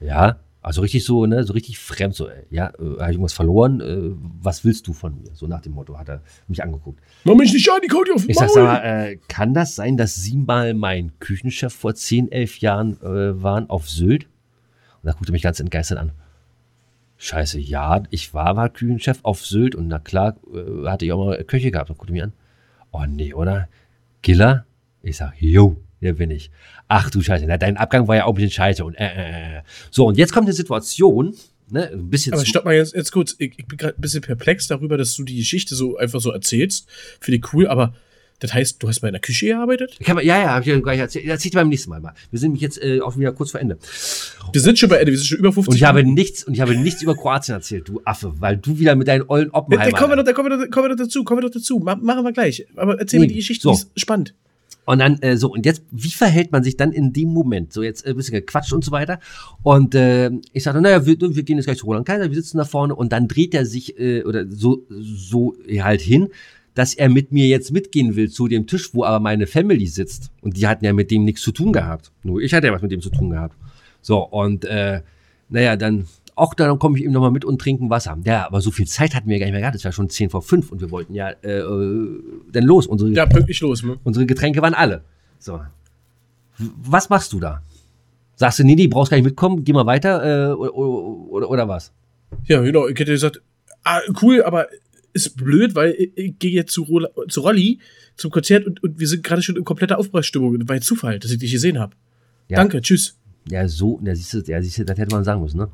Ja, 0.00 0.38
also 0.62 0.80
richtig 0.80 1.04
so, 1.04 1.26
ne, 1.26 1.44
so 1.44 1.52
richtig 1.52 1.78
fremd, 1.78 2.14
so, 2.14 2.28
äh, 2.28 2.44
ja, 2.50 2.68
äh, 2.68 2.70
habe 2.70 3.02
ich 3.02 3.08
irgendwas 3.10 3.32
verloren? 3.32 3.80
Äh, 3.80 4.16
was 4.40 4.64
willst 4.64 4.86
du 4.86 4.92
von 4.92 5.16
mir? 5.20 5.34
So 5.34 5.46
nach 5.46 5.60
dem 5.60 5.72
Motto 5.72 5.98
hat 5.98 6.08
er 6.08 6.22
mich 6.46 6.62
angeguckt. 6.62 7.00
Mach 7.24 7.34
mich 7.34 7.52
nicht 7.52 7.70
an, 7.70 7.80
die 7.82 7.88
dir 7.88 8.14
auf 8.14 8.22
den 8.22 8.30
Ich 8.30 8.36
sag, 8.36 8.48
Maul. 8.48 8.54
sag 8.54 8.64
mal, 8.64 8.84
äh, 8.84 9.18
kann 9.28 9.54
das 9.54 9.74
sein, 9.74 9.96
dass 9.96 10.14
Sie 10.14 10.36
mal 10.36 10.74
mein 10.74 11.12
Küchenchef 11.20 11.72
vor 11.72 11.94
10, 11.94 12.32
11 12.32 12.58
Jahren 12.58 13.00
äh, 13.02 13.42
waren 13.42 13.68
auf 13.68 13.88
Sylt? 13.88 14.24
Und 14.24 15.06
da 15.06 15.12
guckt 15.12 15.28
er 15.28 15.32
mich 15.32 15.42
ganz 15.42 15.60
entgeistert 15.60 15.98
an. 15.98 16.12
Scheiße, 17.20 17.58
ja, 17.58 18.04
ich 18.10 18.32
war 18.32 18.54
mal 18.54 18.70
Küchenchef 18.70 19.18
auf 19.24 19.44
Sylt 19.44 19.74
und 19.74 19.88
na 19.88 19.98
klar, 19.98 20.36
äh, 20.54 20.86
hatte 20.86 21.04
ich 21.04 21.12
auch 21.12 21.26
mal 21.26 21.42
Köche 21.44 21.72
gehabt. 21.72 21.90
Und 21.90 21.98
guckt 21.98 22.10
er 22.10 22.12
mich 22.12 22.22
an. 22.22 22.32
Oh 22.92 23.04
nee, 23.06 23.34
oder? 23.34 23.68
Giller? 24.22 24.66
Ich 25.02 25.16
sag, 25.16 25.34
jo, 25.40 25.76
der 26.00 26.12
bin 26.14 26.30
ich. 26.30 26.50
Ach 26.86 27.10
du 27.10 27.20
Scheiße, 27.20 27.44
na, 27.46 27.58
dein 27.58 27.76
Abgang 27.76 28.06
war 28.06 28.16
ja 28.16 28.24
auch 28.24 28.30
ein 28.30 28.34
bisschen 28.36 28.52
scheiße. 28.52 28.84
Und, 28.84 28.94
äh, 28.94 29.06
äh, 29.06 29.58
äh. 29.58 29.62
So, 29.90 30.06
und 30.06 30.16
jetzt 30.16 30.32
kommt 30.32 30.46
eine 30.46 30.54
Situation, 30.54 31.34
ne, 31.70 31.90
ein 31.90 32.08
bisschen 32.08 32.34
Aber 32.34 32.46
stopp 32.46 32.64
mal 32.64 32.74
jetzt, 32.74 32.94
jetzt 32.94 33.10
kurz. 33.10 33.34
Ich, 33.38 33.58
ich 33.58 33.66
bin 33.66 33.78
gerade 33.78 33.96
ein 33.96 34.00
bisschen 34.00 34.20
perplex 34.20 34.68
darüber, 34.68 34.96
dass 34.96 35.16
du 35.16 35.24
die 35.24 35.36
Geschichte 35.36 35.74
so 35.74 35.96
einfach 35.96 36.20
so 36.20 36.30
erzählst. 36.30 36.88
Finde 37.20 37.38
ich 37.38 37.52
cool, 37.52 37.66
aber 37.66 37.94
das 38.40 38.54
heißt, 38.54 38.82
du 38.82 38.88
hast 38.88 39.02
mal 39.02 39.08
in 39.08 39.12
der 39.14 39.20
Küche 39.20 39.46
gearbeitet? 39.46 39.96
Ich 39.98 40.08
hab, 40.08 40.22
ja, 40.22 40.38
ja, 40.38 40.54
hab 40.54 40.60
ich 40.62 40.68
ja 40.68 40.78
gleich 40.80 40.98
erzählt. 41.00 41.24
Erzähl 41.26 41.46
ich 41.48 41.52
dir 41.52 41.58
beim 41.58 41.68
nächsten 41.68 41.90
Mal 41.90 42.00
mal. 42.00 42.12
Wir 42.30 42.38
sind 42.38 42.50
nämlich 42.50 42.62
jetzt 42.62 42.80
äh, 42.82 43.00
auch 43.00 43.16
wieder 43.18 43.32
kurz 43.32 43.50
vor 43.50 43.60
Ende. 43.60 43.78
Wir 44.52 44.60
sind 44.60 44.78
schon 44.78 44.88
bei 44.88 44.96
Ende, 44.98 45.10
wir 45.12 45.18
sind 45.18 45.26
schon 45.26 45.38
über 45.38 45.52
50 45.52 45.68
Und 45.70 45.76
ich 45.76 45.84
habe 45.84 45.98
Minuten. 45.98 46.14
nichts, 46.14 46.44
und 46.44 46.54
ich 46.54 46.60
habe 46.60 46.76
nichts 46.76 47.02
über 47.02 47.16
Kroatien 47.16 47.54
erzählt, 47.56 47.88
du 47.88 48.00
Affe, 48.04 48.32
weil 48.38 48.56
du 48.56 48.78
wieder 48.78 48.94
mit 48.94 49.08
deinen 49.08 49.24
ollen 49.28 49.50
Da, 49.50 49.58
Oppenheimer. 49.58 49.90
da 49.90 49.98
kommen 49.98 50.12
wir 50.12 50.16
noch, 50.16 50.24
da 50.24 50.32
kommen 50.32 50.50
wir 50.50 50.56
noch, 50.56 50.70
kommen 50.70 50.84
wir 50.86 50.90
noch 50.90 50.96
dazu, 51.04 51.24
kommen 51.24 51.40
wir 51.42 51.46
noch 51.46 51.54
dazu. 51.54 51.78
Ma- 51.78 51.96
Machen 51.96 52.24
wir 52.24 52.32
gleich. 52.32 52.66
Aber 52.76 52.98
erzähl 52.98 53.20
mir 53.20 53.26
Nee, 53.26 53.32
die 53.32 53.38
Geschichte, 53.38 53.62
so. 53.64 53.70
die 53.72 53.76
ist 53.76 53.90
spannend. 54.00 54.34
Und 54.84 55.00
dann, 55.00 55.18
äh, 55.20 55.36
so, 55.36 55.52
und 55.52 55.66
jetzt, 55.66 55.82
wie 55.90 56.08
verhält 56.08 56.50
man 56.50 56.64
sich 56.64 56.78
dann 56.78 56.92
in 56.92 57.12
dem 57.12 57.28
Moment? 57.28 57.74
So, 57.74 57.82
jetzt 57.82 58.06
äh, 58.06 58.10
ein 58.10 58.16
bisschen 58.16 58.32
gequatscht 58.34 58.72
und 58.72 58.82
so 58.82 58.90
weiter. 58.90 59.18
Und 59.62 59.94
äh, 59.94 60.30
ich 60.54 60.62
sagte, 60.62 60.80
naja, 60.80 61.04
wir, 61.04 61.20
wir 61.20 61.42
gehen 61.42 61.58
jetzt 61.58 61.66
gleich 61.66 61.76
zu 61.76 61.84
Roland 61.84 62.06
Kaiser, 62.06 62.30
wir 62.30 62.34
sitzen 62.34 62.56
da 62.56 62.64
vorne 62.64 62.94
und 62.94 63.12
dann 63.12 63.28
dreht 63.28 63.52
er 63.52 63.66
sich, 63.66 63.98
äh, 64.00 64.22
oder 64.22 64.46
so, 64.48 64.86
so 64.88 65.54
halt 65.80 66.00
hin, 66.00 66.28
dass 66.78 66.94
er 66.94 67.08
mit 67.08 67.32
mir 67.32 67.48
jetzt 67.48 67.72
mitgehen 67.72 68.14
will 68.14 68.30
zu 68.30 68.46
dem 68.46 68.68
Tisch, 68.68 68.94
wo 68.94 69.02
aber 69.02 69.18
meine 69.18 69.48
Family 69.48 69.88
sitzt. 69.88 70.30
Und 70.42 70.56
die 70.56 70.68
hatten 70.68 70.84
ja 70.84 70.92
mit 70.92 71.10
dem 71.10 71.24
nichts 71.24 71.42
zu 71.42 71.50
tun 71.50 71.72
gehabt. 71.72 72.12
Nur 72.22 72.40
ich 72.40 72.54
hatte 72.54 72.68
ja 72.68 72.72
was 72.72 72.82
mit 72.82 72.92
dem 72.92 73.00
zu 73.00 73.10
tun 73.10 73.30
gehabt. 73.30 73.56
So, 74.00 74.20
und 74.20 74.64
äh, 74.64 75.02
naja, 75.48 75.74
dann, 75.74 76.06
auch 76.36 76.54
dann 76.54 76.78
komme 76.78 76.96
ich 76.96 77.02
eben 77.02 77.12
nochmal 77.12 77.32
mit 77.32 77.44
und 77.44 77.60
trinken 77.60 77.90
Wasser. 77.90 78.16
Ja, 78.24 78.46
aber 78.46 78.60
so 78.60 78.70
viel 78.70 78.86
Zeit 78.86 79.16
hatten 79.16 79.28
wir 79.28 79.40
gar 79.40 79.46
nicht 79.46 79.54
mehr 79.54 79.60
gehabt. 79.62 79.74
Es 79.74 79.84
war 79.84 79.90
schon 79.90 80.08
10 80.08 80.30
vor 80.30 80.40
5 80.40 80.70
und 80.70 80.80
wir 80.80 80.92
wollten 80.92 81.14
ja 81.14 81.30
äh, 81.42 81.58
äh, 81.58 82.22
dann 82.52 82.62
los. 82.62 82.86
Unsere, 82.86 83.10
Ja, 83.10 83.26
pünktlich 83.26 83.60
los. 83.60 83.82
Ne? 83.82 83.98
unsere 84.04 84.24
Getränke 84.24 84.62
waren 84.62 84.74
alle. 84.74 85.02
So. 85.40 85.58
Was 86.58 87.08
machst 87.08 87.32
du 87.32 87.40
da? 87.40 87.60
Sagst 88.36 88.60
du, 88.60 88.64
nee, 88.64 88.76
nee, 88.76 88.86
brauchst 88.86 89.10
gar 89.10 89.16
nicht 89.16 89.26
mitkommen, 89.26 89.64
geh 89.64 89.72
mal 89.72 89.86
weiter 89.86 90.52
äh, 90.52 90.52
oder, 90.52 90.76
oder, 90.76 91.50
oder 91.50 91.68
was? 91.68 91.92
Ja, 92.44 92.60
genau. 92.62 92.86
Ich 92.86 92.96
hätte 93.00 93.10
gesagt, 93.10 93.42
ah, 93.82 93.98
cool, 94.22 94.44
aber 94.44 94.68
ist 95.26 95.36
blöd, 95.36 95.74
weil 95.74 95.94
ich, 96.14 96.38
gehe 96.38 96.50
jetzt 96.50 96.72
zu, 96.72 96.82
Rola, 96.82 97.08
zu 97.28 97.40
Rolli 97.40 97.80
zum 98.16 98.30
Konzert 98.30 98.66
und, 98.66 98.82
und 98.82 98.98
wir 98.98 99.06
sind 99.06 99.22
gerade 99.22 99.42
schon 99.42 99.56
in 99.56 99.64
kompletter 99.64 99.98
Aufbruchsstimmung. 99.98 100.58
Das 100.58 100.68
war 100.68 100.76
ein 100.76 100.82
Zufall, 100.82 101.18
dass 101.18 101.30
ich 101.30 101.38
dich 101.38 101.52
gesehen 101.52 101.78
habe. 101.78 101.94
Ja. 102.48 102.58
Danke, 102.58 102.80
tschüss. 102.80 103.18
Ja, 103.48 103.66
so, 103.68 104.00
ja, 104.04 104.14
siehst 104.14 104.34
du, 104.34 104.42
ja, 104.46 104.60
siehst 104.60 104.78
du, 104.78 104.84
das 104.84 104.98
hätte 104.98 105.14
man 105.14 105.24
sagen 105.24 105.40
müssen, 105.40 105.58
ne? 105.58 105.68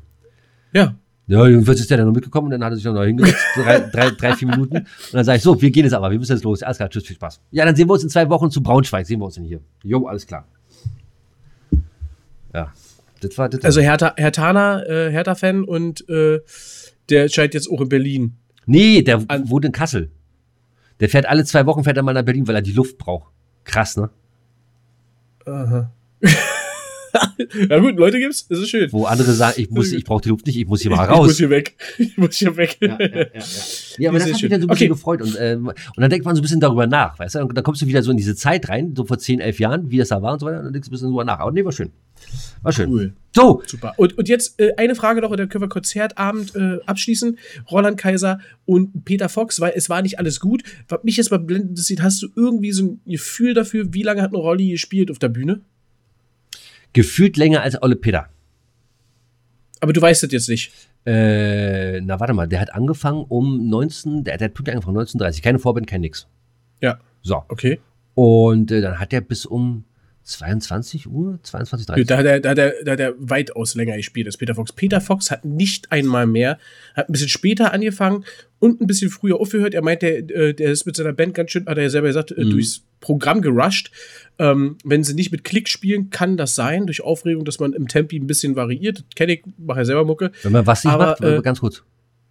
Ja. 0.73 0.95
Ja, 1.27 1.43
dann 1.43 1.63
ist 1.63 1.89
der 1.89 1.97
dann 1.97 2.05
noch 2.05 2.13
mitgekommen 2.13 2.45
und 2.45 2.51
dann 2.51 2.63
hat 2.63 2.73
er 2.73 2.75
sich 2.75 2.85
noch 2.85 3.03
hingesetzt, 3.03 3.39
drei, 3.55 3.79
drei, 3.91 4.11
drei, 4.11 4.35
vier 4.35 4.47
Minuten. 4.47 4.77
Und 4.77 5.13
dann 5.13 5.25
sage 5.25 5.37
ich, 5.37 5.43
so, 5.43 5.59
wir 5.59 5.71
gehen 5.71 5.83
jetzt 5.83 5.93
aber, 5.93 6.11
wir 6.11 6.19
müssen 6.19 6.33
jetzt 6.33 6.43
los. 6.43 6.61
Alles 6.61 6.77
klar, 6.77 6.89
tschüss, 6.89 7.05
viel 7.05 7.15
Spaß. 7.15 7.41
Ja, 7.51 7.65
dann 7.65 7.75
sehen 7.75 7.89
wir 7.89 7.93
uns 7.93 8.03
in 8.03 8.09
zwei 8.09 8.29
Wochen 8.29 8.51
zu 8.51 8.61
Braunschweig, 8.61 9.07
sehen 9.07 9.19
wir 9.19 9.25
uns 9.25 9.35
denn 9.35 9.43
hier. 9.43 9.59
Jo, 9.83 10.05
alles 10.05 10.27
klar. 10.27 10.47
Ja, 12.53 12.71
das 13.21 13.37
war, 13.37 13.49
das 13.49 13.63
Also 13.63 13.81
Hertha, 13.81 14.13
Hertana, 14.17 14.83
äh, 14.85 15.11
Hertha-Fan 15.11 15.63
und 15.63 16.07
äh, 16.09 16.41
der 17.09 17.29
scheint 17.29 17.53
jetzt 17.53 17.69
auch 17.69 17.81
in 17.81 17.89
Berlin. 17.89 18.33
Nee, 18.65 19.01
der 19.01 19.23
An- 19.27 19.49
wohnt 19.49 19.65
in 19.65 19.71
Kassel. 19.71 20.11
Der 20.99 21.09
fährt 21.09 21.25
alle 21.25 21.43
zwei 21.45 21.65
Wochen 21.65 21.83
fährt 21.83 21.97
er 21.97 22.03
mal 22.03 22.13
nach 22.13 22.23
Berlin, 22.23 22.47
weil 22.47 22.55
er 22.55 22.61
die 22.61 22.71
Luft 22.71 22.97
braucht. 22.97 23.31
Krass, 23.63 23.97
ne? 23.97 24.09
Aha. 25.45 25.91
Ja 27.69 27.79
gut, 27.79 27.95
Leute 27.97 28.19
gibt's, 28.19 28.47
das 28.47 28.59
ist 28.59 28.69
schön. 28.69 28.91
Wo 28.91 29.05
andere 29.05 29.31
sagen, 29.31 29.55
ich 29.61 29.69
muss, 29.69 29.91
ich 29.91 30.03
brauche 30.03 30.21
die 30.21 30.29
Luft 30.29 30.45
nicht, 30.47 30.57
ich 30.57 30.65
muss 30.67 30.81
hier 30.81 30.91
mal 30.95 31.03
Ich 31.05 31.09
muss 31.17 31.29
raus. 31.29 31.37
hier 31.37 31.49
weg. 31.49 31.75
Ich 31.97 32.17
muss 32.17 32.35
hier 32.35 32.55
weg. 32.57 32.77
Ja, 32.81 32.97
ja, 32.99 32.99
ja, 32.99 33.07
ja. 33.17 33.23
ja, 33.23 33.29
aber 33.29 33.39
Sehr 33.39 34.11
das 34.11 34.21
hat 34.21 34.27
mich 34.27 34.39
schön. 34.39 34.49
dann 34.51 34.61
so 34.61 34.67
ein 34.67 34.69
bisschen 34.69 34.71
Okay. 34.71 34.87
gefreut. 34.87 35.21
Und, 35.21 35.37
ähm, 35.39 35.67
und 35.67 35.75
dann 35.97 36.09
denkt 36.09 36.25
man 36.25 36.35
so 36.35 36.41
ein 36.41 36.43
bisschen 36.43 36.59
darüber 36.59 36.87
nach, 36.87 37.17
weißt 37.19 37.35
du? 37.35 37.39
Und 37.45 37.55
dann 37.55 37.63
kommst 37.63 37.81
du 37.81 37.87
wieder 37.87 38.03
so 38.03 38.11
in 38.11 38.17
diese 38.17 38.35
Zeit 38.35 38.69
rein, 38.69 38.93
so 38.95 39.05
vor 39.05 39.17
10, 39.17 39.39
11 39.39 39.59
Jahren, 39.59 39.91
wie 39.91 39.97
das 39.97 40.09
da 40.09 40.21
war 40.21 40.33
und 40.33 40.39
so 40.39 40.45
weiter. 40.45 40.59
Und 40.59 40.65
dann 40.65 40.73
denkst 40.73 40.87
du 40.87 40.91
ein 40.91 40.95
bisschen 40.95 41.07
drüber 41.09 41.23
nach. 41.25 41.39
Aber 41.39 41.51
nee, 41.51 41.63
war 41.63 41.71
schön. 41.71 41.91
War 42.61 42.71
schön. 42.71 42.89
Cool. 42.89 43.13
So, 43.35 43.61
Super. 43.65 43.93
Und, 43.97 44.17
und 44.17 44.29
jetzt 44.29 44.59
äh, 44.59 44.73
eine 44.77 44.95
Frage 44.95 45.21
noch, 45.21 45.29
und 45.29 45.37
dann 45.39 45.49
können 45.49 45.63
wir 45.63 45.69
Konzertabend 45.69 46.55
äh, 46.55 46.77
abschließen. 46.85 47.37
Roland 47.69 47.97
Kaiser 47.97 48.39
und 48.65 49.03
Peter 49.05 49.27
Fox, 49.29 49.59
weil 49.59 49.73
es 49.75 49.89
war 49.89 50.01
nicht 50.01 50.17
alles 50.19 50.39
gut. 50.39 50.63
Was 50.87 51.03
mich 51.03 51.17
jetzt 51.17 51.31
mal 51.31 51.37
blendend 51.37 51.71
interessiert, 51.71 52.01
hast 52.01 52.21
du 52.21 52.27
irgendwie 52.35 52.71
so 52.71 52.83
ein 52.85 53.01
Gefühl 53.05 53.53
dafür, 53.53 53.93
wie 53.93 54.03
lange 54.03 54.21
hat 54.21 54.29
eine 54.29 54.37
Rolli 54.37 54.69
gespielt 54.71 55.11
auf 55.11 55.19
der 55.19 55.29
Bühne? 55.29 55.61
Gefühlt 56.95 57.35
länger 57.35 57.61
als 57.61 57.79
Olle 57.83 57.97
Peter. 57.97 58.29
Aber 59.81 59.91
du 59.91 60.01
weißt 60.01 60.23
das 60.23 60.31
jetzt 60.31 60.49
nicht. 60.49 60.71
Äh, 61.05 61.99
na, 62.01 62.19
warte 62.19 62.33
mal, 62.33 62.47
der 62.47 62.61
hat 62.61 62.73
angefangen 62.73 63.25
um 63.27 63.69
19, 63.69 64.23
der, 64.23 64.37
der 64.37 64.45
hat 64.45 64.53
Pünktlich 64.55 64.75
angefangen, 64.75 64.97
1930. 64.97 65.43
Keine 65.43 65.59
Vorband, 65.59 65.85
kein 65.85 66.01
nix. 66.01 66.25
Ja. 66.81 66.99
So. 67.21 67.43
Okay. 67.49 67.79
Und 68.15 68.71
äh, 68.71 68.79
dann 68.79 68.97
hat 68.97 69.11
er 69.11 69.21
bis 69.21 69.45
um 69.45 69.83
22 70.25 71.07
Uhr, 71.07 71.39
22, 71.43 71.85
30. 71.87 72.07
Da 72.07 72.17
hat, 72.17 72.25
er, 72.25 72.39
da, 72.39 72.49
hat 72.49 72.57
er, 72.57 72.73
da 72.83 72.91
hat 72.93 72.99
er 72.99 73.13
weitaus 73.17 73.75
länger 73.75 73.95
gespielt 73.95 74.25
als 74.25 74.37
Peter 74.37 74.55
Fox. 74.55 74.73
Peter 74.73 74.99
Fox 74.99 75.29
hat 75.29 75.45
nicht 75.45 75.91
einmal 75.91 76.25
mehr, 76.25 76.57
hat 76.95 77.07
ein 77.09 77.11
bisschen 77.11 77.29
später 77.29 77.71
angefangen 77.73 78.25
und 78.59 78.81
ein 78.81 78.87
bisschen 78.87 79.11
früher 79.11 79.39
aufgehört. 79.39 79.75
Er 79.75 79.83
meint, 79.83 80.01
der, 80.01 80.17
äh, 80.29 80.53
der 80.53 80.71
ist 80.71 80.85
mit 80.85 80.95
seiner 80.95 81.13
Band 81.13 81.35
ganz 81.35 81.51
schön, 81.51 81.67
hat 81.67 81.77
er 81.77 81.83
ja 81.83 81.89
selber 81.89 82.07
gesagt, 82.07 82.31
äh, 82.31 82.43
Mhm. 82.43 82.49
durchs 82.49 82.83
Programm 83.01 83.41
gerusht. 83.41 83.91
Ähm, 84.39 84.77
wenn 84.83 85.03
sie 85.03 85.13
nicht 85.13 85.31
mit 85.31 85.43
Klick 85.43 85.69
spielen, 85.69 86.09
kann 86.09 86.37
das 86.37 86.55
sein, 86.55 86.87
durch 86.87 87.01
Aufregung, 87.01 87.45
dass 87.45 87.59
man 87.59 87.73
im 87.73 87.87
Tempi 87.87 88.17
ein 88.17 88.25
bisschen 88.25 88.55
variiert. 88.55 89.03
Kenne 89.15 89.33
ich, 89.33 89.43
mache 89.57 89.79
ja 89.79 89.85
selber 89.85 90.05
Mucke. 90.05 90.31
Wenn 90.41 90.53
man 90.53 90.65
was 90.65 90.83
nicht 90.83 90.91
Aber, 90.93 91.05
macht, 91.07 91.21
äh, 91.21 91.41
ganz 91.43 91.59
kurz. 91.59 91.83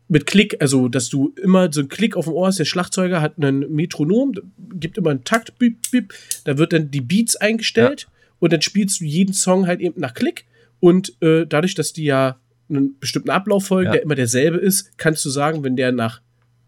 Mit 0.09 0.27
Klick, 0.27 0.57
also 0.61 0.89
dass 0.89 1.09
du 1.09 1.33
immer 1.43 1.73
so 1.73 1.81
einen 1.81 1.89
Klick 1.89 2.17
auf 2.17 2.27
dem 2.27 2.35
Ohr 2.35 2.49
hast, 2.49 2.59
der 2.59 2.65
Schlagzeuger 2.67 3.21
hat 3.23 3.35
einen 3.39 3.75
Metronom, 3.75 4.33
gibt 4.75 4.99
immer 4.99 5.11
einen 5.11 5.25
Takt, 5.25 5.59
bip, 5.59 5.79
bip, 5.91 6.13
da 6.45 6.59
wird 6.59 6.73
dann 6.75 6.91
die 6.91 7.01
Beats 7.01 7.37
eingestellt 7.37 8.07
und 8.39 8.53
dann 8.53 8.61
spielst 8.61 9.01
du 9.01 9.05
jeden 9.05 9.33
Song 9.33 9.67
halt 9.67 9.81
eben 9.81 9.99
nach 10.01 10.13
Klick 10.15 10.45
und 10.81 11.15
äh, 11.23 11.47
dadurch, 11.47 11.75
dass 11.75 11.93
die 11.95 12.05
ja 12.05 12.39
einen 12.69 12.99
bestimmten 12.99 13.31
Ablauf 13.31 13.67
folgen, 13.67 13.87
Ja. 13.87 13.93
der 13.93 14.03
immer 14.03 14.15
derselbe 14.15 14.59
ist, 14.59 14.97
kannst 14.99 15.25
du 15.25 15.31
sagen, 15.31 15.65
wenn 15.65 15.77
der 15.77 15.93
nach 15.93 16.21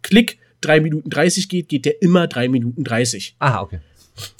Klick 0.03 0.39
3 0.63 0.81
Minuten 0.81 1.11
30 1.11 1.49
geht, 1.49 1.69
geht 1.69 1.85
der 1.85 2.01
immer 2.03 2.27
3 2.29 2.49
Minuten 2.49 2.85
30. 2.85 3.37
Aha, 3.39 3.61
okay. 3.61 3.81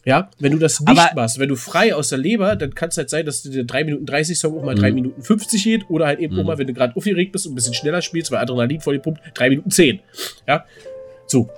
Ja, 0.05 0.31
wenn 0.39 0.53
du 0.53 0.59
das 0.59 0.81
nicht 0.81 0.89
Aber- 0.89 1.11
machst, 1.15 1.39
wenn 1.39 1.49
du 1.49 1.57
frei 1.57 1.95
aus 1.95 2.09
der 2.09 2.19
Leber, 2.19 2.57
dann 2.57 2.75
kann 2.75 2.89
es 2.89 2.97
halt 2.97 3.11
sein, 3.11 3.27
dass 3.27 3.43
der 3.43 3.65
3 3.65 3.85
Minuten 3.85 4.07
30 4.07 4.39
Song 4.39 4.59
auch 4.59 4.63
mal 4.65 4.75
3 4.75 4.89
Mhm. 4.91 4.95
Minuten 4.95 5.23
50 5.23 5.63
geht 5.65 5.91
oder 5.91 6.07
halt 6.07 6.19
eben 6.21 6.35
Mhm. 6.35 6.41
auch 6.41 6.45
mal, 6.45 6.59
wenn 6.59 6.67
du 6.67 6.73
gerade 6.75 6.95
aufgeregt 6.97 7.33
bist 7.33 7.47
und 7.47 7.53
ein 7.53 7.55
bisschen 7.57 7.75
schneller 7.75 8.01
spielst, 8.03 8.31
weil 8.31 8.39
Adrenalin 8.39 8.81
voll 8.81 8.95
gepumpt, 8.97 9.21
3 9.35 9.51
Minuten 9.51 9.71
10. 9.71 10.01
Ja, 10.47 10.65
so. 11.27 11.49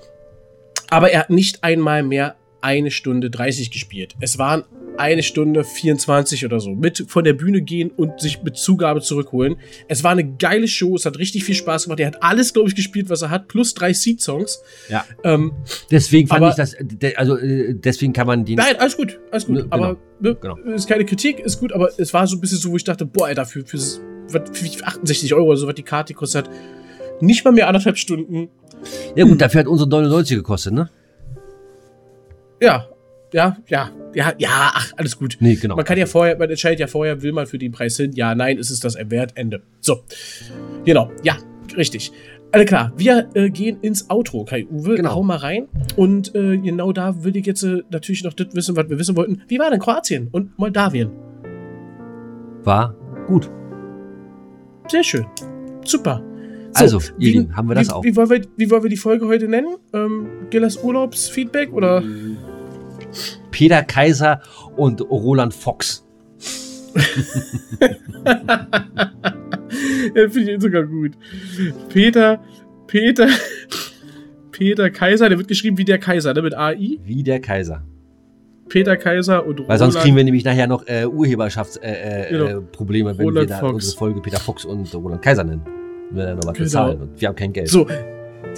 Aber 0.90 1.10
er 1.10 1.20
hat 1.20 1.30
nicht 1.30 1.62
einmal 1.64 2.02
mehr 2.02 2.34
eine 2.60 2.90
Stunde 2.90 3.30
30 3.30 3.70
gespielt. 3.70 4.14
Es 4.20 4.38
waren 4.38 4.64
eine 4.98 5.22
Stunde 5.22 5.64
24 5.64 6.44
oder 6.44 6.60
so. 6.60 6.70
Mit 6.70 7.04
von 7.08 7.24
der 7.24 7.32
Bühne 7.32 7.62
gehen 7.62 7.90
und 7.90 8.20
sich 8.20 8.42
mit 8.42 8.56
Zugabe 8.56 9.00
zurückholen. 9.00 9.56
Es 9.88 10.04
war 10.04 10.12
eine 10.12 10.24
geile 10.24 10.68
Show, 10.68 10.96
es 10.96 11.06
hat 11.06 11.18
richtig 11.18 11.44
viel 11.44 11.54
Spaß 11.54 11.84
gemacht. 11.84 12.00
Er 12.00 12.08
hat 12.08 12.22
alles, 12.22 12.52
glaube 12.52 12.68
ich, 12.68 12.74
gespielt, 12.74 13.08
was 13.08 13.22
er 13.22 13.30
hat, 13.30 13.48
plus 13.48 13.74
drei 13.74 13.92
Seed-Songs. 13.92 14.62
Ja. 14.88 15.04
Ähm, 15.24 15.52
Deswegen 15.90 16.28
fand 16.28 16.42
Aber- 16.42 16.50
ich 16.50 16.56
das, 16.56 16.76
also 17.16 17.36
äh, 17.36 17.74
deswegen 17.74 18.12
kann 18.12 18.26
man 18.26 18.44
den. 18.44 18.56
Nein, 18.56 18.76
alles 18.78 18.96
gut, 18.96 19.18
alles 19.30 19.46
gut. 19.46 19.56
Ne, 19.56 19.62
genau, 19.64 19.74
aber 19.76 19.96
ne, 20.20 20.34
genau. 20.34 20.56
ist 20.74 20.88
keine 20.88 21.04
Kritik, 21.04 21.40
ist 21.40 21.60
gut, 21.60 21.72
aber 21.72 21.90
es 21.98 22.12
war 22.12 22.26
so 22.26 22.36
ein 22.36 22.40
bisschen 22.40 22.58
so, 22.58 22.70
wo 22.70 22.76
ich 22.76 22.84
dachte, 22.84 23.06
boah, 23.06 23.26
Alter, 23.26 23.46
für, 23.46 23.64
für, 23.64 23.78
für 23.78 24.40
68 24.86 25.34
Euro 25.34 25.46
oder 25.48 25.56
so, 25.56 25.66
was 25.66 25.74
die 25.74 25.82
Karte 25.82 26.12
gekostet 26.12 26.46
hat, 26.46 26.54
nicht 27.20 27.44
mal 27.44 27.52
mehr 27.52 27.68
anderthalb 27.68 27.96
Stunden. 27.96 28.48
Ja 29.16 29.24
gut, 29.24 29.40
dafür 29.40 29.60
hat 29.60 29.66
unsere 29.66 29.88
99 29.88 30.36
gekostet, 30.36 30.72
ne? 30.72 30.88
Ja, 32.60 32.88
ja, 33.32 33.56
ja, 33.68 33.90
ja, 34.18 34.32
ja, 34.36 34.72
ach, 34.74 34.92
alles 34.96 35.16
gut. 35.16 35.36
Nee, 35.38 35.54
genau. 35.54 35.76
Man 35.76 35.84
kann 35.84 35.96
ja 35.96 36.06
vorher, 36.06 36.36
man 36.36 36.50
entscheidet 36.50 36.80
ja 36.80 36.88
vorher, 36.88 37.22
will 37.22 37.30
man 37.30 37.46
für 37.46 37.56
den 37.56 37.70
Preis 37.70 37.96
hin, 37.96 38.10
ja, 38.14 38.34
nein, 38.34 38.58
ist 38.58 38.68
es 38.68 38.80
das 38.80 38.96
wert, 38.96 39.32
Ende. 39.36 39.62
So, 39.80 40.02
genau, 40.84 41.12
ja, 41.22 41.36
richtig. 41.76 42.10
Alle 42.50 42.64
klar, 42.64 42.92
wir 42.96 43.28
äh, 43.34 43.48
gehen 43.48 43.78
ins 43.80 44.10
Outro, 44.10 44.44
Kai 44.44 44.66
Uwe, 44.66 44.96
Genau. 44.96 45.14
hau 45.14 45.22
mal 45.22 45.36
rein. 45.36 45.68
Und 45.94 46.34
äh, 46.34 46.56
genau 46.56 46.90
da 46.92 47.22
will 47.22 47.36
ich 47.36 47.46
jetzt 47.46 47.62
äh, 47.62 47.82
natürlich 47.90 48.24
noch 48.24 48.32
das 48.32 48.48
wissen, 48.54 48.74
was 48.74 48.88
wir 48.88 48.98
wissen 48.98 49.16
wollten. 49.16 49.42
Wie 49.46 49.60
war 49.60 49.70
denn 49.70 49.78
Kroatien 49.78 50.28
und 50.32 50.58
Moldawien? 50.58 51.10
War 52.64 52.96
gut. 53.28 53.48
Sehr 54.88 55.04
schön. 55.04 55.26
Super. 55.84 56.24
Also, 56.74 56.98
ihr 57.18 57.32
Lieben, 57.32 57.56
haben 57.56 57.68
wir 57.68 57.74
das 57.76 57.88
wie, 57.88 57.92
auch. 57.92 58.04
Wie 58.04 58.16
wollen 58.16 58.30
wir, 58.30 58.40
wie 58.56 58.70
wollen 58.70 58.82
wir 58.82 58.90
die 58.90 58.96
Folge 58.96 59.26
heute 59.26 59.46
nennen? 59.46 59.76
Ähm, 59.92 60.26
Gillas 60.50 60.76
Urlaubsfeedback 60.82 61.72
oder? 61.72 62.02
Peter 63.50 63.82
Kaiser 63.82 64.40
und 64.76 65.00
Roland 65.02 65.54
Fox. 65.54 66.04
Finde 70.30 70.52
ich 70.52 70.62
sogar 70.62 70.84
gut. 70.84 71.12
Peter, 71.88 72.40
Peter, 72.86 73.28
Peter 74.52 74.90
Kaiser, 74.90 75.28
der 75.28 75.38
wird 75.38 75.48
geschrieben 75.48 75.78
wie 75.78 75.84
der 75.84 75.98
Kaiser, 75.98 76.34
ne, 76.34 76.42
mit 76.42 76.54
AI. 76.56 76.98
Wie 77.04 77.22
der 77.22 77.40
Kaiser. 77.40 77.82
Peter 78.68 78.96
Kaiser 78.96 79.46
und 79.46 79.66
Weil 79.66 79.78
sonst 79.78 79.98
kriegen 79.98 80.14
wir 80.16 80.24
nämlich 80.24 80.44
nachher 80.44 80.66
noch 80.66 80.86
äh, 80.86 81.06
Urheberschaftsprobleme, 81.06 81.96
äh, 81.96 82.26
äh, 82.26 82.30
Genau. 82.30 82.44
äh, 82.46 82.62
wenn 83.18 83.26
Roland 83.26 83.48
wir 83.48 83.54
da 83.54 83.58
Fox. 83.60 83.72
unsere 83.74 83.98
Folge 83.98 84.20
Peter 84.20 84.38
Fox 84.40 84.64
und 84.64 84.94
Roland 84.94 85.22
Kaiser 85.22 85.44
nennen. 85.44 85.62
Wir 86.10 86.34
nochmal 86.34 86.52
Genau. 86.52 86.64
bezahlen 86.64 87.00
und 87.00 87.20
wir 87.20 87.28
haben 87.28 87.36
kein 87.36 87.52
Geld. 87.52 87.68
So, 87.68 87.86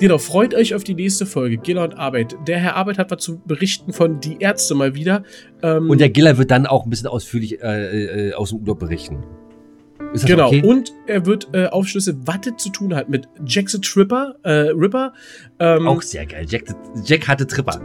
genau, 0.01 0.18
freut 0.18 0.55
euch 0.55 0.74
auf 0.74 0.82
die 0.82 0.94
nächste 0.94 1.26
Folge, 1.26 1.57
Giller 1.59 1.84
und 1.84 1.94
Arbeit. 1.94 2.36
Der 2.48 2.59
Herr 2.59 2.74
Arbeit 2.76 2.98
hat 2.98 3.11
was 3.11 3.22
zu 3.22 3.38
berichten 3.40 3.92
von 3.92 4.18
Die 4.20 4.38
Ärzte 4.40 4.74
mal 4.74 4.94
wieder. 4.94 5.22
Ähm, 5.62 5.88
Und 5.88 6.01
der 6.01 6.11
Giller 6.11 6.36
wird 6.38 6.51
dann 6.51 6.66
auch 6.66 6.84
ein 6.84 6.90
bisschen 6.90 7.07
ausführlich 7.09 7.62
äh, 7.62 8.30
äh, 8.30 8.34
aus 8.34 8.51
dem 8.51 8.59
Urlaub 8.61 8.80
berichten. 8.80 9.22
Ist 10.12 10.24
das 10.24 10.30
Genau, 10.30 10.48
okay? 10.48 10.62
und 10.64 10.92
er 11.07 11.24
wird 11.26 11.48
äh, 11.53 11.66
Aufschlüsse, 11.66 12.16
was 12.26 12.40
das 12.40 12.57
zu 12.57 12.70
tun 12.70 12.94
hat 12.96 13.09
mit 13.09 13.28
Jack 13.46 13.70
the 13.70 13.80
Tripper, 13.80 14.34
äh, 14.42 14.51
Ripper. 14.70 15.12
Ähm, 15.61 15.86
auch 15.86 16.03
sehr 16.03 16.26
geil. 16.26 16.46
Jack, 16.48 16.64
Jack 17.05 17.28
hatte 17.28 17.46
Tripper. 17.46 17.80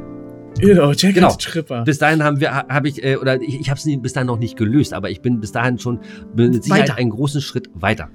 Genau, 0.59 0.91
Jack 0.93 1.13
Genau. 1.13 1.31
Tripper. 1.37 1.83
Bis 1.83 1.99
dahin 1.99 2.23
haben 2.23 2.39
wir, 2.39 2.51
habe 2.51 2.87
ich, 2.87 3.03
äh, 3.03 3.17
oder 3.17 3.39
ich, 3.41 3.59
ich 3.59 3.69
habe 3.69 3.77
es 3.77 4.01
bis 4.01 4.13
dahin 4.13 4.27
noch 4.27 4.39
nicht 4.39 4.57
gelöst, 4.57 4.93
aber 4.93 5.09
ich 5.09 5.21
bin 5.21 5.39
bis 5.41 5.51
dahin 5.51 5.77
schon 5.77 5.99
mit 6.35 6.63
Sicherheit 6.63 6.83
Weiter. 6.89 6.95
einen 6.97 7.09
großen 7.09 7.41
Schritt 7.41 7.69
weiter. 7.75 8.09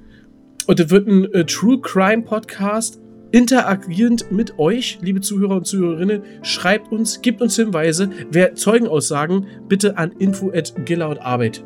Und 0.66 0.80
es 0.80 0.90
wird 0.90 1.06
ein 1.06 1.32
äh, 1.32 1.44
True 1.44 1.80
Crime 1.80 2.22
Podcast 2.22 3.00
interagierend 3.32 4.30
mit 4.32 4.58
euch, 4.58 4.98
liebe 5.02 5.20
Zuhörer 5.20 5.56
und 5.56 5.66
Zuhörerinnen. 5.66 6.22
Schreibt 6.42 6.92
uns, 6.92 7.22
gebt 7.22 7.40
uns 7.40 7.56
Hinweise. 7.56 8.10
Wer 8.30 8.54
Zeugenaussagen, 8.54 9.46
bitte 9.68 9.96
an 9.98 10.12
info.gillerundarbeit.de. 10.12 11.64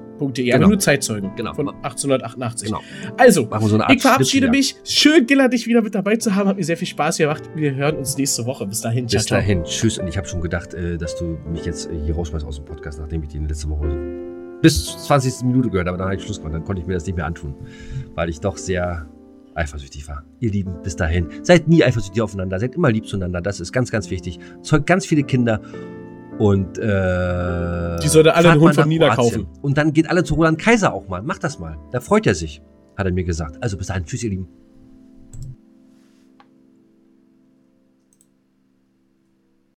Aber 0.52 0.58
Genau. 0.58 0.68
nur 0.68 0.78
Zeitzeugen 0.78 1.32
Genau. 1.36 1.54
von 1.54 1.68
1888. 1.82 2.68
Genau. 2.68 2.80
Also, 3.16 3.48
so 3.60 3.80
ich 3.90 4.00
verabschiede 4.02 4.48
mich. 4.48 4.76
Schön, 4.84 5.26
Giller, 5.26 5.48
dich 5.48 5.66
wieder 5.66 5.82
mit 5.82 5.94
dabei 5.94 6.16
zu 6.16 6.34
haben. 6.34 6.48
Hat 6.48 6.56
mir 6.56 6.64
sehr 6.64 6.76
viel 6.76 6.86
Spaß 6.88 7.18
gemacht. 7.18 7.42
Wir 7.56 7.74
hören 7.74 7.96
uns 7.96 8.16
nächste 8.16 8.46
Woche. 8.46 8.66
Bis 8.66 8.80
dahin. 8.80 9.06
Bis 9.06 9.26
dahin. 9.26 9.64
Tschüss. 9.64 9.98
Und 9.98 10.06
ich 10.06 10.16
habe 10.16 10.26
schon 10.28 10.40
gedacht, 10.40 10.74
äh, 10.74 10.96
dass 10.98 11.16
du 11.16 11.38
mich 11.50 11.64
jetzt 11.64 11.90
äh, 11.90 11.94
hier 12.04 12.14
rausschmeißt 12.14 12.46
aus 12.46 12.56
dem 12.56 12.64
Podcast, 12.64 13.00
nachdem 13.00 13.22
ich 13.22 13.30
den 13.30 13.48
letzte 13.48 13.68
Woche 13.68 13.88
bis 14.62 14.84
zur 14.86 14.98
20. 14.98 15.44
Minute 15.46 15.68
gehört 15.68 15.88
habe. 15.88 15.98
Dann 15.98 16.06
habe 16.06 16.16
ich 16.16 16.22
Schluss 16.22 16.38
gemacht. 16.38 16.54
Dann 16.54 16.64
konnte 16.64 16.80
ich 16.80 16.86
mir 16.86 16.94
das 16.94 17.06
nicht 17.06 17.16
mehr 17.16 17.26
antun, 17.26 17.54
weil 18.14 18.28
ich 18.28 18.40
doch 18.40 18.56
sehr 18.56 19.06
eifersüchtig 19.55 20.09
war. 20.09 20.24
Ihr 20.40 20.50
Lieben, 20.50 20.82
bis 20.82 20.96
dahin. 20.96 21.28
Seid 21.42 21.68
nie 21.68 21.84
eifersüchtig 21.84 22.20
aufeinander. 22.22 22.59
Seid 22.59 22.74
immer 22.74 22.90
lieb 22.90 23.07
zueinander. 23.07 23.40
Das 23.40 23.61
ist 23.61 23.72
ganz, 23.72 23.90
ganz 23.90 24.11
wichtig. 24.11 24.38
Zeugt 24.62 24.86
ganz 24.86 25.07
viele 25.07 25.22
Kinder. 25.22 25.61
Und 26.38 26.78
äh, 26.78 27.98
Die 28.00 28.09
sollte 28.09 28.34
alle 28.34 28.50
einen 28.50 28.61
mal 28.61 28.66
Hund 28.66 28.74
von 28.74 28.88
Nina 28.88 29.14
kaufen. 29.14 29.46
Und 29.62 29.78
dann 29.78 29.92
geht 29.92 30.11
alle 30.11 30.24
zu 30.24 30.34
Roland 30.34 30.59
Kaiser 30.59 30.92
auch 30.92 31.09
mal. 31.09 31.22
Macht 31.22 31.44
das 31.44 31.59
mal. 31.59 31.78
Da 31.92 32.00
freut 32.00 32.26
er 32.26 32.34
sich, 32.34 32.61
hat 32.96 33.07
er 33.07 33.12
mir 33.12 33.24
gesagt. 33.24 33.62
Also 33.62 33.76
bis 33.76 33.86
dahin. 33.86 34.05
Tschüss, 34.05 34.24
ihr 34.24 34.30
Lieben. 34.30 34.48